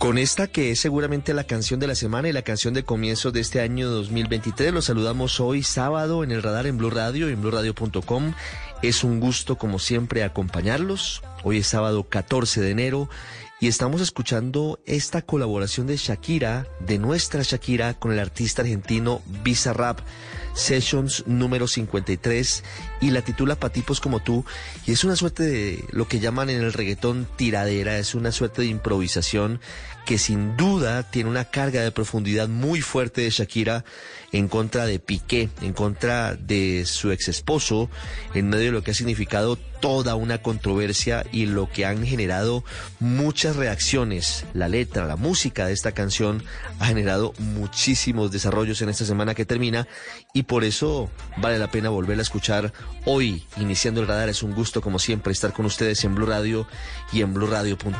Con 0.00 0.16
esta 0.16 0.46
que 0.46 0.70
es 0.70 0.80
seguramente 0.80 1.34
la 1.34 1.44
canción 1.44 1.78
de 1.78 1.86
la 1.86 1.94
semana 1.94 2.26
y 2.26 2.32
la 2.32 2.40
canción 2.40 2.72
de 2.72 2.84
comienzo 2.84 3.32
de 3.32 3.40
este 3.40 3.60
año 3.60 3.90
2023, 3.90 4.72
los 4.72 4.86
saludamos 4.86 5.40
hoy 5.40 5.62
sábado 5.62 6.24
en 6.24 6.30
el 6.30 6.42
radar 6.42 6.66
en 6.66 6.78
Blue 6.78 6.88
Radio, 6.88 7.28
en 7.28 7.42
bluradio.com. 7.42 8.32
Es 8.80 9.04
un 9.04 9.20
gusto 9.20 9.58
como 9.58 9.78
siempre 9.78 10.24
acompañarlos. 10.24 11.20
Hoy 11.44 11.58
es 11.58 11.66
sábado 11.66 12.04
14 12.08 12.62
de 12.62 12.70
enero 12.70 13.10
y 13.60 13.68
estamos 13.68 14.00
escuchando 14.00 14.80
esta 14.86 15.20
colaboración 15.20 15.86
de 15.86 15.98
Shakira, 15.98 16.66
de 16.80 16.98
nuestra 16.98 17.42
Shakira, 17.42 17.92
con 17.92 18.10
el 18.10 18.20
artista 18.20 18.62
argentino 18.62 19.20
Bizarrap. 19.44 20.00
Sessions 20.54 21.24
número 21.26 21.66
53 21.66 22.64
y 23.00 23.10
la 23.10 23.22
titula 23.22 23.56
Patipos 23.56 24.00
como 24.00 24.20
tú 24.20 24.44
y 24.86 24.92
es 24.92 25.04
una 25.04 25.16
suerte 25.16 25.42
de 25.44 25.84
lo 25.90 26.08
que 26.08 26.20
llaman 26.20 26.50
en 26.50 26.60
el 26.60 26.72
reggaetón 26.72 27.26
tiradera, 27.36 27.98
es 27.98 28.14
una 28.14 28.32
suerte 28.32 28.62
de 28.62 28.68
improvisación 28.68 29.60
que 30.04 30.18
sin 30.18 30.56
duda 30.56 31.04
tiene 31.04 31.30
una 31.30 31.44
carga 31.44 31.82
de 31.82 31.92
profundidad 31.92 32.48
muy 32.48 32.80
fuerte 32.80 33.20
de 33.20 33.30
Shakira 33.30 33.84
en 34.32 34.48
contra 34.48 34.86
de 34.86 34.98
Piqué, 34.98 35.48
en 35.60 35.72
contra 35.72 36.34
de 36.34 36.84
su 36.86 37.12
ex 37.12 37.28
esposo, 37.28 37.90
en 38.34 38.48
medio 38.48 38.66
de 38.66 38.72
lo 38.72 38.82
que 38.82 38.92
ha 38.92 38.94
significado 38.94 39.56
toda 39.80 40.14
una 40.14 40.38
controversia 40.38 41.24
y 41.32 41.46
lo 41.46 41.70
que 41.70 41.86
han 41.86 42.04
generado 42.04 42.64
muchas 42.98 43.56
reacciones. 43.56 44.44
La 44.52 44.68
letra, 44.68 45.06
la 45.06 45.16
música 45.16 45.66
de 45.66 45.72
esta 45.72 45.92
canción 45.92 46.42
ha 46.78 46.86
generado 46.86 47.32
muchísimos 47.38 48.30
desarrollos 48.30 48.82
en 48.82 48.88
esta 48.90 49.04
semana 49.04 49.34
que 49.34 49.46
termina 49.46 49.88
y 50.32 50.44
por 50.44 50.64
eso 50.64 51.10
vale 51.38 51.58
la 51.58 51.70
pena 51.70 51.88
volverla 51.88 52.20
a 52.20 52.22
escuchar 52.22 52.72
hoy, 53.04 53.44
iniciando 53.56 54.00
el 54.00 54.08
radar. 54.08 54.28
Es 54.28 54.42
un 54.42 54.54
gusto 54.54 54.80
como 54.80 54.98
siempre 54.98 55.32
estar 55.32 55.52
con 55.52 55.66
ustedes 55.66 56.04
en 56.04 56.14
Blue 56.14 56.26
Radio 56.26 56.66
y 57.12 57.22
en 57.22 57.34
bluradio.com. 57.34 57.98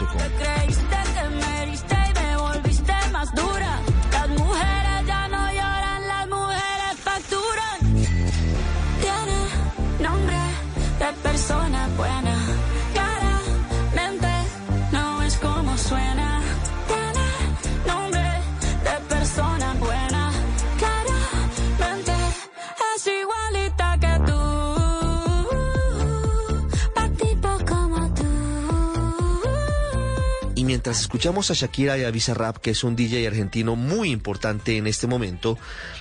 mientras 30.80 31.02
escuchamos 31.02 31.50
a 31.50 31.54
Shakira 31.54 31.98
y 31.98 32.04
a 32.04 32.10
Bizarrap, 32.10 32.56
que 32.56 32.70
es 32.70 32.84
un 32.84 32.96
DJ 32.96 33.26
argentino 33.26 33.76
muy 33.76 34.10
importante 34.10 34.78
en 34.78 34.86
este 34.86 35.06
momento, 35.06 35.59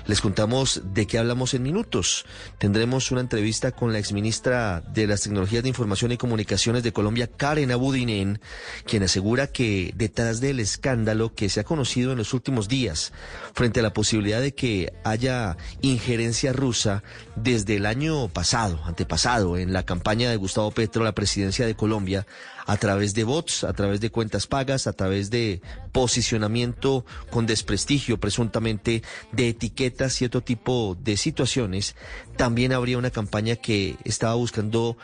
les 0.07 0.21
contamos 0.21 0.81
de 0.93 1.05
qué 1.05 1.17
hablamos 1.17 1.53
en 1.53 1.63
minutos. 1.63 2.25
Tendremos 2.59 3.11
una 3.11 3.19
entrevista 3.19 3.73
con 3.73 3.91
la 3.91 3.99
exministra 3.99 4.79
de 4.79 5.05
las 5.05 5.23
Tecnologías 5.23 5.63
de 5.63 5.67
Información 5.67 6.13
y 6.13 6.17
Comunicaciones 6.17 6.81
de 6.81 6.93
Colombia, 6.93 7.27
Karen 7.27 7.73
Abudinen, 7.73 8.39
quien 8.85 9.03
asegura 9.03 9.47
que 9.47 9.91
detrás 9.97 10.39
del 10.39 10.61
escándalo 10.61 11.35
que 11.35 11.49
se 11.49 11.59
ha 11.59 11.65
conocido 11.65 12.13
en 12.13 12.17
los 12.17 12.33
últimos 12.33 12.69
días, 12.69 13.11
frente 13.53 13.81
a 13.81 13.83
la 13.83 13.91
posibilidad 13.91 14.39
de 14.39 14.55
que 14.55 14.93
haya 15.03 15.57
injerencia 15.81 16.53
rusa 16.53 17.03
desde 17.35 17.75
el 17.75 17.85
año 17.85 18.29
pasado, 18.29 18.79
antepasado, 18.85 19.57
en 19.57 19.73
la 19.73 19.83
campaña 19.83 20.29
de 20.29 20.37
Gustavo 20.37 20.71
Petro 20.71 21.01
a 21.01 21.05
la 21.05 21.15
presidencia 21.15 21.65
de 21.65 21.75
Colombia, 21.75 22.25
a 22.69 22.77
través 22.77 23.15
de 23.15 23.23
bots, 23.23 23.63
a 23.63 23.73
través 23.73 23.99
de 23.99 24.11
cuentas 24.11 24.45
pagas, 24.45 24.85
a 24.85 24.93
través 24.93 25.31
de 25.31 25.61
posicionamiento 25.91 27.03
con 27.31 27.47
desprestigio, 27.47 28.19
presuntamente 28.19 29.01
de 29.31 29.49
etiquetas 29.49 30.21
otro 30.21 30.41
tipo 30.41 30.95
de 31.01 31.17
situaciones, 31.17 31.95
también 32.37 32.71
habría 32.71 32.99
una 32.99 33.09
campaña 33.09 33.55
que 33.55 33.97
estaba 34.05 34.35
buscando 34.35 34.97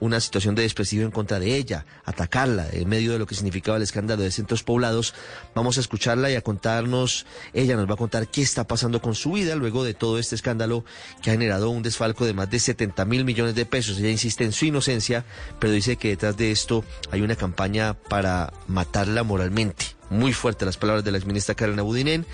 una 0.00 0.20
situación 0.20 0.54
de 0.54 0.62
desprestigio 0.62 1.04
en 1.04 1.10
contra 1.10 1.38
de 1.38 1.56
ella, 1.56 1.86
atacarla 2.04 2.68
en 2.72 2.88
medio 2.88 3.12
de 3.12 3.18
lo 3.18 3.26
que 3.26 3.34
significaba 3.34 3.76
el 3.76 3.82
escándalo 3.82 4.22
de 4.22 4.30
centros 4.30 4.62
poblados. 4.62 5.14
Vamos 5.54 5.76
a 5.76 5.80
escucharla 5.80 6.30
y 6.30 6.34
a 6.34 6.40
contarnos, 6.40 7.26
ella 7.52 7.76
nos 7.76 7.88
va 7.88 7.94
a 7.94 7.96
contar 7.96 8.28
qué 8.28 8.42
está 8.42 8.66
pasando 8.66 9.00
con 9.00 9.14
su 9.14 9.32
vida 9.32 9.54
luego 9.56 9.84
de 9.84 9.94
todo 9.94 10.18
este 10.18 10.34
escándalo 10.34 10.84
que 11.22 11.30
ha 11.30 11.34
generado 11.34 11.70
un 11.70 11.82
desfalco 11.82 12.24
de 12.24 12.34
más 12.34 12.50
de 12.50 12.58
70 12.58 13.04
mil 13.04 13.24
millones 13.24 13.54
de 13.54 13.66
pesos. 13.66 13.98
Ella 13.98 14.10
insiste 14.10 14.44
en 14.44 14.52
su 14.52 14.66
inocencia, 14.66 15.24
pero 15.58 15.72
dice 15.72 15.96
que 15.96 16.08
detrás 16.08 16.36
de 16.36 16.50
esto 16.50 16.84
hay 17.10 17.22
una 17.22 17.36
campaña 17.36 17.94
para 17.94 18.52
matarla 18.66 19.22
moralmente. 19.22 19.84
Muy 20.10 20.32
fuerte 20.32 20.64
las 20.64 20.76
palabras 20.76 21.04
de 21.04 21.10
la 21.10 21.18
exministra 21.18 21.54
Karen 21.54 21.78
Abudinen. 21.78 22.26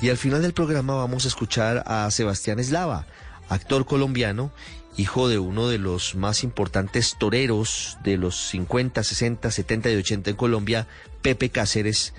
Y 0.00 0.10
al 0.10 0.16
final 0.16 0.42
del 0.42 0.52
programa 0.52 0.94
vamos 0.94 1.24
a 1.24 1.28
escuchar 1.28 1.82
a 1.86 2.08
Sebastián 2.12 2.60
Eslava, 2.60 3.06
actor 3.48 3.84
colombiano 3.84 4.52
hijo 4.98 5.28
de 5.28 5.38
uno 5.38 5.68
de 5.68 5.78
los 5.78 6.16
más 6.16 6.42
importantes 6.42 7.16
toreros 7.18 7.96
de 8.02 8.18
los 8.18 8.36
50, 8.48 9.02
60, 9.02 9.50
70 9.50 9.90
y 9.92 9.96
80 9.96 10.30
en 10.30 10.36
Colombia, 10.36 10.88
Pepe 11.22 11.50
Cáceres, 11.50 12.12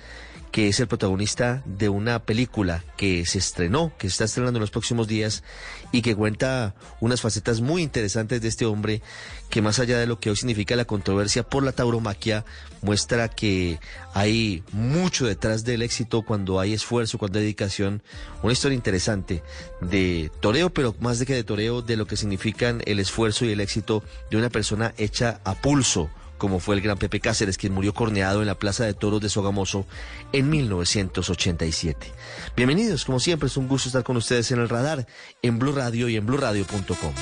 que 0.50 0.68
es 0.68 0.80
el 0.80 0.88
protagonista 0.88 1.62
de 1.64 1.88
una 1.88 2.18
película 2.20 2.84
que 2.96 3.24
se 3.26 3.38
estrenó, 3.38 3.92
que 3.98 4.08
se 4.08 4.12
está 4.12 4.24
estrenando 4.24 4.58
en 4.58 4.62
los 4.62 4.70
próximos 4.70 5.06
días 5.06 5.44
y 5.92 6.02
que 6.02 6.16
cuenta 6.16 6.74
unas 7.00 7.20
facetas 7.20 7.60
muy 7.60 7.82
interesantes 7.82 8.42
de 8.42 8.48
este 8.48 8.66
hombre 8.66 9.02
que 9.48 9.62
más 9.62 9.78
allá 9.78 9.98
de 9.98 10.06
lo 10.06 10.18
que 10.18 10.30
hoy 10.30 10.36
significa 10.36 10.76
la 10.76 10.84
controversia 10.84 11.42
por 11.42 11.62
la 11.62 11.72
tauromaquia, 11.72 12.44
muestra 12.82 13.28
que 13.28 13.78
hay 14.14 14.62
mucho 14.72 15.26
detrás 15.26 15.64
del 15.64 15.82
éxito 15.82 16.22
cuando 16.22 16.60
hay 16.60 16.72
esfuerzo, 16.72 17.18
cuando 17.18 17.38
hay 17.38 17.44
dedicación. 17.44 18.02
Una 18.42 18.52
historia 18.52 18.76
interesante 18.76 19.42
de 19.80 20.30
toreo, 20.40 20.70
pero 20.70 20.94
más 21.00 21.18
de 21.18 21.26
que 21.26 21.34
de 21.34 21.44
toreo, 21.44 21.82
de 21.82 21.96
lo 21.96 22.06
que 22.06 22.16
significan 22.16 22.82
el 22.86 23.00
esfuerzo 23.00 23.44
y 23.44 23.52
el 23.52 23.60
éxito 23.60 24.02
de 24.30 24.36
una 24.36 24.50
persona 24.50 24.94
hecha 24.96 25.40
a 25.44 25.54
pulso 25.54 26.10
como 26.40 26.58
fue 26.58 26.74
el 26.74 26.80
gran 26.80 26.96
Pepe 26.96 27.20
Cáceres, 27.20 27.58
quien 27.58 27.74
murió 27.74 27.92
corneado 27.92 28.40
en 28.40 28.46
la 28.46 28.56
Plaza 28.56 28.84
de 28.84 28.94
Toros 28.94 29.20
de 29.20 29.28
Sogamoso 29.28 29.86
en 30.32 30.48
1987. 30.48 32.12
Bienvenidos, 32.56 33.04
como 33.04 33.20
siempre, 33.20 33.46
es 33.46 33.56
un 33.58 33.68
gusto 33.68 33.90
estar 33.90 34.02
con 34.02 34.16
ustedes 34.16 34.50
en 34.50 34.58
el 34.58 34.68
radar, 34.68 35.06
en 35.42 35.58
Blue 35.58 35.72
Radio 35.72 36.08
y 36.08 36.16
en 36.16 36.24
BlueRadio.com. 36.26 37.12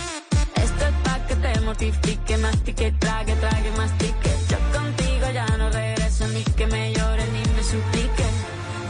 Esto 0.54 0.86
es 0.86 0.94
pa 1.02 1.26
que 1.26 1.34
te 1.34 1.60
mortifique, 1.60 2.38
mastique, 2.38 2.94
trague, 3.00 3.34
trague, 3.34 3.70
mastique. 3.76 4.30
Yo 4.48 4.78
contigo 4.78 5.26
ya 5.34 5.46
no 5.58 5.68
regreso, 5.68 6.28
ni 6.28 6.44
que 6.44 6.66
me 6.68 6.94
llore, 6.94 7.24
ni 7.32 7.54
me 7.56 7.62
suplique. 7.64 8.24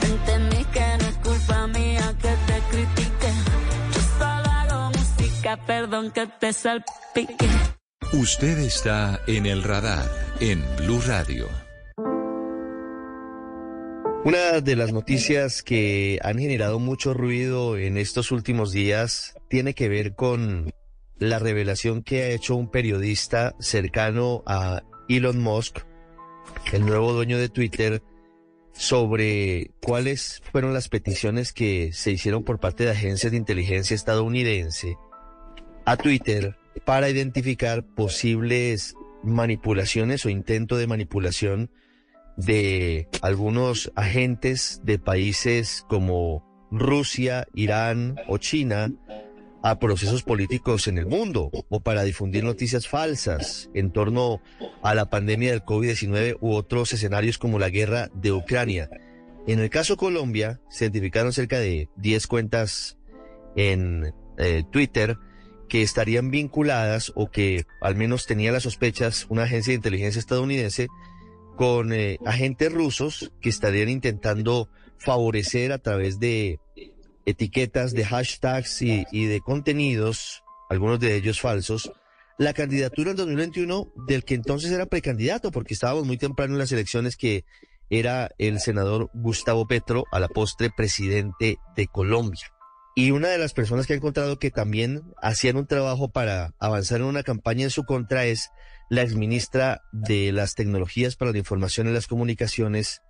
Entendí 0.02 0.64
que 0.66 0.98
no 1.00 1.08
es 1.08 1.16
culpa 1.16 1.66
mía 1.68 2.14
que 2.20 2.34
te 2.46 2.60
critique. 2.70 3.32
Yo 3.94 4.00
solo 4.18 4.50
hago 4.50 4.90
música, 4.90 5.56
perdón 5.66 6.10
que 6.10 6.26
te 6.26 6.52
salpique. 6.52 7.77
Usted 8.12 8.58
está 8.60 9.20
en 9.26 9.44
el 9.44 9.62
radar 9.62 10.08
en 10.40 10.64
Blue 10.78 10.98
Radio. 11.06 11.46
Una 14.24 14.62
de 14.62 14.76
las 14.76 14.94
noticias 14.94 15.62
que 15.62 16.18
han 16.22 16.38
generado 16.38 16.78
mucho 16.78 17.12
ruido 17.12 17.76
en 17.76 17.98
estos 17.98 18.32
últimos 18.32 18.72
días 18.72 19.34
tiene 19.50 19.74
que 19.74 19.90
ver 19.90 20.14
con 20.14 20.72
la 21.18 21.38
revelación 21.38 22.02
que 22.02 22.22
ha 22.22 22.28
hecho 22.30 22.56
un 22.56 22.70
periodista 22.70 23.54
cercano 23.60 24.42
a 24.46 24.82
Elon 25.10 25.38
Musk, 25.38 25.80
el 26.72 26.86
nuevo 26.86 27.12
dueño 27.12 27.36
de 27.36 27.50
Twitter, 27.50 28.02
sobre 28.72 29.70
cuáles 29.82 30.42
fueron 30.50 30.72
las 30.72 30.88
peticiones 30.88 31.52
que 31.52 31.92
se 31.92 32.10
hicieron 32.12 32.42
por 32.42 32.58
parte 32.58 32.84
de 32.84 32.92
agencias 32.92 33.32
de 33.32 33.38
inteligencia 33.38 33.94
estadounidense 33.94 34.96
a 35.84 35.98
Twitter 35.98 36.56
para 36.84 37.08
identificar 37.08 37.84
posibles 37.84 38.94
manipulaciones 39.22 40.24
o 40.24 40.28
intento 40.28 40.76
de 40.76 40.86
manipulación 40.86 41.70
de 42.36 43.08
algunos 43.20 43.92
agentes 43.96 44.80
de 44.84 44.98
países 44.98 45.84
como 45.88 46.46
Rusia, 46.70 47.46
Irán 47.54 48.16
o 48.28 48.38
China 48.38 48.92
a 49.62 49.80
procesos 49.80 50.22
políticos 50.22 50.86
en 50.86 50.98
el 50.98 51.06
mundo 51.06 51.50
o 51.68 51.80
para 51.80 52.04
difundir 52.04 52.44
noticias 52.44 52.86
falsas 52.86 53.68
en 53.74 53.90
torno 53.90 54.40
a 54.82 54.94
la 54.94 55.10
pandemia 55.10 55.50
del 55.50 55.64
COVID-19 55.64 56.38
u 56.40 56.52
otros 56.52 56.92
escenarios 56.92 57.38
como 57.38 57.58
la 57.58 57.68
guerra 57.68 58.08
de 58.14 58.32
Ucrania. 58.32 58.88
En 59.48 59.58
el 59.58 59.70
caso 59.70 59.96
Colombia, 59.96 60.60
se 60.68 60.84
identificaron 60.84 61.32
cerca 61.32 61.58
de 61.58 61.88
10 61.96 62.26
cuentas 62.28 62.98
en 63.56 64.14
eh, 64.36 64.62
Twitter 64.70 65.18
que 65.68 65.82
estarían 65.82 66.30
vinculadas 66.30 67.12
o 67.14 67.30
que 67.30 67.64
al 67.80 67.94
menos 67.94 68.26
tenía 68.26 68.52
las 68.52 68.64
sospechas 68.64 69.26
una 69.28 69.44
agencia 69.44 69.72
de 69.72 69.76
inteligencia 69.76 70.18
estadounidense 70.18 70.88
con 71.56 71.92
eh, 71.92 72.18
agentes 72.24 72.72
rusos 72.72 73.32
que 73.40 73.48
estarían 73.48 73.88
intentando 73.88 74.68
favorecer 74.98 75.72
a 75.72 75.78
través 75.78 76.18
de 76.18 76.60
etiquetas, 77.26 77.92
de 77.92 78.04
hashtags 78.04 78.82
y, 78.82 79.04
y 79.12 79.26
de 79.26 79.40
contenidos, 79.40 80.42
algunos 80.70 81.00
de 81.00 81.16
ellos 81.16 81.40
falsos, 81.40 81.92
la 82.38 82.54
candidatura 82.54 83.10
en 83.10 83.16
2021 83.16 83.92
del 84.06 84.24
que 84.24 84.34
entonces 84.34 84.70
era 84.70 84.86
precandidato, 84.86 85.50
porque 85.50 85.74
estábamos 85.74 86.06
muy 86.06 86.16
temprano 86.16 86.54
en 86.54 86.60
las 86.60 86.70
elecciones 86.70 87.16
que 87.16 87.44
era 87.90 88.30
el 88.38 88.60
senador 88.60 89.10
Gustavo 89.12 89.66
Petro, 89.66 90.04
a 90.12 90.20
la 90.20 90.28
postre 90.28 90.70
presidente 90.70 91.58
de 91.74 91.86
Colombia. 91.88 92.52
Y 92.98 93.12
una 93.12 93.28
de 93.28 93.38
las 93.38 93.52
personas 93.52 93.86
que 93.86 93.92
ha 93.92 93.96
encontrado 93.96 94.40
que 94.40 94.50
también 94.50 95.04
hacían 95.22 95.56
un 95.56 95.68
trabajo 95.68 96.10
para 96.10 96.56
avanzar 96.58 96.98
en 96.98 97.06
una 97.06 97.22
campaña 97.22 97.62
en 97.62 97.70
su 97.70 97.84
contra 97.84 98.24
es 98.24 98.50
la 98.90 99.02
exministra 99.02 99.82
de 99.92 100.32
las 100.32 100.56
Tecnologías 100.56 101.14
para 101.14 101.30
la 101.30 101.38
Información 101.38 101.86
y 101.86 101.92
las 101.92 102.08
Comunicaciones, 102.08 103.02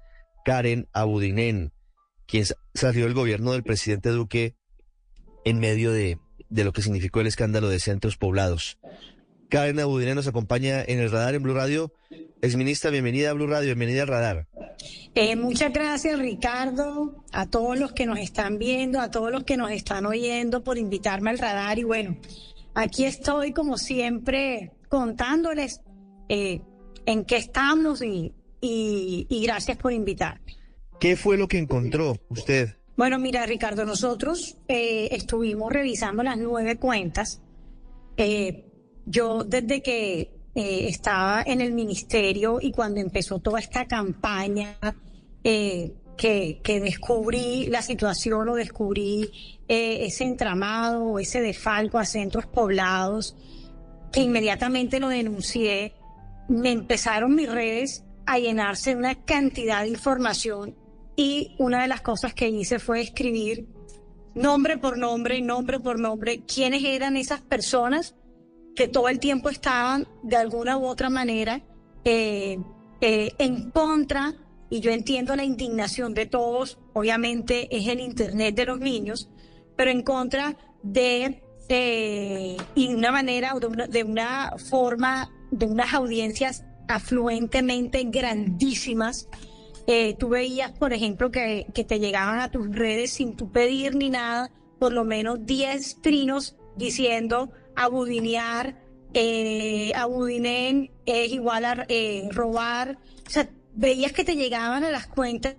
Karen 0.44 0.88
Abudinen, 0.92 1.72
quien 2.26 2.44
salió 2.74 3.04
del 3.04 3.14
gobierno 3.14 3.52
del 3.52 3.62
presidente 3.62 4.10
Duque 4.10 4.56
en 5.46 5.58
medio 5.58 5.90
de, 5.90 6.18
de 6.50 6.64
lo 6.64 6.74
que 6.74 6.82
significó 6.82 7.22
el 7.22 7.26
escándalo 7.26 7.70
de 7.70 7.78
centros 7.78 8.18
poblados. 8.18 8.78
Karen 9.48 9.80
Abudinen 9.80 10.14
nos 10.14 10.26
acompaña 10.26 10.82
en 10.82 10.98
el 10.98 11.10
radar 11.10 11.34
en 11.34 11.42
Blue 11.42 11.54
Radio. 11.54 11.92
Exministra, 12.42 12.90
bienvenida 12.90 13.30
a 13.30 13.32
Blue 13.32 13.46
Radio, 13.46 13.66
bienvenida 13.66 14.02
al 14.02 14.08
radar. 14.08 14.46
Eh, 15.14 15.36
muchas 15.36 15.72
gracias, 15.72 16.18
Ricardo, 16.18 17.24
a 17.32 17.46
todos 17.46 17.78
los 17.78 17.92
que 17.92 18.06
nos 18.06 18.18
están 18.18 18.58
viendo, 18.58 19.00
a 19.00 19.10
todos 19.10 19.32
los 19.32 19.44
que 19.44 19.56
nos 19.56 19.70
están 19.70 20.06
oyendo 20.06 20.62
por 20.62 20.76
invitarme 20.76 21.30
al 21.30 21.38
radar. 21.38 21.78
Y 21.78 21.84
bueno, 21.84 22.16
aquí 22.74 23.04
estoy 23.04 23.52
como 23.52 23.78
siempre 23.78 24.72
contándoles 24.88 25.80
eh, 26.28 26.60
en 27.06 27.24
qué 27.24 27.38
estamos 27.38 28.02
y, 28.02 28.34
y, 28.60 29.26
gracias 29.42 29.78
por 29.78 29.92
invitarme. 29.92 30.56
¿Qué 31.00 31.16
fue 31.16 31.38
lo 31.38 31.48
que 31.48 31.58
encontró 31.58 32.16
usted? 32.28 32.76
Bueno, 32.96 33.18
mira, 33.18 33.46
Ricardo, 33.46 33.86
nosotros 33.86 34.58
eh, 34.68 35.08
estuvimos 35.12 35.72
revisando 35.72 36.22
las 36.22 36.36
nueve 36.36 36.76
cuentas. 36.76 37.40
Eh, 38.16 38.67
yo 39.08 39.44
desde 39.44 39.82
que 39.82 40.30
estaba 40.54 41.42
en 41.46 41.60
el 41.60 41.72
ministerio 41.72 42.58
y 42.60 42.72
cuando 42.72 43.00
empezó 43.00 43.38
toda 43.38 43.60
esta 43.60 43.86
campaña 43.86 44.76
que, 45.42 45.94
que, 46.16 46.80
descubrí 46.80 47.66
la 47.66 47.80
situación 47.80 48.48
o 48.48 48.56
descubrí 48.56 49.30
ese 49.68 50.24
entramado, 50.24 51.18
ese 51.20 51.40
defalco 51.40 51.98
a 51.98 52.04
centros 52.04 52.46
poblados, 52.46 53.36
que 54.12 54.20
inmediatamente 54.20 54.98
lo 54.98 55.08
denuncié, 55.08 55.94
me 56.48 56.72
empezaron 56.72 57.34
mis 57.34 57.50
redes 57.50 58.04
a 58.26 58.38
llenarse 58.38 58.90
de 58.90 58.96
una 58.96 59.14
cantidad 59.14 59.82
de 59.82 59.90
información 59.90 60.74
y 61.16 61.54
una 61.58 61.82
de 61.82 61.88
las 61.88 62.00
cosas 62.00 62.34
que 62.34 62.48
hice 62.48 62.78
fue 62.78 63.00
escribir 63.00 63.68
nombre 64.34 64.78
por 64.78 64.98
nombre, 64.98 65.40
nombre 65.40 65.80
por 65.80 65.98
nombre, 65.98 66.42
quiénes 66.44 66.84
eran 66.84 67.16
esas 67.16 67.40
personas 67.40 68.14
que 68.78 68.86
todo 68.86 69.08
el 69.08 69.18
tiempo 69.18 69.48
estaban 69.48 70.06
de 70.22 70.36
alguna 70.36 70.78
u 70.78 70.86
otra 70.86 71.10
manera 71.10 71.62
eh, 72.04 72.60
eh, 73.00 73.32
en 73.38 73.72
contra, 73.72 74.34
y 74.70 74.78
yo 74.78 74.92
entiendo 74.92 75.34
la 75.34 75.42
indignación 75.42 76.14
de 76.14 76.26
todos, 76.26 76.78
obviamente 76.92 77.76
es 77.76 77.88
el 77.88 77.98
Internet 77.98 78.54
de 78.54 78.66
los 78.66 78.78
niños, 78.78 79.30
pero 79.74 79.90
en 79.90 80.02
contra 80.02 80.56
de 80.84 81.42
eh, 81.68 82.56
de 82.76 82.94
una 82.94 83.10
manera, 83.10 83.52
de 83.60 83.66
una, 83.66 83.88
de 83.88 84.04
una 84.04 84.52
forma, 84.70 85.28
de 85.50 85.66
unas 85.66 85.92
audiencias 85.92 86.64
afluentemente 86.86 88.04
grandísimas. 88.04 89.28
Eh, 89.88 90.14
tú 90.20 90.28
veías, 90.28 90.70
por 90.70 90.92
ejemplo, 90.92 91.32
que, 91.32 91.66
que, 91.74 91.82
te 91.82 91.98
llegaban 91.98 92.38
a 92.38 92.52
tus 92.52 92.68
redes 92.70 93.10
sin 93.10 93.34
tu 93.34 93.50
pedir 93.50 93.96
ni 93.96 94.08
nada, 94.08 94.52
por 94.78 94.92
lo 94.92 95.04
menos 95.04 95.44
10 95.44 96.00
trinos 96.00 96.54
diciendo 96.76 97.50
abudinear, 97.78 98.76
eh, 99.14 99.92
abudinen 99.94 100.90
es 101.06 101.32
igual 101.32 101.64
a 101.64 101.86
eh, 101.88 102.28
robar. 102.30 102.98
O 103.26 103.30
sea, 103.30 103.48
veías 103.74 104.12
que 104.12 104.24
te 104.24 104.36
llegaban 104.36 104.84
a 104.84 104.90
las 104.90 105.06
cuentas 105.06 105.56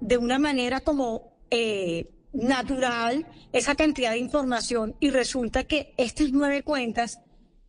de 0.00 0.16
una 0.18 0.38
manera 0.38 0.80
como 0.80 1.36
eh, 1.50 2.10
natural 2.32 3.26
esa 3.52 3.74
cantidad 3.74 4.12
de 4.12 4.18
información 4.18 4.96
y 5.00 5.10
resulta 5.10 5.64
que 5.64 5.94
estas 5.96 6.30
nueve 6.32 6.62
cuentas 6.62 7.20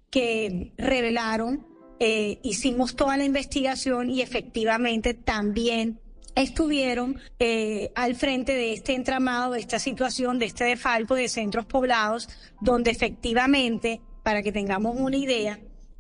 que 0.10 0.74
revelaron, 0.78 1.68
eh, 2.00 2.40
hicimos 2.44 2.96
toda 2.96 3.18
la 3.18 3.26
investigación 3.26 4.10
y 4.10 4.22
efectivamente 4.22 5.14
también 5.14 6.00
estuvieron 6.36 7.20
eh, 7.40 7.92
al 7.96 8.16
frente 8.16 8.54
de 8.54 8.74
este 8.74 8.94
entramado, 8.94 9.54
de 9.54 9.60
esta 9.60 9.80
situación, 9.80 10.40
de 10.40 10.46
este 10.46 10.64
defalco 10.66 11.16
de 11.16 11.30
centros 11.30 11.66
poblados, 11.66 12.30
donde 12.62 12.92
efectivamente, 12.92 14.02
para 14.24 14.42
que 14.42 14.52
tengamos 14.52 14.96
una 14.98 15.18
idea, 15.18 15.60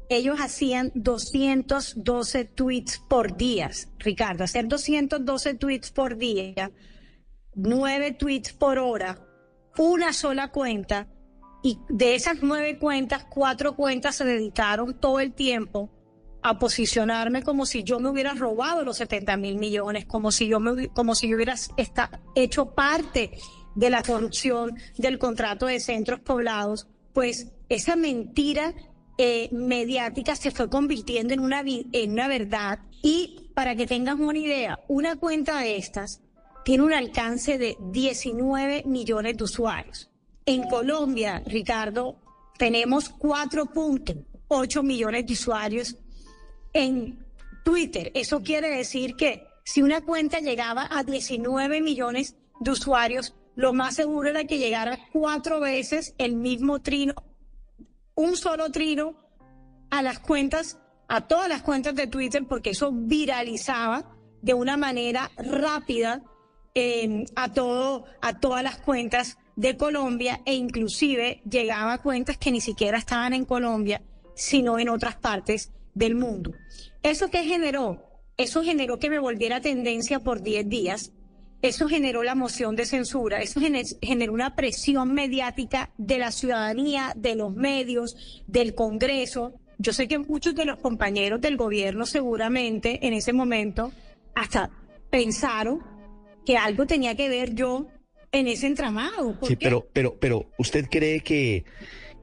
ellos 0.09 0.39
hacían 0.39 0.91
212 0.95 2.45
tweets 2.45 2.99
por 3.07 3.37
día, 3.37 3.71
Ricardo, 3.99 4.43
hacer 4.43 4.67
212 4.67 5.53
tweets 5.55 5.91
por 5.91 6.17
día 6.17 6.71
nueve 7.55 8.11
tweets 8.11 8.53
por 8.53 8.79
hora, 8.79 9.19
una 9.77 10.13
sola 10.13 10.51
cuenta, 10.51 11.07
y 11.61 11.79
de 11.89 12.15
esas 12.15 12.37
nueve 12.41 12.77
cuentas, 12.77 13.25
cuatro 13.29 13.75
cuentas 13.75 14.15
se 14.15 14.25
dedicaron 14.25 14.99
todo 14.99 15.19
el 15.19 15.33
tiempo 15.33 15.89
a 16.43 16.59
posicionarme 16.59 17.41
como 17.41 17.65
si 17.65 17.83
yo 17.83 17.99
me 17.99 18.09
hubiera 18.09 18.33
robado 18.33 18.83
los 18.83 18.97
70 18.97 19.37
mil 19.37 19.57
millones, 19.57 20.05
como 20.05 20.31
si 20.31 20.47
yo 20.47 20.59
me, 20.59 20.89
como 20.89 21.15
si 21.15 21.29
yo 21.29 21.35
hubiera 21.35 21.55
hecho 22.35 22.73
parte 22.73 23.31
de 23.75 23.89
la 23.89 24.03
corrupción 24.03 24.77
del 24.97 25.17
contrato 25.17 25.65
de 25.65 25.79
centros 25.79 26.19
poblados, 26.19 26.87
pues 27.13 27.53
esa 27.69 27.95
mentira 27.95 28.73
eh, 29.17 29.49
mediática 29.51 30.35
se 30.35 30.51
fue 30.51 30.69
convirtiendo 30.69 31.33
en 31.33 31.39
una, 31.39 31.63
en 31.65 32.11
una 32.11 32.27
verdad. 32.27 32.79
Y 33.01 33.49
para 33.53 33.75
que 33.75 33.87
tengas 33.87 34.19
una 34.19 34.37
idea, 34.37 34.79
una 34.87 35.15
cuenta 35.15 35.59
de 35.59 35.77
estas 35.77 36.21
tiene 36.65 36.83
un 36.83 36.93
alcance 36.93 37.57
de 37.57 37.77
19 37.91 38.83
millones 38.85 39.37
de 39.37 39.43
usuarios. 39.43 40.09
En 40.45 40.63
Colombia, 40.63 41.41
Ricardo, 41.45 42.17
tenemos 42.57 43.13
4.8 43.17 44.83
millones 44.83 45.25
de 45.25 45.33
usuarios 45.33 45.97
en 46.73 47.25
Twitter. 47.63 48.11
Eso 48.13 48.41
quiere 48.41 48.69
decir 48.69 49.15
que 49.15 49.47
si 49.63 49.81
una 49.81 50.01
cuenta 50.01 50.39
llegaba 50.39 50.87
a 50.89 51.03
19 51.03 51.81
millones 51.81 52.35
de 52.59 52.71
usuarios, 52.71 53.35
lo 53.55 53.73
más 53.73 53.95
seguro 53.95 54.29
era 54.29 54.45
que 54.45 54.57
llegara 54.57 54.99
cuatro 55.11 55.59
veces 55.59 56.15
el 56.17 56.35
mismo 56.35 56.81
trino, 56.81 57.13
un 58.15 58.35
solo 58.35 58.71
trino 58.71 59.15
a 59.89 60.01
las 60.01 60.19
cuentas, 60.19 60.79
a 61.07 61.27
todas 61.27 61.47
las 61.47 61.61
cuentas 61.61 61.95
de 61.95 62.07
Twitter, 62.07 62.45
porque 62.47 62.71
eso 62.71 62.91
viralizaba 62.91 64.17
de 64.41 64.53
una 64.53 64.75
manera 64.75 65.31
rápida 65.37 66.23
a 67.35 67.53
todo, 67.53 68.05
a 68.21 68.39
todas 68.39 68.63
las 68.63 68.77
cuentas 68.77 69.37
de 69.55 69.77
Colombia 69.77 70.41
e 70.45 70.55
inclusive 70.55 71.41
llegaba 71.47 71.93
a 71.93 72.01
cuentas 72.01 72.37
que 72.37 72.51
ni 72.51 72.59
siquiera 72.59 72.97
estaban 72.97 73.33
en 73.33 73.45
Colombia, 73.45 74.01
sino 74.35 74.79
en 74.79 74.89
otras 74.89 75.15
partes 75.15 75.71
del 75.93 76.15
mundo. 76.15 76.53
¿Eso 77.01 77.29
qué 77.29 77.43
generó? 77.43 78.03
Eso 78.37 78.63
generó 78.63 78.99
que 78.99 79.09
me 79.09 79.19
volviera 79.19 79.61
tendencia 79.61 80.19
por 80.19 80.41
10 80.41 80.69
días. 80.69 81.11
Eso 81.61 81.87
generó 81.87 82.23
la 82.23 82.35
moción 82.35 82.75
de 82.75 82.85
censura, 82.85 83.41
eso 83.41 83.61
generó 84.01 84.33
una 84.33 84.53
presión 84.53 85.13
mediática 85.13 85.91
de 85.97 86.17
la 86.17 86.31
ciudadanía, 86.31 87.13
de 87.15 87.35
los 87.35 87.53
medios, 87.53 88.43
del 88.47 88.75
Congreso. 88.75 89.53
Yo 89.77 89.93
sé 89.93 90.09
que 90.09 90.19
muchos 90.19 90.55
de 90.55 90.65
los 90.65 90.79
compañeros 90.79 91.39
del 91.39 91.55
gobierno 91.55 92.05
seguramente 92.05 93.07
en 93.07 93.13
ese 93.13 93.31
momento 93.31 93.93
hasta 94.35 94.71
pensaron 95.09 95.81
que 96.45 96.57
algo 96.57 96.85
tenía 96.85 97.15
que 97.15 97.29
ver 97.29 97.53
yo 97.53 97.87
en 98.33 98.47
ese 98.47 98.67
entramado. 98.67 99.37
sí, 99.43 99.55
pero, 99.55 99.87
pero, 99.93 100.17
pero, 100.19 100.49
¿usted 100.57 100.87
cree 100.89 101.21
que, 101.21 101.63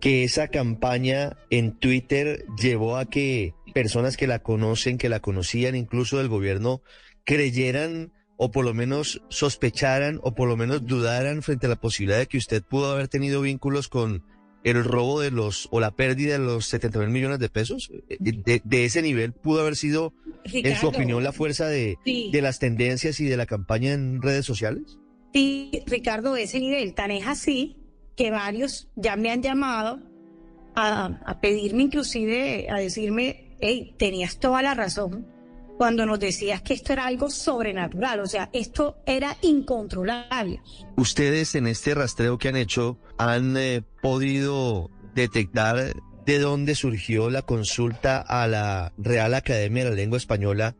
que 0.00 0.24
esa 0.24 0.48
campaña 0.48 1.38
en 1.50 1.78
Twitter 1.78 2.44
llevó 2.60 2.96
a 2.96 3.06
que 3.06 3.54
personas 3.70 4.16
que 4.16 4.26
la 4.26 4.40
conocen, 4.40 4.98
que 4.98 5.08
la 5.08 5.20
conocían 5.20 5.74
incluso 5.76 6.18
del 6.18 6.28
gobierno, 6.28 6.82
creyeran 7.24 8.12
o 8.36 8.50
por 8.50 8.64
lo 8.64 8.72
menos 8.72 9.22
sospecharan 9.28 10.18
o 10.22 10.34
por 10.34 10.48
lo 10.48 10.56
menos 10.56 10.86
dudaran 10.86 11.42
frente 11.42 11.66
a 11.66 11.68
la 11.68 11.76
posibilidad 11.76 12.18
de 12.18 12.26
que 12.26 12.38
usted 12.38 12.62
pudo 12.62 12.90
haber 12.90 13.08
tenido 13.08 13.42
vínculos 13.42 13.88
con 13.88 14.24
el 14.64 14.82
robo 14.82 15.20
de 15.20 15.30
los 15.30 15.68
o 15.70 15.80
la 15.80 15.90
pérdida 15.90 16.32
de 16.32 16.38
los 16.38 16.66
70 16.66 17.00
mil 17.00 17.08
millones 17.10 17.38
de 17.38 17.48
pesos 17.48 17.90
eh, 18.08 18.16
de, 18.18 18.62
de, 18.64 18.84
ese 18.84 19.02
nivel 19.02 19.32
pudo 19.32 19.60
haber 19.60 19.76
sido 19.76 20.12
en 20.44 20.76
su 20.76 20.88
opinión 20.88 21.22
la 21.22 21.32
fuerza 21.32 21.66
de, 21.66 21.98
de 22.04 22.42
las 22.42 22.58
tendencias 22.58 23.20
y 23.20 23.26
de 23.26 23.36
la 23.36 23.46
campaña 23.46 23.92
en 23.92 24.20
redes 24.20 24.46
sociales 24.46 24.98
sí 25.32 25.82
Ricardo 25.86 26.34
de 26.34 26.44
ese 26.44 26.60
nivel. 26.60 26.94
Tan 26.94 27.10
es 27.10 27.26
así 27.26 27.76
que 28.16 28.30
varios 28.30 28.88
ya 28.96 29.16
me 29.16 29.30
han 29.30 29.42
llamado 29.42 30.00
a, 30.74 31.20
a 31.24 31.40
pedirme 31.40 31.82
inclusive 31.84 32.68
a 32.70 32.76
decirme 32.76 33.49
tenías 33.96 34.38
toda 34.38 34.62
la 34.62 34.74
razón 34.74 35.26
cuando 35.78 36.04
nos 36.04 36.20
decías 36.20 36.60
que 36.60 36.74
esto 36.74 36.92
era 36.92 37.06
algo 37.06 37.30
sobrenatural, 37.30 38.20
o 38.20 38.26
sea, 38.26 38.50
esto 38.52 38.98
era 39.06 39.36
incontrolable. 39.40 40.60
Ustedes 40.96 41.54
en 41.54 41.66
este 41.66 41.94
rastreo 41.94 42.36
que 42.36 42.48
han 42.48 42.56
hecho 42.56 42.98
han 43.16 43.56
eh, 43.56 43.82
podido 44.02 44.90
detectar 45.14 45.94
de 46.26 46.38
dónde 46.38 46.74
surgió 46.74 47.30
la 47.30 47.42
consulta 47.42 48.20
a 48.20 48.46
la 48.46 48.92
Real 48.98 49.32
Academia 49.32 49.84
de 49.84 49.90
la 49.90 49.96
Lengua 49.96 50.18
Española 50.18 50.76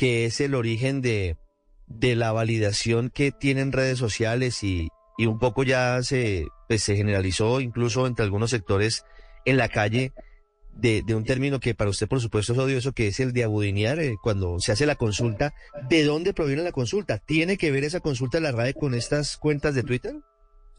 que 0.00 0.24
es 0.24 0.40
el 0.40 0.54
origen 0.54 1.02
de, 1.02 1.36
de 1.86 2.16
la 2.16 2.32
validación 2.32 3.10
que 3.10 3.32
tienen 3.32 3.70
redes 3.70 3.98
sociales 3.98 4.64
y, 4.64 4.88
y 5.18 5.26
un 5.26 5.38
poco 5.38 5.62
ya 5.62 6.02
se, 6.02 6.46
pues, 6.68 6.82
se 6.82 6.96
generalizó 6.96 7.60
incluso 7.60 8.06
entre 8.06 8.24
algunos 8.24 8.48
sectores 8.48 9.04
en 9.44 9.58
la 9.58 9.68
calle 9.68 10.12
de, 10.80 11.14
un 11.14 11.24
término 11.24 11.60
que 11.60 11.74
para 11.74 11.90
usted 11.90 12.08
por 12.08 12.20
supuesto 12.20 12.52
es 12.52 12.58
odioso, 12.58 12.92
que 12.92 13.08
es 13.08 13.20
el 13.20 13.32
de 13.32 13.44
abudinear 13.44 14.00
eh, 14.00 14.16
cuando 14.22 14.58
se 14.60 14.72
hace 14.72 14.86
la 14.86 14.96
consulta. 14.96 15.54
¿De 15.88 16.04
dónde 16.04 16.32
proviene 16.32 16.62
la 16.62 16.72
consulta? 16.72 17.18
¿Tiene 17.18 17.56
que 17.56 17.70
ver 17.70 17.84
esa 17.84 18.00
consulta 18.00 18.38
de 18.38 18.42
la 18.42 18.52
RAE 18.52 18.74
con 18.74 18.94
estas 18.94 19.36
cuentas 19.36 19.74
de 19.74 19.82
Twitter? 19.82 20.16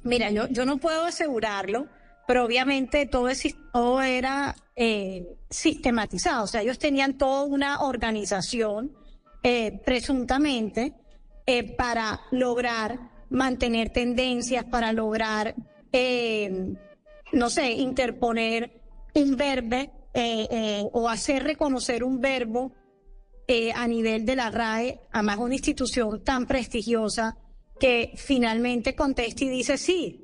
Mira, 0.03 0.31
yo, 0.31 0.48
yo 0.50 0.65
no 0.65 0.77
puedo 0.77 1.03
asegurarlo, 1.05 1.88
pero 2.27 2.46
obviamente 2.46 3.05
todo, 3.05 3.29
todo 3.72 4.01
era 4.01 4.55
eh, 4.75 5.27
sistematizado. 5.50 6.46
O 6.46 6.48
sea, 6.48 6.62
ellos 6.62 6.79
tenían 6.79 7.17
toda 7.17 7.43
una 7.43 7.81
organización, 7.81 8.91
eh, 9.43 9.79
presuntamente, 9.86 10.93
para 11.77 12.22
lograr 12.31 12.98
mantener 13.29 13.89
tendencias, 13.89 14.63
para 14.63 14.93
lograr, 14.93 15.53
no 17.34 17.50
sé, 17.50 17.72
interponer 17.72 18.80
un 19.13 19.35
verbo 19.35 20.09
eh, 20.13 20.83
o 20.91 21.09
hacer 21.09 21.43
reconocer 21.43 22.03
un 22.03 22.19
verbo 22.19 22.73
a 23.75 23.85
nivel 23.85 24.25
de 24.25 24.37
la 24.37 24.49
RAE, 24.49 25.01
además 25.11 25.37
una 25.39 25.55
institución 25.55 26.23
tan 26.23 26.45
prestigiosa 26.45 27.37
que 27.81 28.13
finalmente 28.15 28.95
contesta 28.95 29.43
y 29.43 29.49
dice 29.49 29.77
sí, 29.77 30.23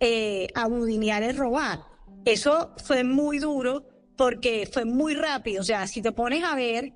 eh, 0.00 0.48
abudinear 0.54 1.22
es 1.22 1.36
robar. 1.36 1.84
Eso 2.24 2.74
fue 2.84 3.04
muy 3.04 3.38
duro 3.38 3.84
porque 4.16 4.68
fue 4.70 4.84
muy 4.84 5.14
rápido. 5.14 5.60
O 5.60 5.64
sea, 5.64 5.86
si 5.86 6.02
te 6.02 6.12
pones 6.12 6.42
a 6.42 6.56
ver, 6.56 6.92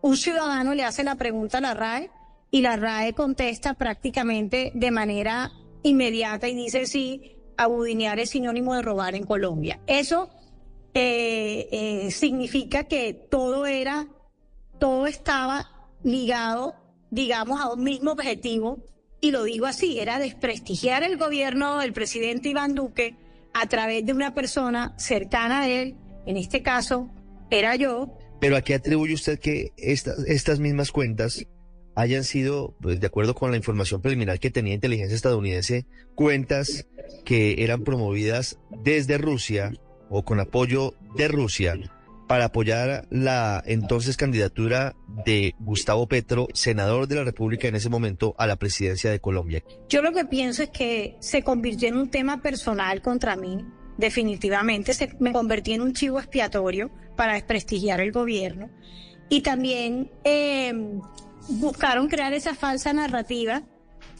un 0.00 0.16
ciudadano 0.16 0.74
le 0.74 0.84
hace 0.84 1.04
la 1.04 1.16
pregunta 1.16 1.58
a 1.58 1.60
la 1.60 1.74
RAE 1.74 2.10
y 2.50 2.62
la 2.62 2.76
RAE 2.76 3.12
contesta 3.12 3.74
prácticamente 3.74 4.72
de 4.74 4.90
manera 4.90 5.52
inmediata 5.82 6.48
y 6.48 6.54
dice 6.54 6.86
sí, 6.86 7.36
abudinear 7.58 8.18
es 8.18 8.30
sinónimo 8.30 8.74
de 8.74 8.82
robar 8.82 9.14
en 9.14 9.24
Colombia. 9.24 9.80
Eso 9.86 10.30
eh, 10.94 11.68
eh, 11.72 12.10
significa 12.10 12.84
que 12.84 13.14
todo 13.14 13.66
era, 13.66 14.08
todo 14.78 15.06
estaba 15.06 15.90
ligado, 16.02 16.74
digamos, 17.10 17.60
a 17.60 17.72
un 17.72 17.82
mismo 17.82 18.12
objetivo 18.12 18.84
y 19.20 19.30
lo 19.30 19.44
digo 19.44 19.66
así, 19.66 20.00
era 20.00 20.18
desprestigiar 20.18 21.04
el 21.04 21.16
gobierno 21.16 21.78
del 21.78 21.92
presidente 21.92 22.48
Iván 22.48 22.74
Duque 22.74 23.16
a 23.54 23.68
través 23.68 24.04
de 24.04 24.12
una 24.12 24.34
persona 24.34 24.94
cercana 24.98 25.60
a 25.60 25.68
él, 25.68 25.94
en 26.26 26.36
este 26.36 26.62
caso 26.62 27.08
era 27.50 27.76
yo. 27.76 28.18
Pero 28.40 28.56
¿a 28.56 28.62
qué 28.62 28.74
atribuye 28.74 29.14
usted 29.14 29.38
que 29.38 29.72
estas, 29.76 30.18
estas 30.26 30.58
mismas 30.58 30.90
cuentas 30.90 31.46
hayan 31.94 32.24
sido, 32.24 32.74
pues, 32.80 33.00
de 33.00 33.06
acuerdo 33.06 33.34
con 33.34 33.50
la 33.50 33.56
información 33.56 34.02
preliminar 34.02 34.40
que 34.40 34.50
tenía 34.50 34.74
inteligencia 34.74 35.14
estadounidense, 35.14 35.86
cuentas 36.14 36.86
que 37.24 37.62
eran 37.62 37.84
promovidas 37.84 38.58
desde 38.82 39.18
Rusia 39.18 39.72
o 40.12 40.24
con 40.24 40.38
apoyo 40.40 40.94
de 41.16 41.26
Rusia 41.26 41.74
para 42.28 42.46
apoyar 42.46 43.06
la 43.10 43.62
entonces 43.66 44.16
candidatura 44.16 44.94
de 45.24 45.54
Gustavo 45.58 46.06
Petro, 46.06 46.48
senador 46.54 47.08
de 47.08 47.16
la 47.16 47.24
República 47.24 47.68
en 47.68 47.74
ese 47.74 47.88
momento, 47.88 48.34
a 48.38 48.46
la 48.46 48.56
presidencia 48.56 49.10
de 49.10 49.20
Colombia. 49.20 49.62
Yo 49.88 50.02
lo 50.02 50.12
que 50.12 50.24
pienso 50.24 50.62
es 50.62 50.70
que 50.70 51.16
se 51.20 51.42
convirtió 51.42 51.88
en 51.88 51.96
un 51.96 52.10
tema 52.10 52.40
personal 52.40 53.02
contra 53.02 53.36
mí, 53.36 53.64
definitivamente, 53.98 54.94
se, 54.94 55.14
me 55.18 55.32
convertí 55.32 55.72
en 55.72 55.82
un 55.82 55.92
chivo 55.92 56.18
expiatorio 56.18 56.90
para 57.16 57.34
desprestigiar 57.34 58.00
el 58.00 58.12
gobierno 58.12 58.70
y 59.28 59.42
también 59.42 60.10
eh, 60.24 60.72
buscaron 61.48 62.08
crear 62.08 62.32
esa 62.32 62.54
falsa 62.54 62.92
narrativa, 62.92 63.62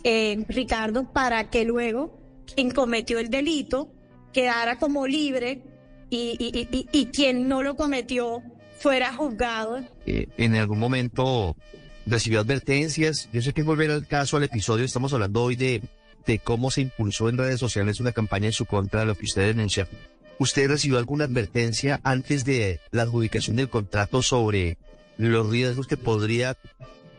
eh, 0.05 0.45
Ricardo, 0.49 1.13
para 1.13 1.51
que 1.51 1.65
luego 1.65 2.19
quien 2.55 2.71
cometió 2.71 3.19
el 3.19 3.31
delito 3.31 3.93
quedara 4.33 4.79
como 4.79 5.07
libre 5.07 5.63
y, 6.12 7.09
quien 7.12 7.49
no 7.49 7.62
lo 7.62 7.76
cometió 7.76 8.42
fuera 8.78 9.14
juzgado. 9.14 9.81
Eh, 10.07 10.28
en 10.37 10.54
algún 10.57 10.78
momento 10.78 11.57
recibió 12.07 12.40
advertencias. 12.40 13.28
Yo 13.33 13.40
sé 13.42 13.52
que 13.52 13.62
volver 13.62 13.90
al 13.90 14.07
caso, 14.07 14.37
al 14.37 14.45
episodio, 14.45 14.85
estamos 14.85 15.12
hablando 15.12 15.42
hoy 15.42 15.57
de, 15.57 15.83
de 16.26 16.38
cómo 16.38 16.71
se 16.71 16.83
impulsó 16.83 17.28
en 17.28 17.38
redes 17.38 17.61
sociales 17.61 18.00
una 18.00 18.12
campaña 18.12 18.47
en 18.47 18.52
su 18.52 18.66
contra 18.66 19.00
de 19.00 19.07
lo 19.07 19.14
que 19.16 19.25
usted 19.25 19.47
denuncia. 19.47 19.88
¿Usted 20.38 20.69
recibió 20.69 20.99
alguna 20.99 21.25
advertencia 21.25 22.00
antes 22.02 22.45
de 22.45 22.81
la 22.90 23.02
adjudicación 23.02 23.57
del 23.57 23.69
contrato 23.69 24.23
sobre 24.23 24.76
los 25.16 25.49
riesgos 25.50 25.87
que 25.87 25.97
podría 25.97 26.57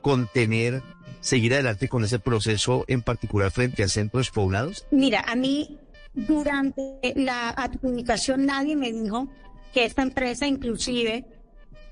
contener 0.02 0.82
seguir 1.22 1.54
adelante 1.54 1.88
con 1.88 2.04
ese 2.04 2.20
proceso, 2.20 2.84
en 2.88 3.02
particular 3.02 3.50
frente 3.52 3.82
a 3.84 3.88
centros 3.88 4.30
poblados? 4.30 4.86
Mira, 4.92 5.22
a 5.22 5.36
mí 5.36 5.80
durante 6.14 7.14
la 7.16 7.50
adjudicación 7.50 8.46
nadie 8.46 8.76
me 8.76 8.92
dijo 8.92 9.28
que 9.74 9.86
esta 9.86 10.04
empresa 10.04 10.48
inclusive, 10.48 11.26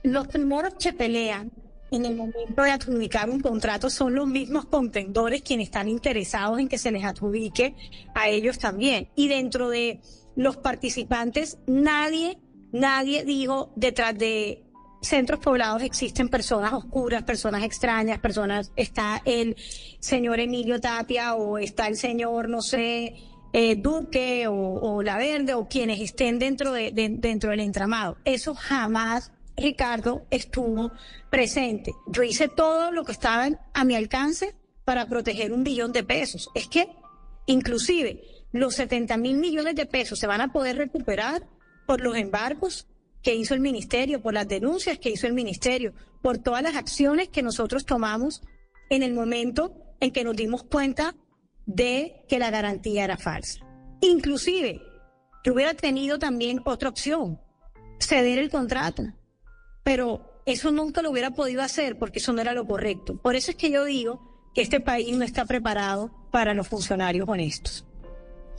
los 0.04 0.28
primeros 0.28 0.75
que 0.75 0.94
pelean 0.94 1.51
en 1.92 2.06
el 2.06 2.16
momento 2.16 2.62
de 2.62 2.72
adjudicar 2.72 3.30
un 3.30 3.42
contrato 3.42 3.90
son 3.90 4.16
los 4.16 4.28
mismos 4.28 4.66
contendores 4.66 5.42
quienes 5.42 5.68
están 5.68 5.90
interesados 5.90 6.60
en 6.60 6.70
que 6.70 6.78
se 6.78 6.92
les 6.92 7.04
adjudique 7.04 7.75
a 8.16 8.30
ellos 8.30 8.58
también. 8.60 9.10
Y 9.16 9.28
dentro 9.28 9.70
de 9.70 10.00
los 10.36 10.56
participantes, 10.58 11.58
nadie, 11.68 12.40
nadie 12.72 13.25
dijo 13.25 13.74
detrás 13.75 14.18
de 14.18 14.63
centros 15.01 15.40
poblados 15.40 15.82
existen 15.82 16.30
personas 16.30 16.74
oscuras, 16.74 17.24
personas 17.24 17.63
extrañas, 17.63 18.20
personas, 18.20 18.72
está 18.75 19.22
el 19.25 19.56
señor 20.00 20.40
Emilio 20.40 20.80
Tapia 20.80 21.36
o 21.36 21.58
está 21.58 21.88
el 21.88 21.98
señor, 21.98 22.48
no 22.48 22.62
sé, 22.62 23.16
eh, 23.53 23.75
Duque 23.75 24.46
o, 24.48 25.01
La 25.03 25.17
Verde 25.17 25.53
o 25.53 25.67
quienes 25.67 26.00
estén 26.00 26.39
dentro, 26.39 26.74
de, 26.74 26.91
dentro 26.91 27.51
del 27.51 27.60
entramado. 27.60 28.17
Eso 28.25 28.55
jamás, 28.55 29.31
Ricardo, 29.58 30.25
estuvo 30.29 30.91
presente. 31.29 31.93
Yo 32.08 32.24
hice 32.24 32.48
todo 32.48 32.91
lo 32.91 33.03
que 33.03 33.12
estaba 33.12 33.50
a 33.74 33.84
mi 33.84 33.96
alcance 33.96 34.55
para 34.86 35.08
proteger 35.08 35.53
un 35.53 35.63
billón 35.63 35.91
de 35.91 36.03
pesos. 36.03 36.50
Es 36.55 36.67
que, 36.67 36.89
inclusive, 37.46 38.22
los 38.51 38.75
70 38.75 39.17
mil 39.17 39.38
millones 39.38 39.75
de 39.75 39.86
pesos 39.86 40.20
se 40.20 40.27
van 40.27 40.41
a 40.41 40.51
poder 40.51 40.77
recuperar 40.77 41.48
por 41.86 42.01
los 42.01 42.15
embargos 42.15 42.88
que 43.22 43.36
hizo 43.36 43.53
el 43.53 43.60
ministerio, 43.60 44.22
por 44.22 44.34
las 44.34 44.48
denuncias 44.48 44.98
que 44.98 45.10
hizo 45.10 45.27
el 45.27 45.34
ministerio, 45.34 45.93
por 46.22 46.39
todas 46.39 46.63
las 46.63 46.75
acciones 46.75 47.29
que 47.29 47.43
nosotros 47.43 47.86
tomamos 47.86 48.41
en 48.89 49.03
el 49.03 49.13
momento 49.13 49.74
en 50.00 50.12
que 50.12 50.24
nos 50.24 50.36
dimos 50.36 50.63
cuenta 50.63 51.15
de 51.75 52.24
que 52.28 52.40
la 52.40 52.51
garantía 52.51 53.04
era 53.04 53.18
falsa. 53.18 53.60
Inclusive, 54.01 54.82
que 55.44 55.51
hubiera 55.51 55.74
tenido 55.74 56.20
también 56.20 56.62
otra 56.66 56.90
opción, 56.90 57.40
ceder 58.00 58.40
el 58.40 58.50
contrato. 58.50 59.04
Pero 59.84 60.42
eso 60.46 60.72
nunca 60.72 61.01
lo 61.01 61.12
hubiera 61.12 61.32
podido 61.32 61.62
hacer 61.62 61.98
porque 61.98 62.20
eso 62.20 62.34
no 62.34 62.42
era 62.42 62.54
lo 62.54 62.66
correcto. 62.66 63.18
Por 63.18 63.36
eso 63.36 63.51
es 63.51 63.58
que 63.58 63.72
yo 63.72 63.86
digo 63.86 64.50
que 64.54 64.62
este 64.62 64.80
país 64.80 65.16
no 65.16 65.24
está 65.24 65.46
preparado 65.46 66.12
para 66.32 66.54
los 66.54 66.68
funcionarios 66.68 67.28
honestos. 67.28 67.86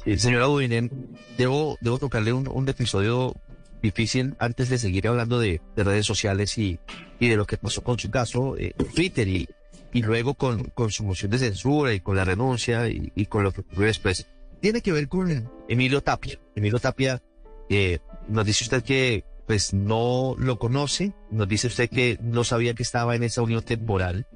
Sí, 0.05 0.19
señora 0.19 0.47
Budinen, 0.47 1.17
debo, 1.37 1.77
debo 1.81 1.99
tocarle 1.99 2.33
un, 2.33 2.69
episodio 2.69 3.35
difícil 3.83 4.35
antes 4.39 4.69
de 4.69 4.79
seguir 4.79 5.07
hablando 5.07 5.39
de, 5.39 5.61
redes 5.77 6.07
sociales 6.07 6.59
y, 6.59 6.79
y, 7.21 7.29
de 7.29 7.37
lo 7.37 7.47
que 7.47 7.57
pasó 7.57 7.85
con 7.85 7.99
su 7.99 8.11
caso, 8.11 8.57
eh, 8.57 8.75
Twitter 8.95 9.29
y, 9.29 9.49
y 9.93 10.03
luego 10.03 10.35
con, 10.35 10.65
con 10.65 10.91
su 10.91 11.05
moción 11.05 11.31
de 11.31 11.39
censura 11.39 11.93
y 11.93 12.01
con 12.01 12.17
la 12.17 12.25
renuncia 12.25 12.89
y, 12.89 13.27
con 13.27 13.45
lo 13.45 13.53
que 13.53 13.61
ocurrió 13.61 13.87
después. 13.87 14.27
Tiene 14.61 14.81
que 14.81 14.93
ver 14.93 15.09
con 15.09 15.51
Emilio 15.69 16.03
Tapia. 16.03 16.39
Emilio 16.55 16.79
Tapia, 16.79 17.23
eh, 17.69 17.99
nos 18.29 18.47
dice 18.47 18.65
usted 18.65 18.83
que 18.83 19.25
pues 19.47 19.75
no 19.75 20.35
lo 20.39 20.59
conoce, 20.59 21.13
nos 21.31 21.49
dice 21.49 21.67
usted 21.67 21.91
que 21.91 22.19
no 22.23 22.45
sabía 22.45 22.75
que 22.75 22.83
estaba 22.83 23.17
en 23.17 23.23
esa 23.25 23.43
unión 23.43 23.63
temporal, 23.63 24.27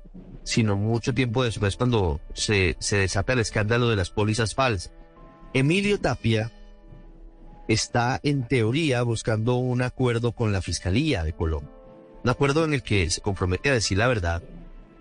sino 0.43 0.77
mucho 0.77 1.15
tiempo 1.15 1.45
después 1.45 1.77
cuando 1.77 2.21
se, 2.35 2.77
se 2.81 2.99
desata 2.99 3.33
el 3.33 3.39
escándalo 3.39 3.89
de 3.89 3.97
las 3.97 4.11
pólizas 4.11 4.55
falsas. 4.55 4.93
Emilio 5.55 5.99
Tapia 6.01 6.53
está 7.69 8.21
en 8.23 8.47
teoría 8.47 9.03
buscando 9.03 9.55
un 9.55 9.81
acuerdo 9.81 10.33
con 10.33 10.53
la 10.53 10.61
Fiscalía 10.61 11.25
de 11.25 11.33
Colombia. 11.33 11.73
Un 12.25 12.31
acuerdo 12.31 12.65
en 12.65 12.75
el 12.75 12.83
que 12.83 13.09
se 13.09 13.21
compromete 13.21 13.71
a 13.71 13.75
decir 13.75 13.99
la 13.99 14.09
verdad 14.09 14.43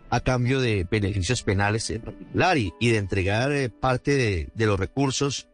a 0.09 0.19
cambio 0.19 0.61
de 0.61 0.87
beneficios 0.89 1.43
penales 1.43 1.89
en 1.89 2.01
particular 2.01 2.57
y, 2.57 2.73
de 2.79 2.97
entregar 2.97 3.51
eh, 3.51 3.69
parte 3.69 4.49
de, 4.55 4.65
los 4.65 4.79
recursos 4.79 5.47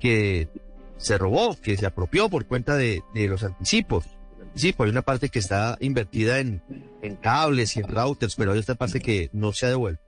que 0.00 0.48
se 0.96 1.18
robó, 1.18 1.56
que 1.60 1.76
se 1.76 1.86
apropió 1.86 2.28
por 2.28 2.46
cuenta 2.46 2.76
de, 2.76 3.02
los 3.14 3.42
anticipos. 3.42 4.06
Sí, 4.54 4.74
hay 4.76 4.90
una 4.90 5.02
parte 5.02 5.28
que 5.28 5.38
está 5.38 5.76
invertida 5.80 6.40
en, 6.40 6.62
en 7.02 7.16
cables 7.16 7.76
y 7.76 7.80
en 7.80 7.88
routers, 7.88 8.34
pero 8.34 8.52
hay 8.52 8.58
otra 8.58 8.74
parte 8.74 9.00
que 9.00 9.30
no 9.32 9.52
se 9.52 9.66
ha 9.66 9.70
devuelto. 9.70 10.02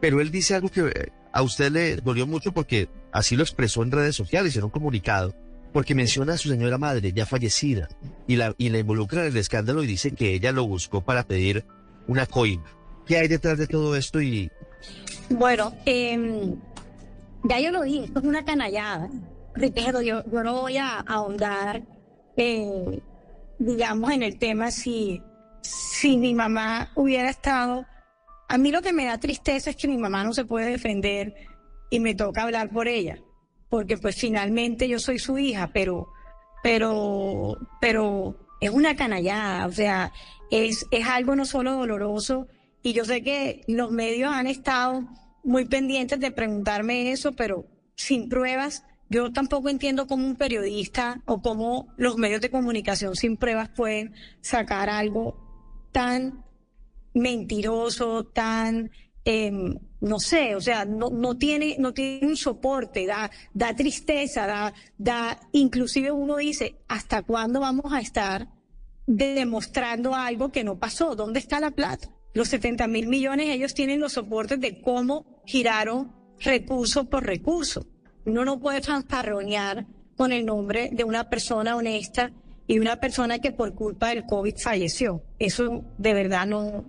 Pero 0.00 0.20
él 0.20 0.30
dice 0.30 0.54
algo 0.54 0.68
que 0.68 0.80
eh, 0.80 1.12
a 1.32 1.42
usted 1.42 1.70
le 1.70 1.96
dolió 1.96 2.26
mucho 2.26 2.52
porque 2.52 2.88
así 3.12 3.36
lo 3.36 3.42
expresó 3.42 3.82
en 3.82 3.90
redes 3.90 4.16
sociales, 4.16 4.56
en 4.56 4.64
un 4.64 4.70
comunicado, 4.70 5.34
porque 5.72 5.94
menciona 5.94 6.34
a 6.34 6.38
su 6.38 6.48
señora 6.48 6.78
madre 6.78 7.12
ya 7.12 7.26
fallecida 7.26 7.88
y 8.26 8.36
la, 8.36 8.54
y 8.58 8.68
la 8.68 8.78
involucra 8.78 9.22
en 9.22 9.32
el 9.32 9.36
escándalo 9.36 9.82
y 9.82 9.86
dice 9.86 10.12
que 10.12 10.34
ella 10.34 10.52
lo 10.52 10.66
buscó 10.66 11.02
para 11.02 11.24
pedir 11.24 11.64
una 12.06 12.26
coima. 12.26 12.64
¿Qué 13.06 13.16
hay 13.16 13.28
detrás 13.28 13.58
de 13.58 13.66
todo 13.66 13.96
esto? 13.96 14.20
Y 14.20 14.50
Bueno, 15.30 15.74
em, 15.84 16.56
ya 17.44 17.60
yo 17.60 17.70
lo 17.70 17.82
dije, 17.82 18.04
esto 18.04 18.20
es 18.20 18.24
una 18.24 18.44
canallada. 18.44 19.10
Ricardo, 19.54 20.00
yo, 20.02 20.24
yo 20.30 20.42
no 20.42 20.62
voy 20.62 20.78
a 20.78 21.00
ahondar, 21.00 21.82
eh, 22.36 23.00
digamos, 23.58 24.10
en 24.12 24.22
el 24.22 24.38
tema 24.38 24.70
si, 24.70 25.20
si 25.62 26.16
mi 26.16 26.34
mamá 26.34 26.90
hubiera 26.94 27.28
estado. 27.28 27.86
A 28.48 28.58
mí 28.58 28.70
lo 28.70 28.82
que 28.82 28.92
me 28.92 29.06
da 29.06 29.18
tristeza 29.18 29.70
es 29.70 29.76
que 29.76 29.88
mi 29.88 29.98
mamá 29.98 30.24
no 30.24 30.32
se 30.32 30.44
puede 30.44 30.70
defender 30.70 31.34
y 31.90 32.00
me 32.00 32.14
toca 32.14 32.42
hablar 32.42 32.70
por 32.70 32.88
ella, 32.88 33.18
porque 33.68 33.98
pues 33.98 34.16
finalmente 34.16 34.88
yo 34.88 34.98
soy 34.98 35.18
su 35.18 35.38
hija, 35.38 35.70
pero, 35.72 36.08
pero, 36.62 37.58
pero 37.80 38.36
es 38.60 38.70
una 38.70 38.96
canallada, 38.96 39.66
o 39.66 39.72
sea, 39.72 40.12
es, 40.50 40.86
es 40.90 41.06
algo 41.06 41.36
no 41.36 41.44
solo 41.44 41.72
doloroso, 41.72 42.46
y 42.82 42.92
yo 42.92 43.04
sé 43.04 43.22
que 43.22 43.62
los 43.68 43.90
medios 43.90 44.32
han 44.32 44.46
estado 44.46 45.08
muy 45.44 45.64
pendientes 45.66 46.20
de 46.20 46.30
preguntarme 46.30 47.12
eso, 47.12 47.32
pero 47.32 47.66
sin 47.94 48.28
pruebas, 48.28 48.84
yo 49.08 49.32
tampoco 49.32 49.68
entiendo 49.68 50.06
cómo 50.06 50.26
un 50.26 50.36
periodista 50.36 51.22
o 51.26 51.42
cómo 51.42 51.92
los 51.96 52.16
medios 52.16 52.40
de 52.40 52.50
comunicación 52.50 53.14
sin 53.14 53.36
pruebas 53.36 53.68
pueden 53.68 54.14
sacar 54.40 54.88
algo 54.88 55.36
tan 55.92 56.44
mentiroso, 57.14 58.24
tan, 58.24 58.90
em, 59.24 59.78
no 60.00 60.18
sé, 60.18 60.56
o 60.56 60.60
sea, 60.60 60.84
no, 60.84 61.10
no 61.10 61.36
tiene, 61.36 61.76
no 61.78 61.92
tiene 61.92 62.26
un 62.26 62.36
soporte, 62.36 63.06
da, 63.06 63.30
da 63.52 63.76
tristeza, 63.76 64.46
da, 64.46 64.72
da, 64.96 65.38
inclusive 65.52 66.10
uno 66.10 66.36
dice, 66.38 66.82
¿hasta 66.88 67.22
cuándo 67.22 67.60
vamos 67.60 67.92
a 67.92 68.00
estar 68.00 68.48
demostrando 69.06 70.14
algo 70.14 70.50
que 70.50 70.64
no 70.64 70.78
pasó? 70.78 71.14
¿Dónde 71.14 71.38
está 71.38 71.60
la 71.60 71.70
plata? 71.70 72.08
Los 72.34 72.48
70 72.48 72.86
mil 72.88 73.08
millones, 73.08 73.48
ellos 73.50 73.74
tienen 73.74 74.00
los 74.00 74.12
soportes 74.12 74.60
de 74.60 74.80
cómo 74.80 75.26
giraron 75.44 76.12
recurso 76.40 77.04
por 77.04 77.24
recurso. 77.24 77.86
Uno 78.24 78.44
no 78.44 78.58
puede 78.58 78.80
fanfarronear 78.80 79.86
con 80.16 80.32
el 80.32 80.46
nombre 80.46 80.90
de 80.92 81.04
una 81.04 81.28
persona 81.28 81.76
honesta 81.76 82.32
y 82.66 82.78
una 82.78 82.96
persona 82.96 83.38
que 83.38 83.52
por 83.52 83.74
culpa 83.74 84.08
del 84.10 84.24
COVID 84.24 84.56
falleció. 84.56 85.22
Eso 85.38 85.84
de 85.98 86.14
verdad 86.14 86.46
no, 86.46 86.84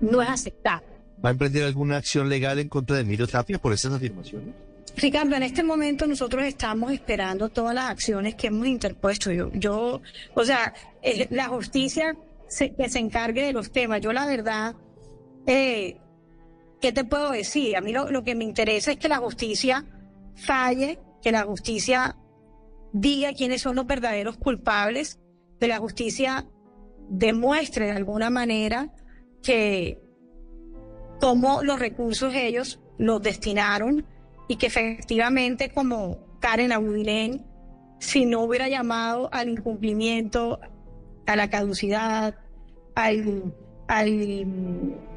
no 0.00 0.22
es 0.22 0.28
aceptable. 0.28 0.86
¿Va 1.24 1.30
a 1.30 1.32
emprender 1.32 1.64
alguna 1.64 1.96
acción 1.96 2.28
legal 2.28 2.58
en 2.58 2.68
contra 2.68 2.96
de 2.96 3.02
Emilio 3.02 3.26
Tapia 3.26 3.58
por 3.58 3.72
estas 3.72 3.92
afirmaciones? 3.92 4.54
Ricardo, 4.96 5.36
en 5.36 5.42
este 5.42 5.62
momento 5.62 6.06
nosotros 6.06 6.44
estamos 6.44 6.92
esperando 6.92 7.48
todas 7.48 7.74
las 7.74 7.90
acciones 7.90 8.34
que 8.34 8.48
hemos 8.48 8.66
interpuesto. 8.66 9.30
Yo, 9.30 9.50
yo 9.52 10.00
o 10.34 10.44
sea, 10.44 10.74
eh, 11.02 11.26
la 11.30 11.48
justicia 11.48 12.16
se, 12.50 12.74
que 12.74 12.88
se 12.88 12.98
encargue 12.98 13.42
de 13.42 13.52
los 13.52 13.70
temas. 13.70 14.00
Yo 14.00 14.12
la 14.12 14.26
verdad, 14.26 14.74
eh, 15.46 15.98
¿qué 16.80 16.92
te 16.92 17.04
puedo 17.04 17.30
decir? 17.30 17.76
A 17.76 17.80
mí 17.80 17.92
lo, 17.92 18.24
que 18.24 18.34
me 18.34 18.44
interesa 18.44 18.90
es 18.90 18.98
que 18.98 19.08
la 19.08 19.18
justicia 19.18 19.86
falle, 20.34 20.98
que 21.22 21.32
la 21.32 21.44
justicia 21.44 22.16
diga 22.92 23.32
quiénes 23.32 23.62
son 23.62 23.76
los 23.76 23.86
verdaderos 23.86 24.36
culpables, 24.36 25.20
que 25.60 25.68
la 25.68 25.78
justicia 25.78 26.46
demuestre 27.08 27.86
de 27.86 27.92
alguna 27.92 28.30
manera 28.30 28.92
que 29.42 30.00
cómo 31.20 31.62
los 31.62 31.78
recursos 31.78 32.34
ellos 32.34 32.80
los 32.98 33.22
destinaron 33.22 34.06
y 34.48 34.56
que 34.56 34.66
efectivamente 34.66 35.70
como 35.70 36.38
Karen 36.40 36.72
Abudinen, 36.72 37.46
si 38.00 38.26
no 38.26 38.42
hubiera 38.42 38.68
llamado 38.68 39.28
al 39.32 39.50
incumplimiento, 39.50 40.58
a 41.30 41.36
la 41.36 41.48
caducidad, 41.48 42.34
al, 42.96 43.54
al 43.86 44.46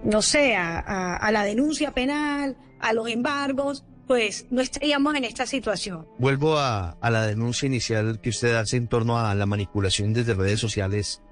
no 0.04 0.22
sé, 0.22 0.56
a, 0.56 0.80
a, 0.80 1.16
a 1.16 1.32
la 1.32 1.44
denuncia 1.44 1.92
penal, 1.92 2.56
a 2.80 2.94
los 2.94 3.10
embargos, 3.10 3.84
pues 4.06 4.46
no 4.52 4.62
estaríamos 4.62 5.16
en 5.16 5.24
esta 5.24 5.48
situación. 5.48 6.06
Vuelvo 6.20 6.60
a, 6.60 6.92
a, 7.02 7.10
la 7.10 7.26
denuncia 7.26 7.66
inicial 7.66 8.22
que 8.22 8.30
usted 8.30 8.54
hace 8.56 8.78
en 8.78 8.88
torno 8.88 9.18
a 9.18 9.34
la 9.34 9.48
manipulación 9.48 10.14
desde 10.14 10.36
redes 10.36 10.60
sociales 10.60 11.24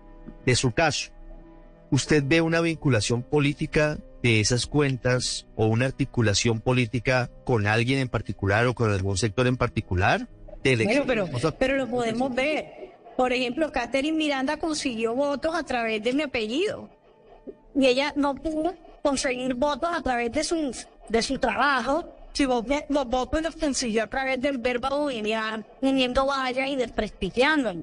de 0.47 0.55
su 0.55 0.71
caso. 0.71 1.11
¿Usted 1.91 2.23
ve 2.25 2.41
una 2.41 2.61
vinculación 2.61 3.21
política 3.21 3.99
de 4.23 4.39
esas 4.39 4.65
cuentas 4.65 5.47
o 5.55 5.67
una 5.67 5.85
articulación 5.85 6.59
política 6.59 7.29
con 7.43 7.67
alguien 7.67 7.99
en 7.99 8.09
particular 8.09 8.65
o 8.65 8.73
con 8.73 8.91
algún 8.91 9.17
sector 9.17 9.45
en 9.45 9.57
particular? 9.57 10.27
Bueno, 10.63 11.03
pero, 11.05 11.27
pero 11.57 11.75
lo 11.75 11.87
podemos 11.87 12.33
ver. 12.33 12.80
Por 13.17 13.33
ejemplo, 13.33 13.71
Catherine 13.71 14.17
Miranda 14.17 14.57
consiguió 14.57 15.13
votos 15.13 15.53
a 15.53 15.63
través 15.63 16.01
de 16.03 16.13
mi 16.13 16.23
apellido 16.23 16.89
y 17.75 17.87
ella 17.87 18.13
no 18.15 18.35
pudo 18.35 18.73
conseguir 19.01 19.53
votos 19.53 19.89
a 19.93 20.01
través 20.01 20.31
de 20.31 20.43
su, 20.43 20.75
de 21.09 21.21
su 21.21 21.39
trabajo 21.39 22.05
si 22.33 22.45
vos 22.45 22.65
los 22.89 23.07
votos 23.07 23.41
los 23.41 23.55
consiguió 23.55 24.03
a 24.03 24.07
través 24.07 24.39
del 24.41 24.57
verbo 24.57 24.89
bohemian, 24.89 25.65
teniendo 25.81 26.25
vallas 26.25 26.69
y 26.69 26.75
desprestigiando. 26.75 27.73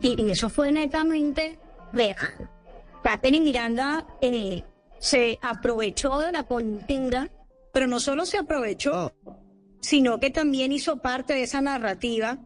Y, 0.00 0.20
y, 0.20 0.30
eso 0.30 0.48
fue 0.48 0.72
netamente 0.72 1.58
real. 1.92 2.16
Catherine 3.04 3.44
Miranda 3.44 4.04
eh, 4.20 4.64
se 4.98 5.38
aprovechó 5.42 6.18
de 6.18 6.32
la 6.32 6.42
coyuntura, 6.42 7.30
pero 7.72 7.86
no 7.86 8.00
solo 8.00 8.26
se 8.26 8.38
aprovechó, 8.38 9.12
sino 9.80 10.18
que 10.18 10.30
también 10.30 10.72
hizo 10.72 10.96
parte 10.96 11.34
de 11.34 11.42
esa 11.42 11.60
narrativa 11.60 12.38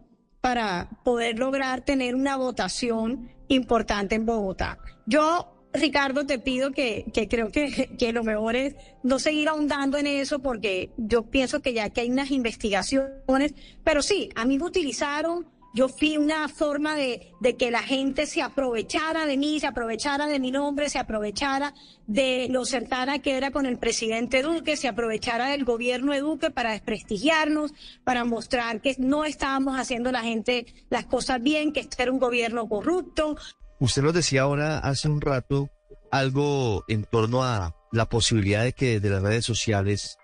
para 0.46 0.88
poder 1.02 1.40
lograr 1.40 1.80
tener 1.80 2.14
una 2.14 2.36
votación 2.36 3.32
importante 3.48 4.14
en 4.14 4.26
Bogotá. 4.26 4.78
Yo 5.04 5.66
Ricardo, 5.72 6.24
te 6.24 6.38
pido 6.38 6.70
que, 6.70 7.06
que 7.12 7.26
creo 7.26 7.50
que, 7.50 7.96
que, 7.98 8.12
lo 8.12 8.22
mejor 8.22 8.54
es 8.54 8.76
no 9.02 9.18
seguir 9.18 9.48
ahondando 9.48 9.98
en 9.98 10.06
eso 10.06 10.38
porque 10.38 10.92
yo 10.98 11.24
pienso 11.24 11.62
que 11.62 11.72
ya 11.72 11.90
que 11.90 12.02
hay 12.02 12.12
unas 12.12 12.30
investigaciones, 12.30 13.54
pero 13.82 14.02
sí, 14.02 14.28
a 14.36 14.44
mí 14.44 14.56
me 14.56 14.66
utilizaron, 14.66 15.48
yo 15.74 15.88
fui 15.88 16.16
una 16.16 16.48
forma 16.48 16.94
de, 16.94 17.34
que 17.58 17.70
la 17.70 17.82
gente 17.82 18.26
se 18.26 18.42
aprovechara 18.42 19.26
de 19.26 19.36
mí, 19.36 19.60
se 19.60 19.66
aprovechara 19.66 20.26
de 20.26 20.40
mi 20.40 20.50
nombre, 20.50 20.88
se 20.88 20.98
aprovechara 20.98 21.74
de 22.06 22.48
lo 22.50 22.64
cercana 22.64 23.18
que 23.18 23.36
era 23.36 23.50
con 23.50 23.66
el 23.66 23.78
presidente 23.78 24.42
Duque, 24.42 24.76
se 24.76 24.88
aprovechara 24.88 25.48
del 25.48 25.64
gobierno 25.64 26.12
de 26.12 26.20
Duque 26.20 26.50
para 26.50 26.72
desprestigiarnos, 26.72 27.72
para 28.04 28.24
mostrar 28.24 28.80
que 28.80 28.96
no 28.98 29.24
estábamos 29.24 29.78
haciendo 29.78 30.12
la 30.12 30.22
gente 30.22 30.66
las 30.88 31.06
cosas 31.06 31.42
bien, 31.42 31.72
que 31.72 31.80
este 31.80 32.02
era 32.02 32.12
un 32.12 32.18
gobierno 32.18 32.68
corrupto, 32.68 33.36
Usted 33.78 34.02
nos 34.02 34.14
decía 34.14 34.42
ahora 34.42 34.78
hace 34.78 35.08
un 35.08 35.20
rato 35.20 35.68
algo 36.10 36.84
en 36.88 37.04
torno 37.04 37.44
a 37.44 37.76
la 37.92 38.08
posibilidad 38.08 38.64
de 38.64 38.72
que 38.72 39.00
desde 39.00 39.14
las 39.14 39.22
redes 39.22 39.44
sociales 39.44 40.16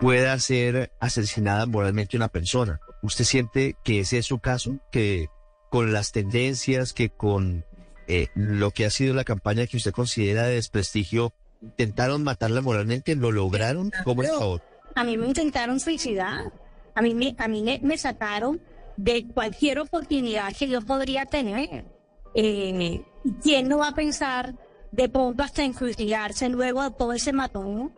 pueda 0.00 0.38
ser 0.38 0.92
asesinada 1.00 1.66
moralmente 1.66 2.16
una 2.16 2.28
persona. 2.28 2.80
¿Usted 3.02 3.24
siente 3.24 3.76
que 3.84 4.00
ese 4.00 4.18
es 4.18 4.26
su 4.26 4.38
caso? 4.38 4.78
Que 4.90 5.28
con 5.70 5.92
las 5.92 6.12
tendencias, 6.12 6.92
que 6.92 7.10
con 7.10 7.64
eh, 8.06 8.28
lo 8.34 8.70
que 8.70 8.86
ha 8.86 8.90
sido 8.90 9.14
la 9.14 9.24
campaña 9.24 9.66
que 9.66 9.76
usted 9.76 9.92
considera 9.92 10.44
de 10.44 10.54
desprestigio, 10.54 11.32
intentaron 11.62 12.24
matarla 12.24 12.60
moralmente, 12.60 13.14
¿lo 13.14 13.30
lograron? 13.32 13.92
¿Cómo 14.04 14.22
es 14.22 14.30
favor? 14.30 14.62
A 14.94 15.04
mí 15.04 15.16
me 15.16 15.26
intentaron 15.26 15.78
suicidar. 15.78 16.52
A 16.94 17.02
mí, 17.02 17.14
me, 17.14 17.36
a 17.38 17.46
mí 17.46 17.62
me, 17.62 17.78
me 17.82 17.96
sacaron 17.96 18.60
de 18.96 19.28
cualquier 19.28 19.78
oportunidad 19.78 20.52
que 20.56 20.68
yo 20.68 20.80
podría 20.82 21.26
tener. 21.26 21.84
Eh, 22.34 23.02
¿Quién 23.42 23.68
no 23.68 23.78
va 23.78 23.88
a 23.88 23.94
pensar 23.94 24.54
de 24.90 25.08
pronto 25.08 25.42
hasta 25.42 25.62
enjuiciarse 25.62 26.48
luego 26.48 26.82
de 26.82 26.90
todo 26.90 27.12
ese 27.12 27.32
matoneo? 27.32 27.92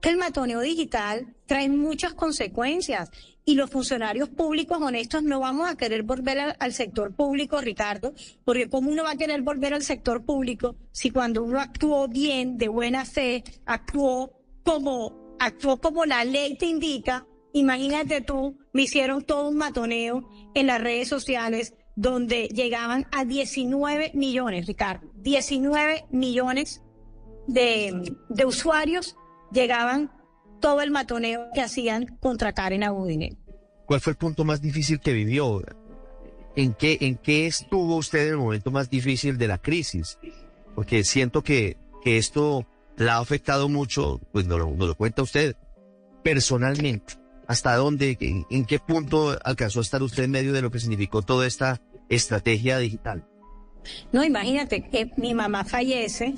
Que 0.00 0.08
el 0.08 0.16
matoneo 0.16 0.60
digital 0.60 1.34
trae 1.46 1.68
muchas 1.68 2.14
consecuencias 2.14 3.10
y 3.50 3.56
los 3.56 3.68
funcionarios 3.68 4.28
públicos 4.28 4.80
honestos 4.80 5.24
no 5.24 5.40
vamos 5.40 5.68
a 5.68 5.76
querer 5.76 6.04
volver 6.04 6.54
al, 6.56 6.72
sector 6.72 7.12
público, 7.12 7.60
Ricardo, 7.60 8.14
porque 8.44 8.70
¿cómo 8.70 8.92
uno 8.92 9.02
va 9.02 9.10
a 9.10 9.16
querer 9.16 9.42
volver 9.42 9.74
al 9.74 9.82
sector 9.82 10.24
público 10.24 10.76
si 10.92 11.10
cuando 11.10 11.42
uno 11.42 11.58
actuó 11.58 12.06
bien, 12.06 12.58
de 12.58 12.68
buena 12.68 13.04
fe, 13.04 13.42
actuó 13.66 14.40
como, 14.62 15.34
actuó 15.40 15.80
como 15.80 16.04
la 16.04 16.24
ley 16.24 16.56
te 16.56 16.66
indica? 16.66 17.26
Imagínate 17.52 18.20
tú, 18.20 18.56
me 18.72 18.82
hicieron 18.82 19.24
todo 19.24 19.48
un 19.48 19.56
matoneo 19.56 20.30
en 20.54 20.68
las 20.68 20.80
redes 20.80 21.08
sociales, 21.08 21.74
donde 21.96 22.46
llegaban 22.54 23.08
a 23.10 23.24
19 23.24 24.12
millones, 24.14 24.66
Ricardo, 24.68 25.10
19 25.16 26.04
millones 26.12 26.82
de, 27.48 28.14
de 28.28 28.44
usuarios 28.44 29.16
llegaban 29.50 30.19
todo 30.60 30.80
el 30.80 30.90
matoneo 30.90 31.48
que 31.54 31.60
hacían 31.60 32.06
contra 32.20 32.52
Karen 32.52 32.84
Abudine. 32.84 33.36
¿Cuál 33.86 34.00
fue 34.00 34.12
el 34.12 34.16
punto 34.16 34.44
más 34.44 34.62
difícil 34.62 35.00
que 35.00 35.12
vivió? 35.12 35.62
¿En 36.54 36.74
qué, 36.74 36.98
¿En 37.00 37.16
qué 37.16 37.46
estuvo 37.46 37.96
usted 37.96 38.26
en 38.26 38.32
el 38.32 38.36
momento 38.36 38.70
más 38.70 38.90
difícil 38.90 39.38
de 39.38 39.48
la 39.48 39.58
crisis? 39.58 40.18
Porque 40.74 41.04
siento 41.04 41.42
que, 41.42 41.76
que 42.02 42.16
esto 42.16 42.66
la 42.96 43.16
ha 43.16 43.18
afectado 43.18 43.68
mucho, 43.68 44.20
pues 44.32 44.46
nos 44.46 44.58
lo, 44.58 44.70
nos 44.70 44.88
lo 44.88 44.94
cuenta 44.94 45.22
usted, 45.22 45.56
personalmente. 46.22 47.14
¿Hasta 47.46 47.74
dónde, 47.74 48.16
en, 48.20 48.46
en, 48.48 48.64
qué 48.64 48.78
punto 48.78 49.36
alcanzó 49.42 49.80
a 49.80 49.82
estar 49.82 50.02
usted 50.04 50.24
en 50.24 50.30
medio 50.30 50.52
de 50.52 50.62
lo 50.62 50.70
que 50.70 50.78
significó 50.78 51.22
toda 51.22 51.48
esta 51.48 51.80
estrategia 52.08 52.78
digital? 52.78 53.26
No, 54.12 54.22
imagínate 54.22 54.88
que 54.88 55.10
mi 55.16 55.34
mamá 55.34 55.64
fallece 55.64 56.34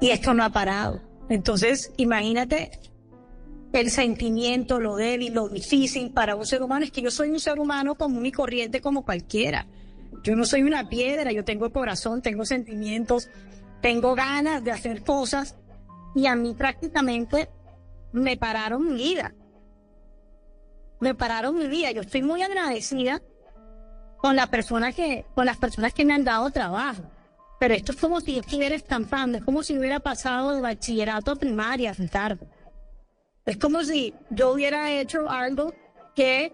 y 0.00 0.10
esto 0.10 0.34
no 0.34 0.42
ha 0.42 0.50
parado. 0.50 1.00
Entonces, 1.28 1.92
imagínate 1.96 2.78
el 3.72 3.90
sentimiento, 3.90 4.78
lo 4.78 4.96
débil, 4.96 5.34
lo 5.34 5.48
difícil 5.48 6.12
para 6.12 6.36
un 6.36 6.46
ser 6.46 6.62
humano. 6.62 6.84
Es 6.84 6.92
que 6.92 7.02
yo 7.02 7.10
soy 7.10 7.30
un 7.30 7.40
ser 7.40 7.58
humano 7.58 7.94
común 7.96 8.26
y 8.26 8.32
corriente 8.32 8.80
como 8.80 9.04
cualquiera. 9.04 9.66
Yo 10.22 10.36
no 10.36 10.44
soy 10.44 10.62
una 10.62 10.88
piedra, 10.88 11.32
yo 11.32 11.44
tengo 11.44 11.70
corazón, 11.70 12.22
tengo 12.22 12.44
sentimientos, 12.44 13.28
tengo 13.82 14.14
ganas 14.14 14.62
de 14.64 14.72
hacer 14.72 15.02
cosas 15.02 15.56
y 16.14 16.26
a 16.26 16.36
mí 16.36 16.54
prácticamente 16.54 17.48
me 18.12 18.36
pararon 18.36 18.86
mi 18.86 18.94
vida. 18.94 19.34
Me 21.00 21.14
pararon 21.14 21.58
mi 21.58 21.66
vida. 21.66 21.90
Yo 21.90 22.02
estoy 22.02 22.22
muy 22.22 22.42
agradecida 22.42 23.20
con 24.18 24.36
la 24.36 24.46
persona 24.46 24.92
que, 24.92 25.26
con 25.34 25.44
las 25.44 25.58
personas 25.58 25.92
que 25.92 26.04
me 26.04 26.14
han 26.14 26.24
dado 26.24 26.48
trabajo. 26.50 27.02
Pero 27.64 27.76
esto 27.76 27.92
es 27.92 27.98
como 27.98 28.20
si 28.20 28.36
estuviera 28.36 28.74
estampando, 28.74 29.38
es 29.38 29.44
como 29.44 29.62
si 29.62 29.78
hubiera 29.78 29.98
pasado 29.98 30.54
de 30.54 30.60
bachillerato 30.60 31.30
a 31.30 31.36
primaria, 31.36 31.94
Ricardo. 31.94 32.46
Es 33.46 33.56
como 33.56 33.82
si 33.82 34.12
yo 34.28 34.52
hubiera 34.52 34.92
hecho 34.92 35.30
algo 35.30 35.72
que 36.14 36.52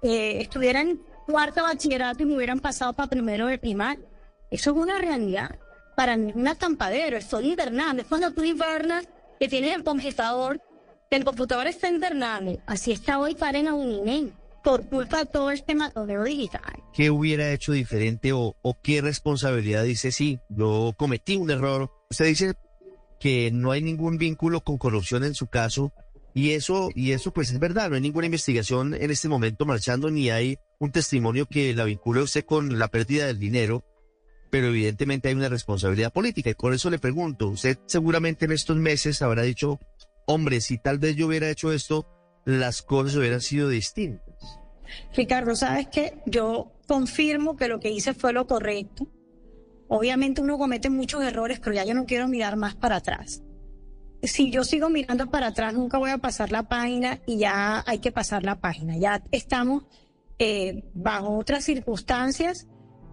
eh, 0.00 0.40
estuviera 0.40 0.80
en 0.80 1.02
cuarto 1.26 1.64
bachillerato 1.64 2.22
y 2.22 2.26
me 2.26 2.36
hubieran 2.36 2.60
pasado 2.60 2.92
para 2.92 3.10
primero 3.10 3.48
de 3.48 3.58
primaria. 3.58 4.06
Eso 4.48 4.70
es 4.70 4.76
una 4.76 4.96
realidad. 4.96 5.58
Para 5.96 6.16
mí 6.16 6.30
es 6.30 6.36
un 6.36 6.46
estampadero, 6.46 7.18
invernando. 7.42 8.02
Es 8.02 8.08
cuando 8.08 8.30
tú 8.30 8.44
invernas 8.44 9.08
que 9.40 9.48
tienes 9.48 9.74
el 9.74 9.82
computador, 9.82 10.62
el 11.10 11.24
computador 11.24 11.66
está 11.66 11.88
invernando. 11.88 12.60
Así 12.64 12.92
está 12.92 13.18
hoy 13.18 13.34
para 13.34 13.58
un 13.58 14.04
por 14.64 14.88
culpa 14.88 15.18
de 15.18 15.26
todo 15.26 15.50
este 15.50 15.74
matadero 15.74 16.24
digital. 16.24 16.82
¿Qué 16.92 17.10
hubiera 17.10 17.52
hecho 17.52 17.72
diferente 17.72 18.32
o, 18.32 18.56
o 18.62 18.80
qué 18.82 19.02
responsabilidad 19.02 19.84
dice 19.84 20.10
sí, 20.10 20.40
yo 20.48 20.94
cometí 20.96 21.36
un 21.36 21.50
error? 21.50 21.92
Usted 22.10 22.26
dice 22.26 22.54
que 23.20 23.50
no 23.52 23.70
hay 23.70 23.82
ningún 23.82 24.18
vínculo 24.18 24.62
con 24.62 24.78
corrupción 24.78 25.22
en 25.24 25.34
su 25.34 25.46
caso, 25.46 25.92
y 26.34 26.50
eso, 26.50 26.90
y 26.96 27.12
eso 27.12 27.32
pues 27.32 27.52
es 27.52 27.60
verdad, 27.60 27.88
no 27.88 27.94
hay 27.94 28.00
ninguna 28.00 28.26
investigación 28.26 28.94
en 28.94 29.10
este 29.12 29.28
momento 29.28 29.64
marchando, 29.66 30.10
ni 30.10 30.30
hay 30.30 30.58
un 30.80 30.90
testimonio 30.90 31.46
que 31.46 31.72
la 31.74 31.84
vincule 31.84 32.22
usted 32.22 32.44
con 32.44 32.76
la 32.76 32.88
pérdida 32.88 33.26
del 33.26 33.38
dinero, 33.38 33.84
pero 34.50 34.66
evidentemente 34.66 35.28
hay 35.28 35.34
una 35.34 35.48
responsabilidad 35.48 36.12
política. 36.12 36.50
Y 36.50 36.54
por 36.54 36.74
eso 36.74 36.90
le 36.90 36.98
pregunto, 36.98 37.48
usted 37.48 37.78
seguramente 37.86 38.46
en 38.46 38.52
estos 38.52 38.76
meses 38.76 39.22
habrá 39.22 39.42
dicho, 39.42 39.78
hombre, 40.26 40.60
si 40.60 40.76
tal 40.78 40.98
vez 40.98 41.14
yo 41.14 41.28
hubiera 41.28 41.48
hecho 41.48 41.72
esto, 41.72 42.06
las 42.44 42.82
cosas 42.82 43.16
hubieran 43.16 43.40
sido 43.40 43.68
distintas. 43.68 44.60
Ricardo, 45.16 45.56
sabes 45.56 45.88
que 45.88 46.22
yo 46.26 46.72
confirmo 46.86 47.56
que 47.56 47.68
lo 47.68 47.80
que 47.80 47.90
hice 47.90 48.14
fue 48.14 48.32
lo 48.32 48.46
correcto. 48.46 49.08
Obviamente 49.88 50.40
uno 50.40 50.58
comete 50.58 50.90
muchos 50.90 51.22
errores, 51.22 51.60
pero 51.60 51.74
ya 51.74 51.84
yo 51.84 51.94
no 51.94 52.06
quiero 52.06 52.28
mirar 52.28 52.56
más 52.56 52.74
para 52.74 52.96
atrás 52.96 53.42
si 54.26 54.50
yo 54.50 54.64
sigo 54.64 54.88
mirando 54.88 55.30
para 55.30 55.48
atrás, 55.48 55.74
nunca 55.74 55.98
voy 55.98 56.10
a 56.10 56.18
pasar 56.18 56.52
la 56.52 56.64
página 56.64 57.20
y 57.26 57.38
ya 57.38 57.82
hay 57.86 57.98
que 57.98 58.12
pasar 58.12 58.42
la 58.42 58.60
página. 58.60 58.96
Ya 58.96 59.22
estamos 59.30 59.84
eh, 60.38 60.84
bajo 60.94 61.36
otras 61.36 61.64
circunstancias 61.64 62.66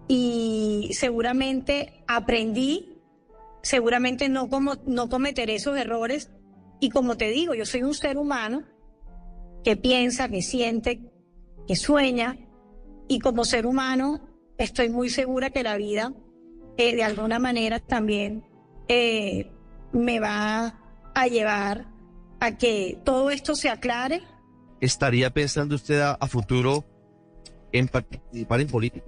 y 0.08 0.90
seguramente 0.92 2.04
aprendí, 2.06 2.98
seguramente 3.62 4.28
no, 4.28 4.48
como, 4.48 4.74
no 4.86 5.08
cometeré 5.08 5.56
esos 5.56 5.76
errores. 5.76 6.30
Y 6.80 6.90
como 6.90 7.16
te 7.16 7.30
digo, 7.30 7.54
yo 7.54 7.64
soy 7.64 7.82
un 7.82 7.94
ser 7.94 8.18
humano 8.18 8.64
que 9.64 9.76
piensa, 9.76 10.28
que 10.28 10.42
siente, 10.42 11.00
que 11.66 11.76
sueña 11.76 12.36
y 13.08 13.18
como 13.20 13.44
ser 13.44 13.66
humano 13.66 14.20
estoy 14.58 14.88
muy 14.88 15.10
segura 15.10 15.50
que 15.50 15.62
la 15.62 15.76
vida 15.76 16.12
eh, 16.76 16.96
de 16.96 17.04
alguna 17.04 17.38
manera 17.38 17.80
también 17.80 18.44
eh, 18.88 19.50
me 19.92 20.20
va 20.20 20.78
a 21.14 21.26
llevar 21.26 21.86
a 22.40 22.56
que 22.56 22.98
todo 23.04 23.30
esto 23.30 23.54
se 23.54 23.68
aclare. 23.68 24.22
¿Estaría 24.80 25.30
pensando 25.30 25.76
usted 25.76 26.00
a, 26.00 26.26
futuro 26.26 26.84
en 27.70 27.88
participar 27.88 28.60
en 28.60 28.68
política? 28.68 29.06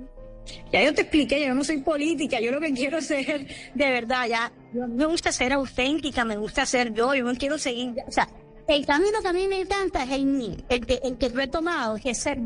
Ya 0.72 0.84
yo 0.84 0.94
te 0.94 1.02
expliqué, 1.02 1.44
yo 1.46 1.54
no 1.54 1.64
soy 1.64 1.78
política, 1.78 2.38
yo 2.38 2.52
lo 2.52 2.60
que 2.60 2.72
quiero 2.74 3.00
ser 3.00 3.48
de 3.74 3.90
verdad, 3.90 4.28
ya, 4.28 4.52
me 4.72 5.06
gusta 5.06 5.32
ser 5.32 5.54
auténtica, 5.54 6.24
me 6.24 6.36
gusta 6.36 6.66
ser 6.66 6.92
yo, 6.92 7.14
yo 7.14 7.24
no 7.24 7.34
quiero 7.34 7.58
seguir, 7.58 7.94
o 8.06 8.12
sea, 8.12 8.28
el 8.66 8.86
camino 8.86 9.20
que 9.20 9.28
a 9.28 9.32
mí 9.32 9.46
me 9.48 9.60
encanta 9.60 10.04
es 10.04 10.10
el 10.10 10.64
el 10.68 10.86
que, 10.86 11.00
el 11.02 11.18
que 11.18 11.26
he 11.26 11.48
tomado, 11.48 11.96
que 11.96 12.10
es 12.10 12.18
ser, 12.18 12.38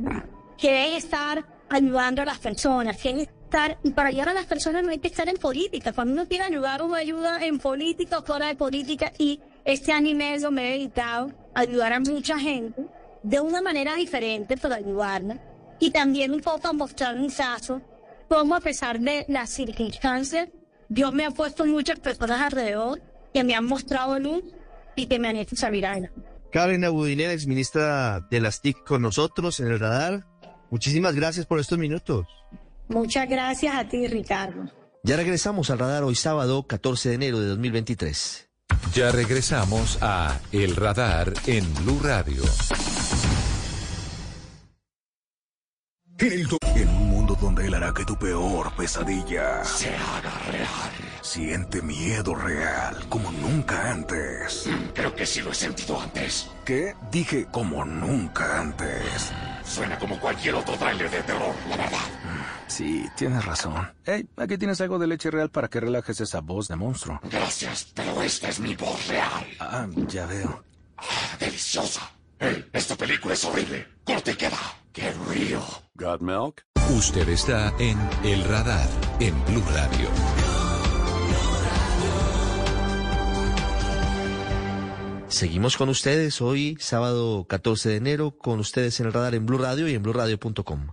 que 0.57 0.89
es 0.97 1.05
estar 1.05 1.45
ayudando 1.69 2.23
a 2.23 2.25
las 2.25 2.39
personas, 2.39 2.97
que 2.97 3.11
es 3.11 3.29
estar, 3.45 3.79
y 3.83 3.91
para 3.91 4.09
ayudar 4.09 4.31
a 4.31 4.35
las 4.35 4.47
personas 4.47 4.83
no 4.83 4.91
hay 4.91 4.99
que 4.99 5.09
estar 5.09 5.29
en 5.29 5.37
política, 5.37 5.93
cuando 5.93 6.15
uno 6.15 6.27
quiere 6.27 6.45
ayudar, 6.45 6.83
uno 6.83 6.95
ayuda 6.95 7.45
en 7.45 7.59
política 7.59 8.19
o 8.19 8.23
fuera 8.23 8.47
de 8.49 8.57
política, 8.57 9.13
y 9.19 9.41
este 9.65 9.93
anime 9.93 10.39
me 10.51 10.69
he 10.69 10.79
dedicado 10.79 11.31
a 11.55 11.61
ayudar 11.61 11.93
a 11.93 12.01
mucha 12.01 12.39
gente 12.39 12.87
de 13.23 13.41
una 13.41 13.61
manera 13.61 13.95
diferente 13.95 14.57
para 14.57 14.77
ayudarla 14.77 15.39
y 15.79 15.91
también 15.91 16.33
un 16.33 16.41
poco 16.41 16.69
a 16.69 16.73
mostrar 16.73 17.17
un 17.17 17.31
caso 17.31 17.81
cómo 18.29 18.55
a 18.55 18.61
pesar 18.61 18.99
de 19.01 19.25
las 19.29 19.51
circunstancias 19.51 20.49
Dios 20.89 21.13
me 21.13 21.27
ha 21.27 21.31
puesto 21.31 21.65
muchas 21.67 21.99
personas 21.99 22.41
alrededor 22.41 23.01
que 23.33 23.45
me 23.45 23.55
han 23.55 23.67
mostrado 23.67 24.19
luz 24.19 24.43
y 24.99 25.07
que 25.07 25.19
me 25.19 25.29
han 25.29 25.37
hecho 25.37 25.57
salir 25.57 25.87
adelante. 25.87 26.21
Karen 26.51 26.85
Abudiner, 26.85 27.31
ex 27.31 27.47
ministra 27.47 28.27
de 28.31 28.41
las 28.41 28.63
TIC 28.63 28.85
con 28.85 29.03
nosotros 29.03 29.61
en 29.61 29.69
el 29.69 29.79
radar. 29.79 30.27
Muchísimas 30.71 31.15
gracias 31.15 31.47
por 31.47 31.61
estos 31.61 31.79
minutos. 31.79 32.27
Muchas 32.89 33.29
gracias 33.29 33.75
a 33.75 33.87
ti, 33.87 34.07
Ricardo. 34.07 34.71
Ya 35.03 35.17
regresamos 35.17 35.71
al 35.71 35.79
radar 35.79 36.03
hoy 36.03 36.15
sábado 36.15 36.67
14 36.67 37.11
de 37.11 37.15
enero 37.15 37.41
de 37.41 37.49
2023. 37.49 38.49
Ya 38.95 39.13
regresamos 39.13 39.99
a 40.01 40.41
El 40.53 40.77
Radar 40.77 41.33
en 41.47 41.73
Blue 41.75 42.01
Radio. 42.03 42.43
En, 46.19 46.89
un 46.89 47.09
mundo 47.09 47.37
donde 47.41 47.67
él 47.67 47.75
hará 47.75 47.95
que 47.95 48.05
tu 48.05 48.19
peor 48.19 48.75
pesadilla 48.75 49.65
se 49.65 49.89
haga 49.95 50.33
real. 50.51 51.08
Siente 51.29 51.83
miedo 51.83 52.35
real 52.35 53.07
como 53.11 53.31
nunca 53.31 53.91
antes. 53.91 54.67
Mm, 54.67 54.95
creo 54.95 55.15
que 55.15 55.27
sí 55.27 55.43
lo 55.43 55.51
he 55.51 55.55
sentido 55.55 56.01
antes. 56.01 56.51
¿Qué? 56.65 56.95
Dije 57.13 57.47
como 57.53 57.85
nunca 57.85 58.59
antes. 58.59 59.31
Suena 59.63 59.99
como 59.99 60.19
cualquier 60.19 60.55
otro 60.55 60.75
trailer 60.79 61.11
de 61.11 61.23
terror, 61.23 61.55
la 61.69 61.77
verdad. 61.77 61.99
Sí, 62.67 63.05
tienes 63.15 63.45
razón. 63.45 63.93
Hey, 64.07 64.27
aquí 64.39 64.57
tienes 64.57 64.81
algo 64.81 64.99
de 64.99 65.07
leche 65.07 65.31
real 65.31 65.51
para 65.51 65.69
que 65.69 65.81
relajes 65.81 66.19
esa 66.19 66.41
voz 66.41 66.67
de 66.67 66.77
monstruo. 66.77 67.21
Gracias, 67.31 67.93
pero 67.95 68.23
esta 68.23 68.49
es 68.49 68.59
mi 68.59 68.75
voz 68.75 69.07
real. 69.09 69.47
Ah, 69.61 69.87
ya 70.07 70.25
veo. 70.25 70.65
Ah, 70.97 71.37
deliciosa. 71.39 72.11
Hey, 72.39 72.71
esta 72.73 72.97
película 72.97 73.35
es 73.35 73.45
horrible. 73.45 73.87
Corte 74.03 74.35
queda. 74.35 74.57
Qué 74.95 75.13
río. 75.29 75.61
¿Got 75.95 76.23
milk? 76.23 76.63
Usted 76.97 77.29
está 77.29 77.71
en 77.79 77.99
El 78.25 78.43
Radar, 78.45 78.89
en 79.21 79.35
Blue 79.45 79.65
Radio. 79.75 80.58
Seguimos 85.29 85.77
con 85.77 85.91
ustedes 85.91 86.41
hoy, 86.41 86.79
sábado 86.81 87.45
14 87.47 87.91
de 87.91 87.97
enero, 87.97 88.31
con 88.31 88.61
ustedes 88.61 88.99
en 88.99 89.07
el 89.07 89.13
radar 89.13 89.35
en 89.35 89.45
Blue 89.45 89.59
Radio 89.59 89.87
y 89.87 89.95
en 89.95 90.03
BlueRadio.com. 90.03 90.89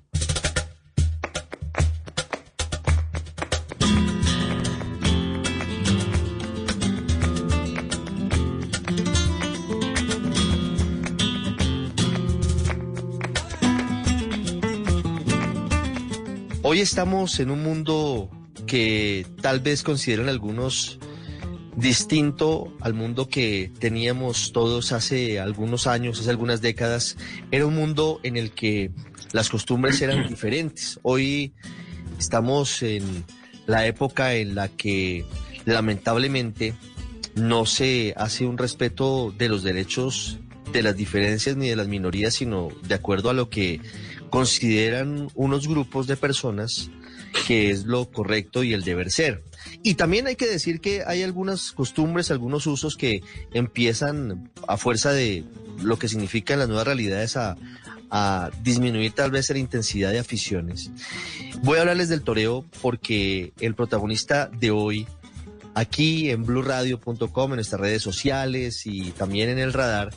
Hoy 16.62 16.82
estamos 16.82 17.39
en 17.39 17.52
un 17.52 17.63
mundo 17.63 18.30
que 18.67 19.26
tal 19.41 19.62
vez 19.62 19.82
consideran 19.82 20.28
algunos 20.28 21.00
distinto 21.76 22.74
al 22.80 22.94
mundo 22.94 23.28
que 23.28 23.72
teníamos 23.80 24.52
todos 24.52 24.92
hace 24.92 25.40
algunos 25.40 25.88
años, 25.88 26.20
hace 26.20 26.30
algunas 26.30 26.62
décadas. 26.62 27.18
Era 27.52 27.66
un 27.66 27.76
mundo 27.76 28.20
en 28.24 28.38
el 28.38 28.52
que 28.52 28.92
las 29.32 29.50
costumbres 29.50 30.02
eran 30.02 30.28
diferentes. 30.30 31.00
Hoy 31.04 31.54
estamos 32.20 32.82
en 32.82 33.26
la 33.66 33.86
época 33.86 34.36
en 34.36 34.56
la 34.56 34.70
que 34.70 35.26
lamentablemente 35.66 36.74
no 37.36 37.66
se 37.66 38.14
hace 38.18 38.46
un 38.46 38.58
respeto 38.58 39.34
de 39.38 39.50
los 39.50 39.64
derechos 39.64 40.40
de 40.72 40.84
las 40.84 40.96
diferencias 40.96 41.56
ni 41.56 41.70
de 41.70 41.76
las 41.76 41.88
minorías, 41.88 42.34
sino 42.34 42.70
de 42.88 42.96
acuerdo 42.96 43.30
a 43.30 43.34
lo 43.34 43.50
que 43.50 43.82
consideran 44.30 45.30
unos 45.36 45.68
grupos 45.68 46.08
de 46.08 46.18
personas 46.18 46.90
que 47.48 47.70
es 47.70 47.86
lo 47.86 48.10
correcto 48.10 48.64
y 48.64 48.74
el 48.74 48.84
deber 48.84 49.12
ser. 49.12 49.44
Y 49.84 49.96
también 49.96 50.28
hay 50.28 50.36
que 50.36 50.48
decir 50.48 50.80
que 50.80 51.04
hay 51.06 51.24
algunas 51.24 51.72
costumbres, 51.72 52.32
algunos 52.32 52.68
usos 52.68 52.96
que 52.96 53.22
empiezan 53.54 54.52
a 54.68 54.78
fuerza 54.78 55.12
de 55.12 55.44
lo 55.82 56.00
que 56.00 56.08
significan 56.08 56.60
las 56.60 56.68
nuevas 56.68 56.88
realidades 56.88 57.38
a, 57.38 57.58
disminuir 58.64 59.12
tal 59.12 59.30
vez 59.30 59.50
la 59.50 59.58
intensidad 59.58 60.10
de 60.10 60.20
aficiones. 60.20 60.90
Voy 61.64 61.78
a 61.78 61.82
hablarles 61.82 62.08
del 62.08 62.22
toreo 62.22 62.64
porque 62.82 63.52
el 63.60 63.76
protagonista 63.76 64.48
de 64.48 64.72
hoy 64.72 65.06
aquí 65.74 66.30
en 66.30 66.46
blurradio.com, 66.46 67.52
en 67.52 67.56
nuestras 67.56 67.82
redes 67.82 68.02
sociales 68.02 68.86
y 68.86 69.12
también 69.12 69.50
en 69.50 69.60
el 69.60 69.74
radar, 69.74 70.12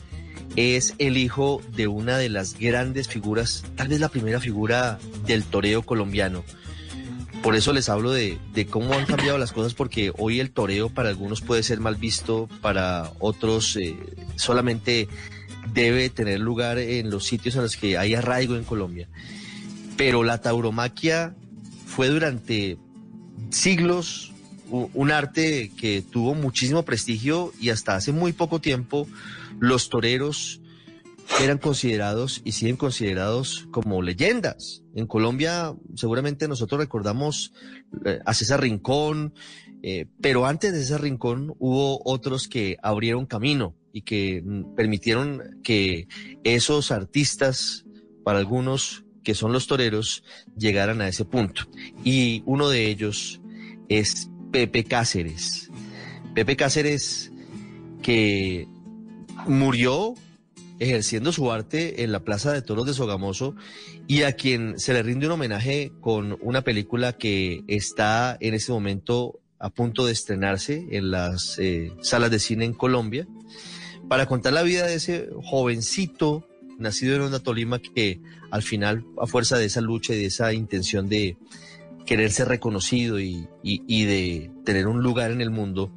es 0.55 0.95
el 0.97 1.17
hijo 1.17 1.61
de 1.75 1.87
una 1.87 2.17
de 2.17 2.29
las 2.29 2.57
grandes 2.57 3.09
figuras, 3.09 3.65
tal 3.75 3.89
vez 3.89 3.99
la 3.99 4.09
primera 4.09 4.39
figura 4.39 4.97
del 5.25 5.43
toreo 5.43 5.81
colombiano. 5.81 6.45
Por 7.43 7.55
eso 7.55 7.71
les 7.71 7.87
hablo 7.89 8.11
de, 8.11 8.37
cómo 8.69 8.93
han 8.93 9.05
cambiado 9.05 9.37
las 9.37 9.53
cosas, 9.53 9.73
porque 9.73 10.11
hoy 10.17 10.39
el 10.39 10.51
toreo 10.51 10.89
para 10.89 11.09
algunos 11.09 11.41
puede 11.41 11.63
ser 11.63 11.79
mal 11.79 11.95
visto, 11.95 12.49
para 12.61 13.11
otros 13.19 13.77
eh, 13.77 13.95
solamente 14.35 15.07
debe 15.73 16.09
tener 16.09 16.39
lugar 16.39 16.77
en 16.77 17.09
los 17.09 17.25
sitios 17.25 17.55
en 17.55 17.61
los 17.61 17.77
que 17.77 17.97
hay 17.97 18.13
arraigo 18.13 18.55
en 18.55 18.65
Colombia. 18.65 19.07
Pero 19.95 20.23
la 20.23 20.41
tauromaquia 20.41 21.35
fue 21.85 22.09
durante 22.09 22.77
siglos 23.51 24.33
un 24.69 25.11
arte 25.11 25.71
que 25.77 26.03
tuvo 26.03 26.35
muchísimo 26.35 26.83
prestigio 26.83 27.53
y 27.59 27.69
hasta 27.69 27.95
hace 27.95 28.11
muy 28.11 28.33
poco 28.33 28.59
tiempo 28.61 29.07
los 29.59 29.89
toreros 29.89 30.58
eran 31.41 31.57
considerados 31.57 32.41
y 32.43 32.51
siguen 32.53 32.75
considerados 32.75 33.67
como 33.71 34.01
leyendas. 34.01 34.83
En 34.95 35.07
Colombia 35.07 35.75
seguramente 35.95 36.47
nosotros 36.47 36.79
recordamos 36.79 37.53
eh, 38.05 38.19
a 38.25 38.33
César 38.33 38.61
Rincón, 38.61 39.33
eh, 39.81 40.07
pero 40.21 40.45
antes 40.45 40.73
de 40.73 40.79
César 40.79 41.01
Rincón 41.01 41.55
hubo 41.59 42.01
otros 42.03 42.47
que 42.47 42.77
abrieron 42.81 43.25
camino 43.25 43.75
y 43.93 44.01
que 44.01 44.41
mm, 44.43 44.75
permitieron 44.75 45.59
que 45.63 46.07
esos 46.43 46.91
artistas, 46.91 47.85
para 48.23 48.39
algunos 48.39 49.05
que 49.23 49.35
son 49.35 49.53
los 49.53 49.67
toreros, 49.67 50.23
llegaran 50.57 51.01
a 51.01 51.07
ese 51.07 51.25
punto. 51.25 51.63
Y 52.03 52.43
uno 52.45 52.69
de 52.69 52.87
ellos 52.87 53.41
es 53.87 54.29
Pepe 54.51 54.83
Cáceres. 54.83 55.69
Pepe 56.33 56.55
Cáceres 56.55 57.31
que 58.01 58.67
murió 59.45 60.15
ejerciendo 60.79 61.31
su 61.31 61.51
arte 61.51 62.03
en 62.03 62.11
la 62.11 62.23
Plaza 62.23 62.51
de 62.53 62.61
Toros 62.61 62.85
de 62.85 62.93
Sogamoso 62.93 63.55
y 64.07 64.23
a 64.23 64.33
quien 64.33 64.79
se 64.79 64.93
le 64.93 65.03
rinde 65.03 65.27
un 65.27 65.33
homenaje 65.33 65.91
con 66.01 66.37
una 66.41 66.61
película 66.61 67.13
que 67.13 67.63
está 67.67 68.37
en 68.39 68.53
este 68.53 68.71
momento 68.71 69.39
a 69.59 69.69
punto 69.69 70.05
de 70.05 70.13
estrenarse 70.13 70.87
en 70.91 71.11
las 71.11 71.59
eh, 71.59 71.91
salas 72.01 72.31
de 72.31 72.39
cine 72.39 72.65
en 72.65 72.73
Colombia 72.73 73.27
para 74.07 74.25
contar 74.25 74.53
la 74.53 74.63
vida 74.63 74.87
de 74.87 74.95
ese 74.95 75.29
jovencito 75.43 76.47
nacido 76.79 77.15
en 77.15 77.21
Onda 77.21 77.39
Tolima 77.39 77.79
que 77.79 78.21
al 78.51 78.63
final, 78.63 79.05
a 79.21 79.27
fuerza 79.27 79.57
de 79.57 79.65
esa 79.65 79.81
lucha 79.81 80.13
y 80.13 80.17
de 80.17 80.25
esa 80.25 80.53
intención 80.53 81.09
de 81.09 81.37
querer 82.05 82.31
ser 82.31 82.47
reconocido 82.47 83.19
y, 83.19 83.47
de 83.63 84.49
tener 84.65 84.87
un 84.87 85.03
lugar 85.03 85.29
en 85.29 85.41
el 85.41 85.51
mundo, 85.51 85.91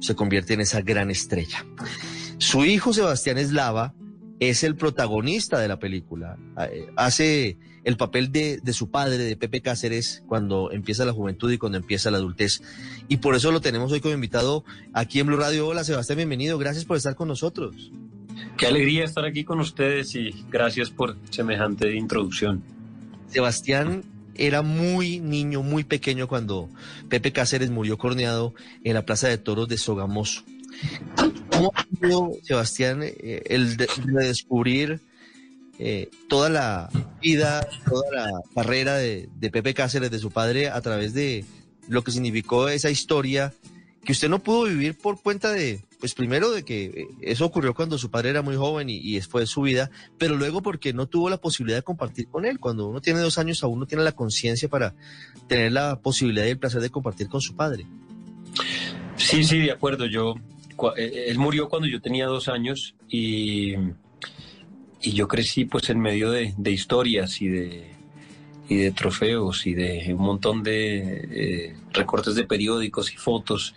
se 0.00 0.14
convierte 0.14 0.52
en 0.52 0.60
esa 0.60 0.82
gran 0.82 1.10
estrella. 1.10 1.64
Su 2.36 2.64
hijo 2.64 2.92
Sebastián 2.92 3.38
Eslava 3.38 3.94
es 4.40 4.64
el 4.64 4.76
protagonista 4.76 5.58
de 5.58 5.68
la 5.68 5.78
película. 5.78 6.36
Eh, 6.58 6.88
hace 6.96 7.58
el 7.84 7.96
papel 7.96 8.32
de, 8.32 8.60
de, 8.62 8.72
su 8.72 8.90
padre, 8.90 9.18
de 9.18 9.36
Pepe 9.36 9.60
Cáceres, 9.60 10.22
cuando 10.26 10.72
empieza 10.72 11.04
la 11.04 11.12
juventud 11.12 11.52
y 11.52 11.58
cuando 11.58 11.78
empieza 11.78 12.10
la 12.10 12.18
adultez. 12.18 12.62
Y 13.08 13.18
por 13.18 13.34
eso 13.34 13.52
lo 13.52 13.60
tenemos 13.60 13.92
hoy 13.92 14.00
como 14.00 14.14
invitado 14.14 14.64
aquí 14.92 15.20
en 15.20 15.26
Blue 15.26 15.36
Radio. 15.36 15.66
Hola 15.68 15.84
Sebastián, 15.84 16.16
bienvenido. 16.16 16.58
Gracias 16.58 16.84
por 16.84 16.96
estar 16.96 17.14
con 17.14 17.28
nosotros. 17.28 17.92
Qué 18.56 18.66
alegría 18.66 19.04
estar 19.04 19.24
aquí 19.24 19.44
con 19.44 19.60
ustedes 19.60 20.14
y 20.14 20.30
gracias 20.50 20.90
por 20.90 21.16
semejante 21.30 21.94
introducción. 21.94 22.62
Sebastián 23.28 24.04
era 24.34 24.62
muy 24.62 25.20
niño, 25.20 25.62
muy 25.62 25.84
pequeño 25.84 26.28
cuando 26.28 26.68
Pepe 27.08 27.32
Cáceres 27.32 27.70
murió 27.70 27.98
corneado 27.98 28.54
en 28.82 28.94
la 28.94 29.04
Plaza 29.04 29.28
de 29.28 29.38
Toros 29.38 29.68
de 29.68 29.78
Sogamoso. 29.78 30.42
¿Cómo 31.54 31.72
ha 31.74 31.84
sido, 31.84 32.32
Sebastián, 32.42 33.00
eh, 33.02 33.42
el 33.46 33.76
de 33.76 33.88
redescubrir 34.04 35.00
eh, 35.78 36.08
toda 36.28 36.50
la 36.50 36.88
vida, 37.20 37.66
toda 37.88 38.04
la 38.12 38.30
carrera 38.54 38.96
de, 38.96 39.28
Pepe 39.40 39.74
Cáceres, 39.74 40.10
de 40.10 40.18
su 40.18 40.30
padre, 40.30 40.68
a 40.68 40.80
través 40.80 41.14
de 41.14 41.44
lo 41.88 42.02
que 42.02 42.12
significó 42.12 42.68
esa 42.68 42.90
historia 42.90 43.52
que 44.04 44.12
usted 44.12 44.28
no 44.28 44.38
pudo 44.38 44.64
vivir 44.64 44.96
por 44.98 45.20
cuenta 45.20 45.50
de, 45.50 45.82
pues 45.98 46.14
primero 46.14 46.50
de 46.50 46.62
que 46.62 46.84
eh, 46.84 47.06
eso 47.22 47.46
ocurrió 47.46 47.74
cuando 47.74 47.98
su 47.98 48.10
padre 48.10 48.30
era 48.30 48.42
muy 48.42 48.54
joven 48.56 48.90
y, 48.90 48.96
y 48.96 49.20
fue 49.22 49.46
su 49.46 49.62
vida, 49.62 49.90
pero 50.18 50.36
luego 50.36 50.62
porque 50.62 50.92
no 50.92 51.06
tuvo 51.06 51.30
la 51.30 51.38
posibilidad 51.38 51.78
de 51.78 51.82
compartir 51.82 52.28
con 52.28 52.44
él. 52.44 52.60
Cuando 52.60 52.86
uno 52.86 53.00
tiene 53.00 53.20
dos 53.20 53.38
años 53.38 53.62
aún 53.64 53.80
no 53.80 53.86
tiene 53.86 54.04
la 54.04 54.12
conciencia 54.12 54.68
para 54.68 54.94
tener 55.48 55.72
la 55.72 56.00
posibilidad 56.00 56.46
y 56.46 56.50
el 56.50 56.58
placer 56.58 56.80
de 56.82 56.90
compartir 56.90 57.28
con 57.28 57.40
su 57.40 57.56
padre. 57.56 57.86
Sí, 59.16 59.44
sí, 59.44 59.58
de 59.58 59.72
acuerdo. 59.72 60.06
Yo, 60.06 60.34
él 60.96 61.38
murió 61.38 61.68
cuando 61.68 61.88
yo 61.88 62.00
tenía 62.00 62.26
dos 62.26 62.48
años 62.48 62.94
y, 63.08 63.74
yo 65.00 65.28
crecí 65.28 65.66
pues 65.66 65.90
en 65.90 66.00
medio 66.00 66.30
de, 66.30 66.54
historias 66.64 67.42
y 67.42 67.48
de, 67.48 67.90
y 68.68 68.76
de 68.76 68.90
trofeos 68.90 69.66
y 69.66 69.74
de 69.74 70.14
un 70.14 70.22
montón 70.22 70.62
de 70.62 71.28
eh, 71.30 71.76
recortes 71.92 72.34
de 72.34 72.44
periódicos 72.44 73.12
y 73.12 73.16
fotos 73.16 73.74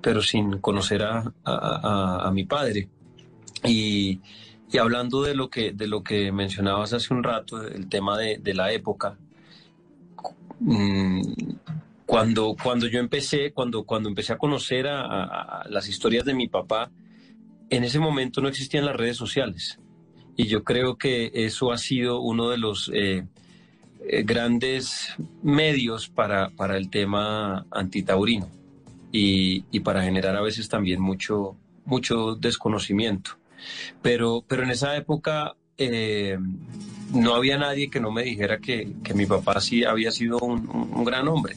pero 0.00 0.22
sin 0.22 0.58
conocer 0.58 1.02
a, 1.02 2.30
mi 2.32 2.44
padre. 2.44 2.88
Y, 3.64 4.20
hablando 4.78 5.22
de 5.22 5.34
lo, 5.34 5.48
que, 5.50 5.72
de 5.72 5.86
lo 5.86 6.02
que 6.02 6.30
mencionabas 6.30 6.92
hace 6.92 7.12
un 7.14 7.22
rato, 7.22 7.62
el 7.62 7.88
tema 7.88 8.16
de, 8.18 8.38
de 8.38 8.54
la 8.54 8.72
época, 8.72 9.16
mm, 10.60 11.22
cuando, 12.08 12.56
cuando 12.60 12.86
yo 12.86 13.00
empecé, 13.00 13.52
cuando, 13.52 13.84
cuando 13.84 14.08
empecé 14.08 14.32
a 14.32 14.38
conocer 14.38 14.86
a, 14.88 15.66
las 15.68 15.90
historias 15.90 16.24
de 16.24 16.32
mi 16.32 16.48
papá, 16.48 16.90
en 17.68 17.84
ese 17.84 17.98
momento 17.98 18.40
no 18.40 18.48
existían 18.48 18.86
las 18.86 18.96
redes 18.96 19.18
sociales. 19.18 19.78
Y 20.34 20.46
yo 20.46 20.64
creo 20.64 20.96
que 20.96 21.30
eso 21.34 21.70
ha 21.70 21.76
sido 21.76 22.22
uno 22.22 22.48
de 22.48 22.56
los 22.56 22.90
eh, 22.94 23.26
eh, 24.06 24.22
grandes 24.22 25.16
medios 25.42 26.08
para, 26.08 26.48
para 26.48 26.78
el 26.78 26.88
tema 26.88 27.66
antitaurino 27.70 28.48
y, 29.12 29.60
para 29.80 30.02
generar 30.02 30.34
a 30.34 30.40
veces 30.40 30.66
también 30.70 31.02
mucho, 31.02 31.56
mucho 31.84 32.36
desconocimiento. 32.36 33.32
Pero, 34.00 34.42
pero 34.48 34.62
en 34.62 34.70
esa 34.70 34.96
época 34.96 35.56
eh, 35.76 36.38
no 37.12 37.34
había 37.34 37.58
nadie 37.58 37.90
que 37.90 38.00
no 38.00 38.10
me 38.10 38.22
dijera 38.22 38.60
que, 38.60 38.94
mi 39.14 39.26
papá 39.26 39.60
sí 39.60 39.84
había 39.84 40.10
sido 40.10 40.38
un, 40.38 41.04
gran 41.04 41.28
hombre. 41.28 41.56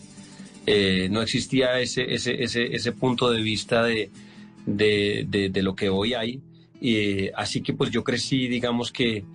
Eh, 0.65 1.09
no 1.09 1.21
existía 1.21 1.79
ese, 1.79 2.13
ese, 2.13 2.43
ese, 2.43 2.75
ese, 2.75 2.91
punto 2.91 3.31
de 3.31 3.41
vista 3.41 3.83
de, 3.83 4.11
de, 4.65 5.61
lo 5.61 5.75
que 5.75 5.89
hoy 5.89 6.13
hay. 6.13 6.41
Y, 6.79 7.29
así 7.29 7.61
que 7.61 7.73
pues 7.73 7.89
yo 7.91 8.03
crecí, 8.03 8.47
digamos 8.47 8.91
que, 8.91 9.25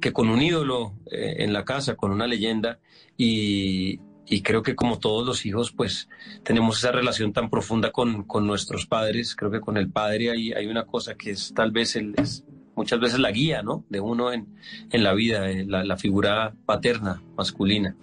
que 0.00 0.12
con 0.12 0.30
un 0.30 0.40
ídolo 0.40 0.94
eh, 1.10 1.36
en 1.38 1.52
la 1.52 1.64
casa, 1.64 1.96
con 1.96 2.12
una 2.12 2.26
leyenda, 2.26 2.78
y, 3.16 4.00
y 4.26 4.42
creo 4.42 4.62
que 4.62 4.74
como 4.74 4.98
todos 4.98 5.26
los 5.26 5.44
hijos, 5.44 5.72
pues 5.72 6.08
tenemos 6.44 6.78
esa 6.78 6.92
relación 6.92 7.32
tan 7.32 7.50
profunda 7.50 7.90
con, 7.90 8.24
con 8.24 8.46
nuestros 8.46 8.86
padres. 8.86 9.34
Creo 9.34 9.50
que 9.50 9.60
con 9.60 9.76
el 9.76 9.90
padre 9.90 10.30
hay, 10.30 10.52
hay 10.52 10.66
una 10.66 10.86
cosa 10.86 11.14
que 11.14 11.32
es 11.32 11.52
tal 11.54 11.72
vez 11.72 11.96
es 11.96 12.44
muchas 12.76 13.00
veces 13.00 13.18
la 13.18 13.30
guía, 13.30 13.62
¿no? 13.62 13.84
De 13.90 14.00
uno 14.00 14.32
en, 14.32 14.46
en 14.90 15.04
la 15.04 15.12
vida, 15.12 15.50
eh, 15.50 15.66
la, 15.66 15.84
la, 15.84 15.96
figura 15.98 16.54
paterna, 16.64 17.22
masculina. 17.36 17.94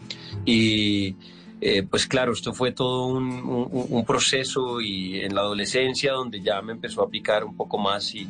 Y 0.46 1.16
eh, 1.60 1.84
pues 1.84 2.06
claro, 2.06 2.34
esto 2.34 2.54
fue 2.54 2.72
todo 2.72 3.08
un, 3.08 4.06
proceso 4.06 4.80
y 4.80 5.20
en 5.20 5.34
la 5.34 5.42
adolescencia 5.42 6.14
donde 6.14 6.42
ya 6.42 6.62
me 6.62 6.74
empezó 6.74 7.04
a 7.04 7.10
picar 7.10 7.44
un 7.44 7.56
poco 7.56 7.78
más 7.78 8.14
y 8.14 8.28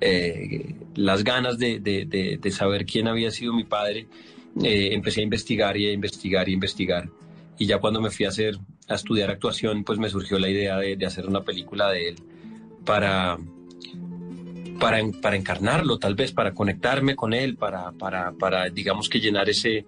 eh, 0.00 0.74
las 0.94 1.22
ganas 1.22 1.58
de, 1.58 2.40
saber 2.50 2.86
quién 2.86 3.08
había 3.08 3.30
sido 3.30 3.52
mi 3.52 3.64
padre. 3.64 4.06
empecé 4.56 5.20
a 5.20 5.24
investigar 5.24 5.76
y 5.76 5.88
a 5.88 5.92
investigar 5.92 6.48
y 6.48 6.52
a 6.52 6.54
investigar 6.54 7.08
y 7.58 7.66
ya 7.66 7.78
cuando 7.78 8.00
me 8.00 8.10
fui 8.10 8.26
a 8.26 8.30
hacer 8.30 8.58
a 8.88 8.94
estudiar 8.94 9.30
actuación 9.30 9.84
pues 9.84 9.98
me 9.98 10.08
surgió 10.08 10.38
la 10.38 10.48
idea 10.48 10.78
de, 10.78 11.06
hacer 11.06 11.26
una 11.26 11.42
película 11.42 11.90
de 11.90 12.08
él 12.08 12.16
para 12.84 13.38
para, 14.80 14.98
para, 15.20 15.36
encarnarlo 15.36 15.98
tal 15.98 16.14
vez 16.14 16.32
para 16.32 16.52
conectarme 16.52 17.14
con 17.14 17.32
él 17.32 17.56
para, 17.56 17.92
para, 17.92 18.32
para 18.32 18.68
digamos 18.68 19.08
que 19.08 19.20
llenar 19.20 19.48
ese 19.48 19.86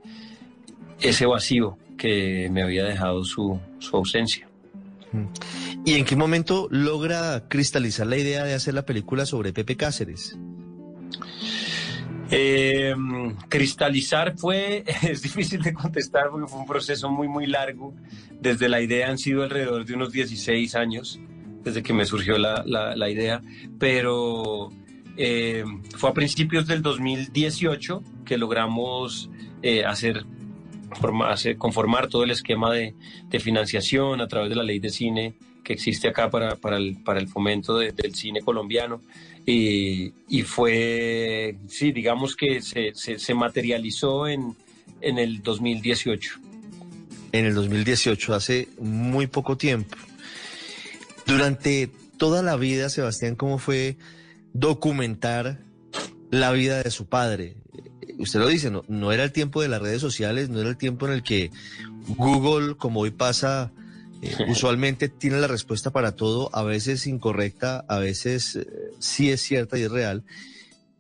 ese 1.00 1.26
vacío 1.26 1.76
que 2.04 2.50
me 2.50 2.62
había 2.62 2.84
dejado 2.84 3.24
su, 3.24 3.58
su 3.78 3.96
ausencia 3.96 4.46
¿Y 5.86 5.94
en 5.94 6.04
qué 6.04 6.16
momento 6.16 6.68
logra 6.70 7.48
cristalizar 7.48 8.06
la 8.06 8.18
idea 8.18 8.44
de 8.44 8.52
hacer 8.52 8.74
la 8.74 8.84
película 8.84 9.24
sobre 9.24 9.54
Pepe 9.54 9.76
Cáceres? 9.76 10.36
Eh, 12.30 12.94
cristalizar 13.48 14.36
fue, 14.36 14.84
es 15.02 15.22
difícil 15.22 15.62
de 15.62 15.72
contestar 15.72 16.28
porque 16.30 16.46
fue 16.46 16.58
un 16.58 16.66
proceso 16.66 17.08
muy, 17.08 17.26
muy 17.26 17.46
largo. 17.46 17.94
Desde 18.38 18.68
la 18.68 18.82
idea 18.82 19.08
han 19.08 19.16
sido 19.16 19.42
alrededor 19.42 19.86
de 19.86 19.94
unos 19.94 20.12
16 20.12 20.74
años, 20.74 21.18
desde 21.62 21.82
que 21.82 21.94
me 21.94 22.04
surgió 22.04 22.36
la, 22.36 22.62
la, 22.66 23.08
idea, 23.08 23.40
pero 23.78 24.70
eh, 25.16 25.64
fue 25.96 26.10
a 26.10 26.12
principios 26.12 26.66
del 26.66 26.82
2018 26.82 28.02
que 28.26 28.36
logramos 28.36 29.30
eh, 29.62 29.84
hacer, 29.84 30.26
conformar 31.58 32.08
todo 32.08 32.24
el 32.24 32.30
esquema 32.30 32.72
de, 32.72 32.94
financiación 33.40 34.20
a 34.20 34.28
través 34.28 34.50
de 34.50 34.56
la 34.56 34.62
ley 34.62 34.78
de 34.78 34.90
cine 34.90 35.34
que 35.62 35.72
existe 35.72 36.08
acá 36.08 36.30
para, 36.30 36.56
el, 36.76 37.28
fomento 37.28 37.78
del 37.78 38.14
cine 38.14 38.40
colombiano. 38.42 39.00
Y, 39.46 40.12
fue, 40.44 41.56
sí, 41.68 41.92
digamos 41.92 42.36
que 42.36 42.60
se, 42.60 42.94
se, 42.94 43.18
se 43.18 43.34
materializó 43.34 44.28
en, 44.28 44.54
en 45.00 45.18
el 45.18 45.42
2018. 45.42 46.40
En 47.32 47.46
el 47.46 47.54
2018, 47.54 48.34
hace 48.34 48.68
muy 48.78 49.26
poco 49.26 49.56
tiempo. 49.56 49.96
Durante 51.26 51.90
toda 52.16 52.42
la 52.42 52.56
vida, 52.56 52.88
Sebastián, 52.88 53.34
¿cómo 53.34 53.58
fue 53.58 53.96
documentar 54.52 55.60
la 56.30 56.52
vida 56.52 56.82
de 56.82 56.90
su 56.90 57.06
padre? 57.06 57.56
Usted 58.18 58.40
lo 58.40 58.48
dice, 58.48 58.70
no, 58.70 58.84
no 58.88 59.12
era 59.12 59.24
el 59.24 59.32
tiempo 59.32 59.62
de 59.62 59.68
las 59.68 59.82
redes 59.82 60.00
sociales, 60.00 60.48
no 60.48 60.60
era 60.60 60.68
el 60.70 60.76
tiempo 60.76 61.06
en 61.06 61.12
el 61.12 61.22
que 61.22 61.50
Google, 62.08 62.76
como 62.76 63.00
hoy 63.00 63.10
pasa, 63.10 63.72
eh, 64.22 64.36
usualmente 64.48 65.08
tiene 65.08 65.38
la 65.38 65.46
respuesta 65.46 65.90
para 65.90 66.12
todo, 66.12 66.50
a 66.52 66.62
veces 66.62 67.06
incorrecta, 67.06 67.84
a 67.88 67.98
veces 67.98 68.56
eh, 68.56 68.66
sí 68.98 69.30
es 69.30 69.40
cierta 69.40 69.78
y 69.78 69.82
es 69.82 69.90
real 69.90 70.24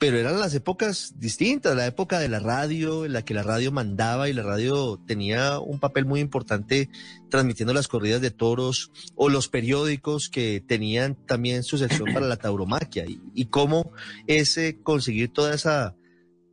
pero 0.04 0.18
eran 0.18 0.38
las 0.38 0.54
épocas 0.54 1.14
distintas, 1.18 1.74
la 1.74 1.86
época 1.86 2.18
de 2.18 2.28
la 2.28 2.38
radio, 2.38 3.06
en 3.06 3.14
la 3.14 3.24
que 3.24 3.32
la 3.32 3.42
radio 3.42 3.72
mandaba 3.72 4.28
y 4.28 4.34
la 4.34 4.42
radio 4.42 5.00
tenía 5.06 5.58
un 5.60 5.80
papel 5.80 6.04
muy 6.04 6.20
importante 6.20 6.90
transmitiendo 7.30 7.72
las 7.72 7.88
corridas 7.88 8.20
de 8.20 8.30
toros 8.30 8.90
o 9.14 9.30
los 9.30 9.48
periódicos 9.48 10.28
que 10.28 10.62
tenían 10.66 11.14
también 11.14 11.62
su 11.62 11.78
sección 11.78 12.12
para 12.12 12.26
la 12.26 12.36
tauromaquia. 12.36 13.06
Y, 13.06 13.18
y 13.34 13.46
cómo 13.46 13.92
ese 14.26 14.78
conseguir 14.82 15.32
toda 15.32 15.54
esa 15.54 15.94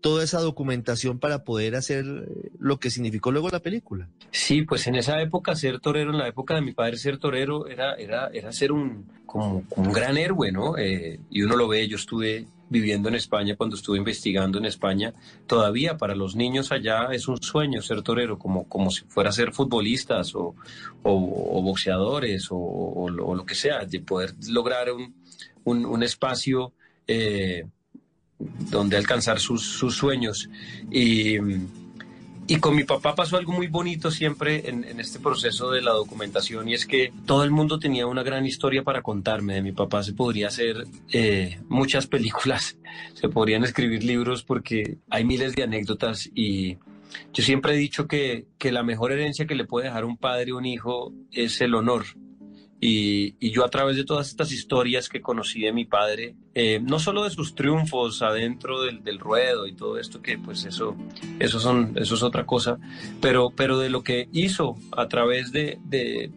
toda 0.02 0.24
esa 0.24 0.42
documentación 0.42 1.20
para 1.20 1.44
poder 1.44 1.76
hacer 1.76 2.06
eh, 2.06 2.52
lo 2.60 2.78
que 2.80 2.90
significó 2.90 3.32
luego 3.32 3.50
la 3.50 3.60
película. 3.60 4.10
Sí, 4.32 4.64
pues 4.64 4.88
en 4.88 4.96
esa 4.96 5.22
época 5.22 5.56
ser 5.56 5.80
torero, 5.80 6.12
en 6.12 6.18
la 6.18 6.28
época 6.28 6.56
de 6.56 6.62
mi 6.62 6.74
padre 6.74 6.98
ser 6.98 7.18
torero, 7.18 7.68
era, 7.68 7.94
era, 7.96 8.28
era 8.34 8.52
ser 8.52 8.72
un, 8.72 9.06
como, 9.26 9.64
un 9.76 9.92
gran 9.92 10.18
héroe, 10.18 10.52
¿no? 10.52 10.78
Eh, 10.78 11.20
y 11.30 11.44
uno 11.44 11.56
lo 11.56 11.68
ve, 11.68 11.88
yo 11.88 11.96
estuve 11.96 12.48
viviendo 12.72 13.10
en 13.10 13.16
España, 13.16 13.58
cuando 13.58 13.76
estuve 13.76 13.98
investigando 13.98 14.58
en 14.58 14.64
España, 14.64 15.14
todavía 15.46 15.98
para 15.98 16.16
los 16.16 16.38
niños 16.38 16.72
allá 16.72 17.10
es 17.12 17.28
un 17.28 17.42
sueño 17.42 17.82
ser 17.82 18.02
torero, 18.02 18.40
como, 18.40 18.64
como 18.70 18.90
si 18.92 19.04
fuera 19.04 19.30
a 19.30 19.34
ser 19.34 19.52
futbolistas 19.52 20.34
o, 20.36 20.56
o, 21.04 21.62
boxeadores 21.62 22.48
o, 22.50 23.10
lo 23.10 23.46
que 23.46 23.56
sea, 23.56 23.84
de 23.86 24.00
poder 24.00 24.34
lograr 24.48 24.88
un, 24.90 25.14
un, 25.66 26.02
espacio 26.02 26.72
eh, 27.08 27.66
donde 28.70 28.98
alcanzar 28.98 29.40
sus, 29.40 29.78
sueños. 29.78 30.50
Y 30.92 31.38
y 32.52 32.58
con 32.58 32.76
mi 32.76 32.84
papá 32.84 33.16
pasó 33.16 33.38
algo 33.38 33.54
muy 33.54 33.68
bonito 33.68 34.12
siempre 34.12 34.68
en, 34.68 35.00
este 35.00 35.20
proceso 35.20 35.72
de 35.72 35.82
la 35.82 35.92
documentación 35.92 36.68
y 36.68 36.74
es 36.74 36.86
que 36.86 37.14
todo 37.26 37.46
el 37.46 37.52
mundo 37.52 37.80
tenía 37.80 38.08
una 38.08 38.24
gran 38.24 38.46
historia 38.46 38.84
para 38.84 39.02
contarme. 39.02 39.54
De 39.54 39.62
mi 39.62 39.72
papá 39.72 40.04
se 40.04 40.12
podría 40.12 40.50
hacer 40.50 40.86
eh, 41.14 41.60
muchas 41.70 42.08
películas, 42.08 42.78
se 43.14 43.30
podrían 43.30 43.64
escribir 43.64 44.04
libros 44.04 44.44
porque 44.44 44.98
hay 45.10 45.24
miles 45.24 45.56
de 45.56 45.64
anécdotas 45.64 46.30
y 46.36 46.78
yo 47.32 47.42
siempre 47.42 47.74
he 47.74 47.78
dicho 47.78 48.06
que, 48.06 48.48
que 48.58 48.74
la 48.74 48.84
mejor 48.84 49.14
herencia 49.14 49.48
que 49.48 49.56
le 49.56 49.64
puede 49.64 49.88
dejar 49.88 50.04
un 50.04 50.18
padre 50.18 50.52
a 50.52 50.56
un 50.56 50.66
hijo 50.66 51.14
es 51.32 51.62
el 51.62 51.74
honor 51.74 52.04
y, 52.84 53.52
yo 53.52 53.64
a 53.64 53.70
través 53.70 53.96
de 53.96 54.04
todas 54.04 54.28
estas 54.28 54.52
historias 54.52 55.08
que 55.08 55.22
conocí 55.22 55.62
de 55.62 55.72
mi 55.72 55.86
padre, 55.86 56.36
eh, 56.56 56.80
no 56.82 56.98
solo 56.98 57.24
de 57.24 57.30
sus 57.30 57.54
triunfos 57.54 58.24
adentro 58.24 58.82
del, 58.82 59.04
del, 59.04 59.20
ruedo 59.20 59.68
y 59.68 59.74
todo 59.74 60.00
esto, 60.00 60.22
que 60.22 60.40
pues 60.40 60.66
eso, 60.66 60.96
eso, 61.40 61.60
son, 61.60 61.94
eso 61.96 62.16
es 62.16 62.24
otra 62.24 62.46
cosa, 62.46 62.80
pero, 63.22 63.52
pero 63.56 63.78
de 63.78 63.92
lo 63.92 64.04
que 64.04 64.28
hizo 64.32 64.78
a 64.98 65.08
través 65.08 65.52
de, 65.52 65.78
de 65.86 66.32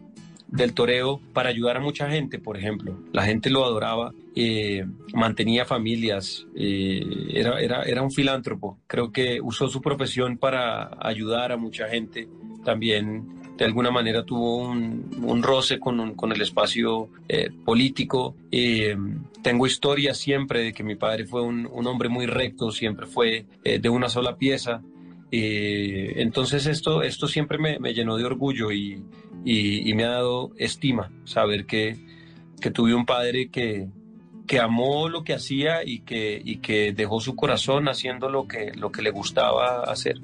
del 0.47 0.73
toreo 0.73 1.19
para 1.33 1.49
ayudar 1.49 1.77
a 1.77 1.79
mucha 1.79 2.09
gente, 2.09 2.39
por 2.39 2.57
ejemplo. 2.57 2.99
La 3.11 3.23
gente 3.23 3.49
lo 3.49 3.65
adoraba, 3.65 4.13
eh, 4.35 4.85
mantenía 5.13 5.65
familias, 5.65 6.45
eh, 6.55 7.03
era, 7.31 7.59
era, 7.59 7.83
era 7.83 8.01
un 8.03 8.11
filántropo. 8.11 8.77
Creo 8.87 9.11
que 9.11 9.41
usó 9.41 9.67
su 9.67 9.81
profesión 9.81 10.37
para 10.37 10.91
ayudar 10.99 11.51
a 11.51 11.57
mucha 11.57 11.87
gente. 11.87 12.29
También 12.63 13.44
de 13.57 13.65
alguna 13.65 13.91
manera 13.91 14.23
tuvo 14.23 14.67
un, 14.67 15.43
roce 15.43 15.79
con, 15.79 16.15
con, 16.15 16.31
el 16.31 16.41
espacio 16.41 17.09
eh, 17.27 17.49
político. 17.63 18.35
Eh, 18.51 18.97
tengo 19.41 19.65
historia 19.65 20.13
siempre 20.13 20.61
de 20.61 20.73
que 20.73 20.83
mi 20.83 20.95
padre 20.95 21.25
fue 21.25 21.41
un, 21.41 21.67
hombre 21.87 22.09
muy 22.09 22.25
recto, 22.25 22.71
siempre 22.71 23.05
fue 23.05 23.45
eh, 23.63 23.79
de 23.79 23.89
una 23.89 24.09
sola 24.09 24.37
pieza. 24.37 24.81
entonces 25.31 26.65
esto, 26.65 27.01
esto 27.01 27.27
siempre 27.27 27.57
me, 27.57 27.93
llenó 27.93 28.17
de 28.17 28.25
orgullo 28.25 28.71
y, 28.71 29.01
y, 29.43 29.93
me 29.93 30.03
ha 30.05 30.09
dado 30.09 30.51
estima 30.57 31.11
saber 31.23 31.65
que, 31.65 31.97
que 32.61 32.71
tuve 32.71 32.93
un 32.93 33.05
padre 33.05 33.49
que, 33.49 33.87
que 34.47 34.59
amó 34.59 35.09
lo 35.09 35.23
que 35.23 35.33
hacía 35.33 35.83
y 35.85 35.99
que, 35.99 36.41
y 36.43 36.57
que 36.57 36.93
dejó 36.93 37.19
su 37.19 37.35
corazón 37.35 37.87
haciendo 37.87 38.29
lo 38.29 38.47
que, 38.47 38.71
lo 38.75 38.91
que 38.91 39.01
le 39.01 39.11
gustaba 39.11 39.83
hacer. 39.83 40.19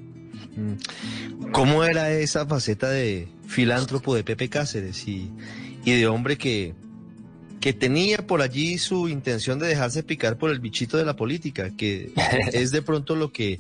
¿Cómo 1.52 1.84
era 1.84 2.12
esa 2.12 2.46
faceta 2.46 2.90
de 2.90 3.28
filántropo 3.48 4.16
de 4.16 4.24
Pepe 4.24 4.50
Cáceres 4.50 5.08
y, 5.08 5.32
de 5.84 6.08
hombre 6.08 6.38
que, 6.38 6.74
que 7.60 7.74
tenía 7.74 8.26
por 8.26 8.42
allí 8.42 8.78
su 8.78 9.10
intención 9.10 9.60
de 9.60 9.68
dejarse 9.68 10.04
picar 10.04 10.38
por 10.38 10.52
el 10.52 10.60
bichito 10.60 10.98
de 10.98 11.06
la 11.06 11.16
política, 11.16 11.70
que 11.76 12.14
es 12.54 12.72
de 12.72 12.82
pronto 12.82 13.16
lo 13.16 13.32
que 13.32 13.60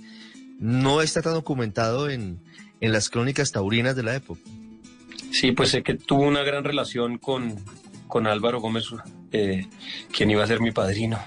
no 0.60 1.02
está 1.02 1.22
tan 1.22 1.34
documentado 1.34 2.10
en, 2.10 2.40
en 2.80 2.92
las 2.92 3.10
crónicas 3.10 3.52
taurinas 3.52 3.96
de 3.96 4.04
la 4.04 4.16
época? 4.16 4.42
Sí, 5.32 5.52
pues 5.52 5.70
sé 5.70 5.84
que 5.84 5.96
tuvo 5.96 6.24
una 6.24 6.44
gran 6.44 6.64
relación 6.64 7.18
con, 7.18 7.56
con 8.08 8.28
Álvaro 8.28 8.60
Gómez, 8.60 8.86
eh, 9.32 9.66
quien 10.12 10.32
iba 10.32 10.44
a 10.44 10.48
ser 10.48 10.62
mi 10.62 10.72
padrino. 10.72 11.20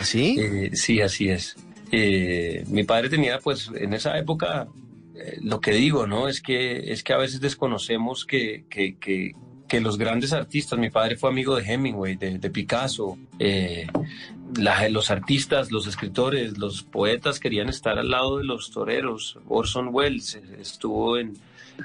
¿Así? 0.00 0.36
¿Ah, 0.38 0.42
eh, 0.44 0.70
sí, 0.74 1.00
así 1.00 1.28
es. 1.28 1.56
Eh, 1.92 2.64
mi 2.68 2.84
padre 2.84 3.08
tenía, 3.08 3.38
pues, 3.38 3.70
en 3.74 3.94
esa 3.94 4.18
época 4.18 4.66
eh, 5.18 5.38
lo 5.42 5.60
que 5.60 5.72
digo, 5.72 6.06
¿no? 6.06 6.28
Es 6.28 6.42
que, 6.42 6.92
es 6.92 7.02
que 7.02 7.12
a 7.12 7.16
veces 7.16 7.40
desconocemos 7.40 8.26
que, 8.26 8.64
que, 8.68 8.96
que, 8.98 9.34
los 9.80 9.98
grandes 9.98 10.32
artistas, 10.32 10.78
mi 10.78 10.90
padre 10.90 11.16
fue 11.16 11.28
amigo 11.28 11.56
de 11.56 11.62
Hemingway, 11.62 12.16
de, 12.16 12.50
Picasso, 12.50 13.18
eh, 13.38 13.86
los 14.90 15.10
artistas, 15.10 15.70
los 15.70 15.86
escritores, 15.86 16.56
los 16.56 16.82
poetas 16.82 17.40
querían 17.40 17.68
estar 17.68 17.98
al 17.98 18.10
lado 18.10 18.38
de 18.38 18.44
los 18.44 18.70
toreros. 18.70 19.38
Orson 19.48 19.88
Welles 19.92 20.40
estuvo 20.58 21.18
en, 21.18 21.34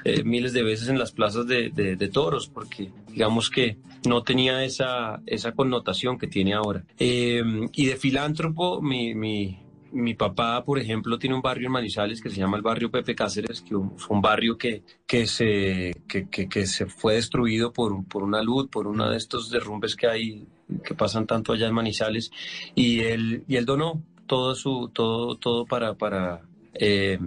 eh, 0.04 0.22
miles 0.24 0.52
de 0.52 0.62
veces 0.62 0.88
en 0.88 0.98
las 0.98 1.12
plazas 1.12 1.46
de, 1.46 1.70
de, 1.70 2.08
toros, 2.08 2.48
porque 2.48 2.90
digamos 3.08 3.50
que 3.50 3.76
no 4.06 4.22
tenía 4.22 4.64
esa, 4.64 5.20
esa 5.26 5.52
connotación 5.52 6.18
que 6.18 6.28
tiene 6.28 6.54
ahora. 6.54 6.84
y 6.98 7.86
de 7.86 7.96
filántropo, 7.96 8.80
mi, 8.80 9.58
mi 9.92 10.14
papá, 10.14 10.64
por 10.64 10.78
ejemplo, 10.78 11.18
tiene 11.18 11.36
un 11.36 11.42
barrio 11.42 11.66
en 11.66 11.72
Manizales 11.72 12.20
que 12.20 12.30
se 12.30 12.36
llama 12.36 12.56
el 12.56 12.62
barrio 12.62 12.90
Pepe 12.90 13.14
Cáceres, 13.14 13.60
que 13.60 13.76
fue 13.96 14.16
un 14.16 14.22
barrio 14.22 14.56
que, 14.56 14.82
que, 15.06 15.26
se, 15.26 16.02
que, 16.08 16.28
que, 16.28 16.66
se 16.66 16.86
fue 16.86 17.14
destruido 17.14 17.72
por, 17.72 18.04
por 18.06 18.22
una 18.22 18.42
luz, 18.42 18.68
por 18.68 18.86
uno 18.86 19.10
de 19.10 19.16
estos 19.16 19.50
derrumbes 19.50 19.94
que 19.94 20.06
hay, 20.06 20.46
que 20.84 20.94
pasan 20.94 21.26
tanto 21.26 21.52
allá 21.52 21.68
en 21.68 21.74
Manizales, 21.74 22.30
y 22.74 23.00
él, 23.00 23.44
y 23.46 23.56
él 23.56 23.66
donó 23.66 24.02
todo, 24.26 24.54
su, 24.54 24.90
todo, 24.92 25.36
todo 25.36 25.66
para, 25.66 25.94
para 25.94 26.40
eh, 26.74 27.18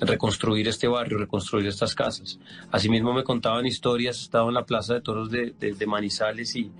reconstruir 0.00 0.66
este 0.66 0.88
barrio, 0.88 1.18
reconstruir 1.18 1.66
estas 1.66 1.94
casas. 1.94 2.40
Asimismo 2.72 3.12
me 3.12 3.24
contaban 3.24 3.66
historias, 3.66 4.20
estaba 4.20 4.48
en 4.48 4.54
la 4.54 4.66
Plaza 4.66 4.94
de 4.94 5.00
Toros 5.00 5.30
de, 5.30 5.54
de, 5.58 5.86
Manizales 5.86 6.56
y, 6.56 6.70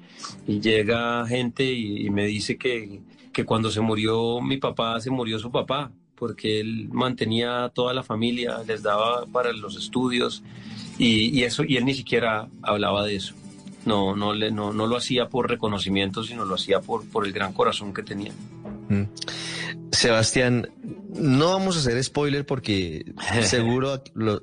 y, 0.47 0.61
llega 0.61 1.27
gente 1.27 1.73
y 1.73 2.11
me 2.11 2.27
dice 2.27 2.57
que 2.57 3.01
que 3.33 3.45
cuando 3.45 3.71
se 3.71 3.81
murió 3.81 4.41
mi 4.41 4.57
papá, 4.57 5.01
se 5.01 5.11
murió 5.11 5.39
su 5.39 5.51
papá, 5.51 5.91
porque 6.15 6.61
él 6.61 6.89
mantenía 6.93 7.65
a 7.65 7.69
toda 7.71 7.95
la 7.95 8.03
familia, 8.03 8.59
les 8.67 8.83
daba 8.83 9.25
para 9.27 9.53
los 9.53 9.77
estudios 9.77 10.43
y, 10.99 11.43
eso, 11.45 11.65
y 11.65 11.79
él 11.79 11.87
ni 11.87 11.95
siquiera 11.95 12.49
hablaba 12.63 13.05
de 13.05 13.17
eso. 13.17 13.35
No, 13.87 14.15
no, 14.15 14.35
le, 14.35 14.51
no, 14.51 14.75
no 14.75 14.87
lo 14.87 14.97
hacía 14.97 15.31
por 15.31 15.49
reconocimiento, 15.49 16.23
sino 16.23 16.45
lo 16.45 16.57
hacía 16.57 16.81
por, 16.81 17.09
por 17.09 17.27
el 17.27 17.33
gran 17.33 17.55
corazón 17.55 17.95
que 17.95 18.03
tenía. 18.03 18.33
Mm. 18.91 19.05
Sebastián, 19.93 20.69
no 21.15 21.49
vamos 21.51 21.77
a 21.77 21.81
hacer 21.81 22.03
spoiler 22.05 22.45
porque 22.45 23.15
seguro 23.43 24.03
los, 24.15 24.43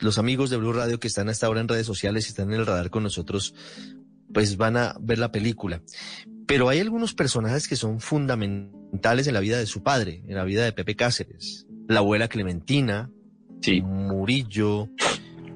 los, 0.00 0.18
amigos 0.18 0.50
de 0.50 0.58
Blue 0.58 0.72
Radio 0.72 1.00
que 1.00 1.08
están 1.08 1.28
hasta 1.28 1.46
ahora 1.46 1.60
en 1.60 1.68
redes 1.68 1.86
sociales 1.86 2.26
y 2.26 2.28
están 2.28 2.52
en 2.52 2.60
el 2.60 2.66
radar 2.66 2.90
con 2.90 3.02
nosotros, 3.02 3.54
pues 4.32 4.56
van 4.56 4.76
a 4.76 4.96
ver 5.00 5.18
la 5.18 5.32
película. 5.32 5.80
Pero 6.46 6.68
hay 6.68 6.80
algunos 6.80 7.14
personajes 7.14 7.66
que 7.66 7.76
son 7.76 8.00
fundamentales 8.00 9.26
en 9.26 9.34
la 9.34 9.40
vida 9.40 9.58
de 9.58 9.66
su 9.66 9.82
padre, 9.82 10.22
en 10.28 10.36
la 10.36 10.44
vida 10.44 10.64
de 10.64 10.72
Pepe 10.72 10.94
Cáceres. 10.94 11.66
La 11.88 11.98
abuela 11.98 12.28
Clementina, 12.28 13.10
Murillo, 13.82 14.88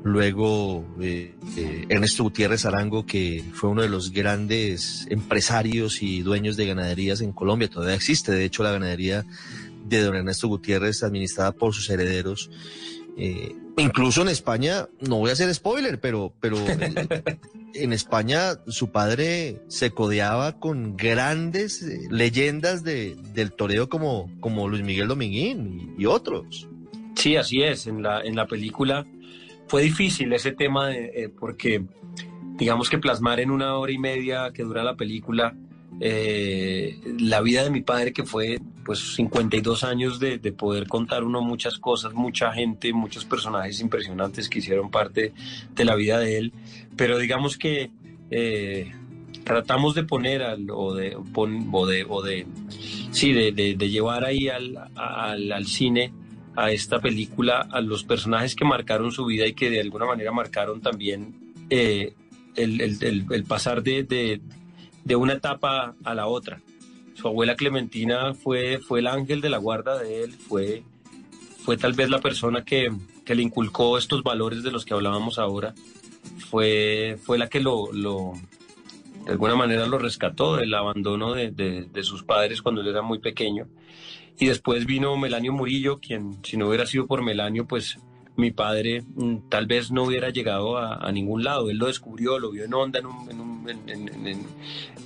luego 0.02 0.84
eh, 1.00 1.34
eh, 1.56 1.86
Ernesto 1.88 2.24
Gutiérrez 2.24 2.64
Arango, 2.64 3.06
que 3.06 3.44
fue 3.52 3.70
uno 3.70 3.82
de 3.82 3.88
los 3.88 4.12
grandes 4.12 5.06
empresarios 5.10 6.02
y 6.02 6.22
dueños 6.22 6.56
de 6.56 6.66
ganaderías 6.66 7.20
en 7.20 7.32
Colombia. 7.32 7.68
Todavía 7.68 7.94
existe, 7.94 8.32
de 8.32 8.44
hecho, 8.44 8.62
la 8.62 8.72
ganadería 8.72 9.24
de 9.86 10.02
don 10.02 10.16
Ernesto 10.16 10.48
Gutiérrez, 10.48 11.02
administrada 11.02 11.52
por 11.52 11.74
sus 11.74 11.88
herederos. 11.90 12.50
Eh, 13.22 13.54
incluso 13.76 14.22
en 14.22 14.28
España, 14.28 14.88
no 15.06 15.18
voy 15.18 15.28
a 15.28 15.34
hacer 15.34 15.52
spoiler, 15.54 16.00
pero, 16.00 16.32
pero 16.40 16.56
en 17.74 17.92
España 17.92 18.54
su 18.66 18.90
padre 18.92 19.60
se 19.68 19.90
codeaba 19.90 20.58
con 20.58 20.96
grandes 20.96 21.82
eh, 21.82 22.08
leyendas 22.10 22.82
de, 22.82 23.14
del 23.34 23.52
toreo 23.52 23.90
como, 23.90 24.30
como 24.40 24.68
Luis 24.68 24.82
Miguel 24.82 25.08
Dominguín 25.08 25.94
y, 25.98 26.06
otros. 26.06 26.66
Sí, 27.14 27.36
así 27.36 27.62
es. 27.62 27.86
En 27.86 28.02
la, 28.02 28.22
en 28.22 28.36
la 28.36 28.46
película 28.46 29.06
fue 29.66 29.82
difícil 29.82 30.32
ese 30.32 30.52
tema 30.52 30.96
eh, 30.96 31.30
porque 31.38 31.84
digamos 32.56 32.88
que 32.88 32.96
plasmar 32.96 33.38
en 33.38 33.50
una 33.50 33.76
hora 33.76 33.92
y 33.92 33.98
media 33.98 34.50
que 34.54 34.62
dura 34.62 34.82
la 34.82 34.96
película 34.96 35.54
la 36.00 37.40
vida 37.42 37.62
de 37.62 37.68
mi 37.68 37.82
padre 37.82 38.14
que 38.14 38.24
fue 38.24 38.58
pues 38.90 39.14
52 39.14 39.84
años 39.84 40.18
de, 40.18 40.40
poder 40.50 40.88
contar 40.88 41.22
uno 41.22 41.42
muchas 41.42 41.78
cosas, 41.78 42.12
mucha 42.12 42.52
gente, 42.52 42.92
muchos 42.92 43.24
personajes 43.24 43.78
impresionantes 43.80 44.48
que 44.48 44.58
hicieron 44.58 44.90
parte 44.90 45.32
de 45.76 45.84
la 45.84 45.94
vida 45.94 46.18
de 46.18 46.38
él, 46.38 46.52
pero 46.96 47.16
digamos 47.16 47.56
que 47.56 47.92
eh, 48.32 48.92
tratamos 49.44 49.94
de 49.94 50.02
poner 50.02 50.42
al, 50.42 50.68
o 50.72 50.92
de, 50.96 51.14
de, 53.52 53.88
llevar 53.88 54.24
ahí 54.24 54.48
al, 54.48 55.66
cine 55.66 56.12
a 56.56 56.72
esta 56.72 56.98
película 56.98 57.68
a 57.70 57.80
los 57.80 58.02
personajes 58.02 58.56
que 58.56 58.64
marcaron 58.64 59.12
su 59.12 59.24
vida 59.24 59.46
y 59.46 59.52
que 59.52 59.70
de 59.70 59.82
alguna 59.82 60.06
manera 60.06 60.32
marcaron 60.32 60.80
también 60.80 61.54
eh, 61.70 62.14
el, 62.56 63.44
pasar 63.46 63.84
de 63.84 64.40
una 65.14 65.34
etapa 65.34 65.94
a 66.02 66.12
la 66.12 66.26
otra. 66.26 66.60
Su 67.20 67.28
abuela 67.28 67.54
Clementina 67.54 68.32
fue, 68.32 68.78
fue 68.78 69.00
el 69.00 69.06
ángel 69.06 69.42
de 69.42 69.50
la 69.50 69.58
guarda 69.58 69.98
de 69.98 70.24
él, 70.24 70.32
fue, 70.32 70.84
fue 71.62 71.76
tal 71.76 71.92
vez 71.92 72.08
la 72.08 72.20
persona 72.20 72.64
que, 72.64 72.90
que 73.26 73.34
le 73.34 73.42
inculcó 73.42 73.98
estos 73.98 74.22
valores 74.22 74.62
de 74.62 74.70
los 74.70 74.86
que 74.86 74.94
hablábamos 74.94 75.38
ahora, 75.38 75.74
fue, 76.48 77.18
fue 77.22 77.36
la 77.36 77.50
que 77.50 77.60
lo, 77.60 77.92
lo, 77.92 78.32
de 79.26 79.32
alguna 79.32 79.54
manera 79.54 79.86
lo 79.86 79.98
rescató 79.98 80.56
del 80.56 80.72
abandono 80.72 81.34
de, 81.34 81.50
de, 81.50 81.84
de, 81.92 82.02
sus 82.02 82.22
padres 82.22 82.62
cuando 82.62 82.80
él 82.80 82.88
era 82.88 83.02
muy 83.02 83.18
pequeño. 83.18 83.68
Y 84.38 84.46
después 84.46 84.86
vino 84.86 85.14
Melanio 85.18 85.52
Murillo, 85.52 86.00
quien 86.00 86.38
si 86.42 86.56
no 86.56 86.68
hubiera 86.68 86.86
sido 86.86 87.06
por 87.06 87.22
Melanio, 87.22 87.66
pues 87.66 87.98
mi 88.40 88.50
padre 88.50 89.02
mm, 89.02 89.48
tal 89.48 89.66
vez 89.66 89.90
no 89.92 90.04
hubiera 90.04 90.30
llegado 90.30 90.78
a, 90.78 91.10
ningún 91.12 91.44
lado. 91.44 91.70
Él 91.70 91.78
lo 91.78 91.86
descubrió, 91.86 92.38
lo 92.38 92.50
vio 92.50 92.64
en 92.64 92.74
onda, 92.74 92.98
en 92.98 93.06
un, 93.06 93.30
en 93.30 93.40
un, 93.40 93.68
en, 93.68 94.46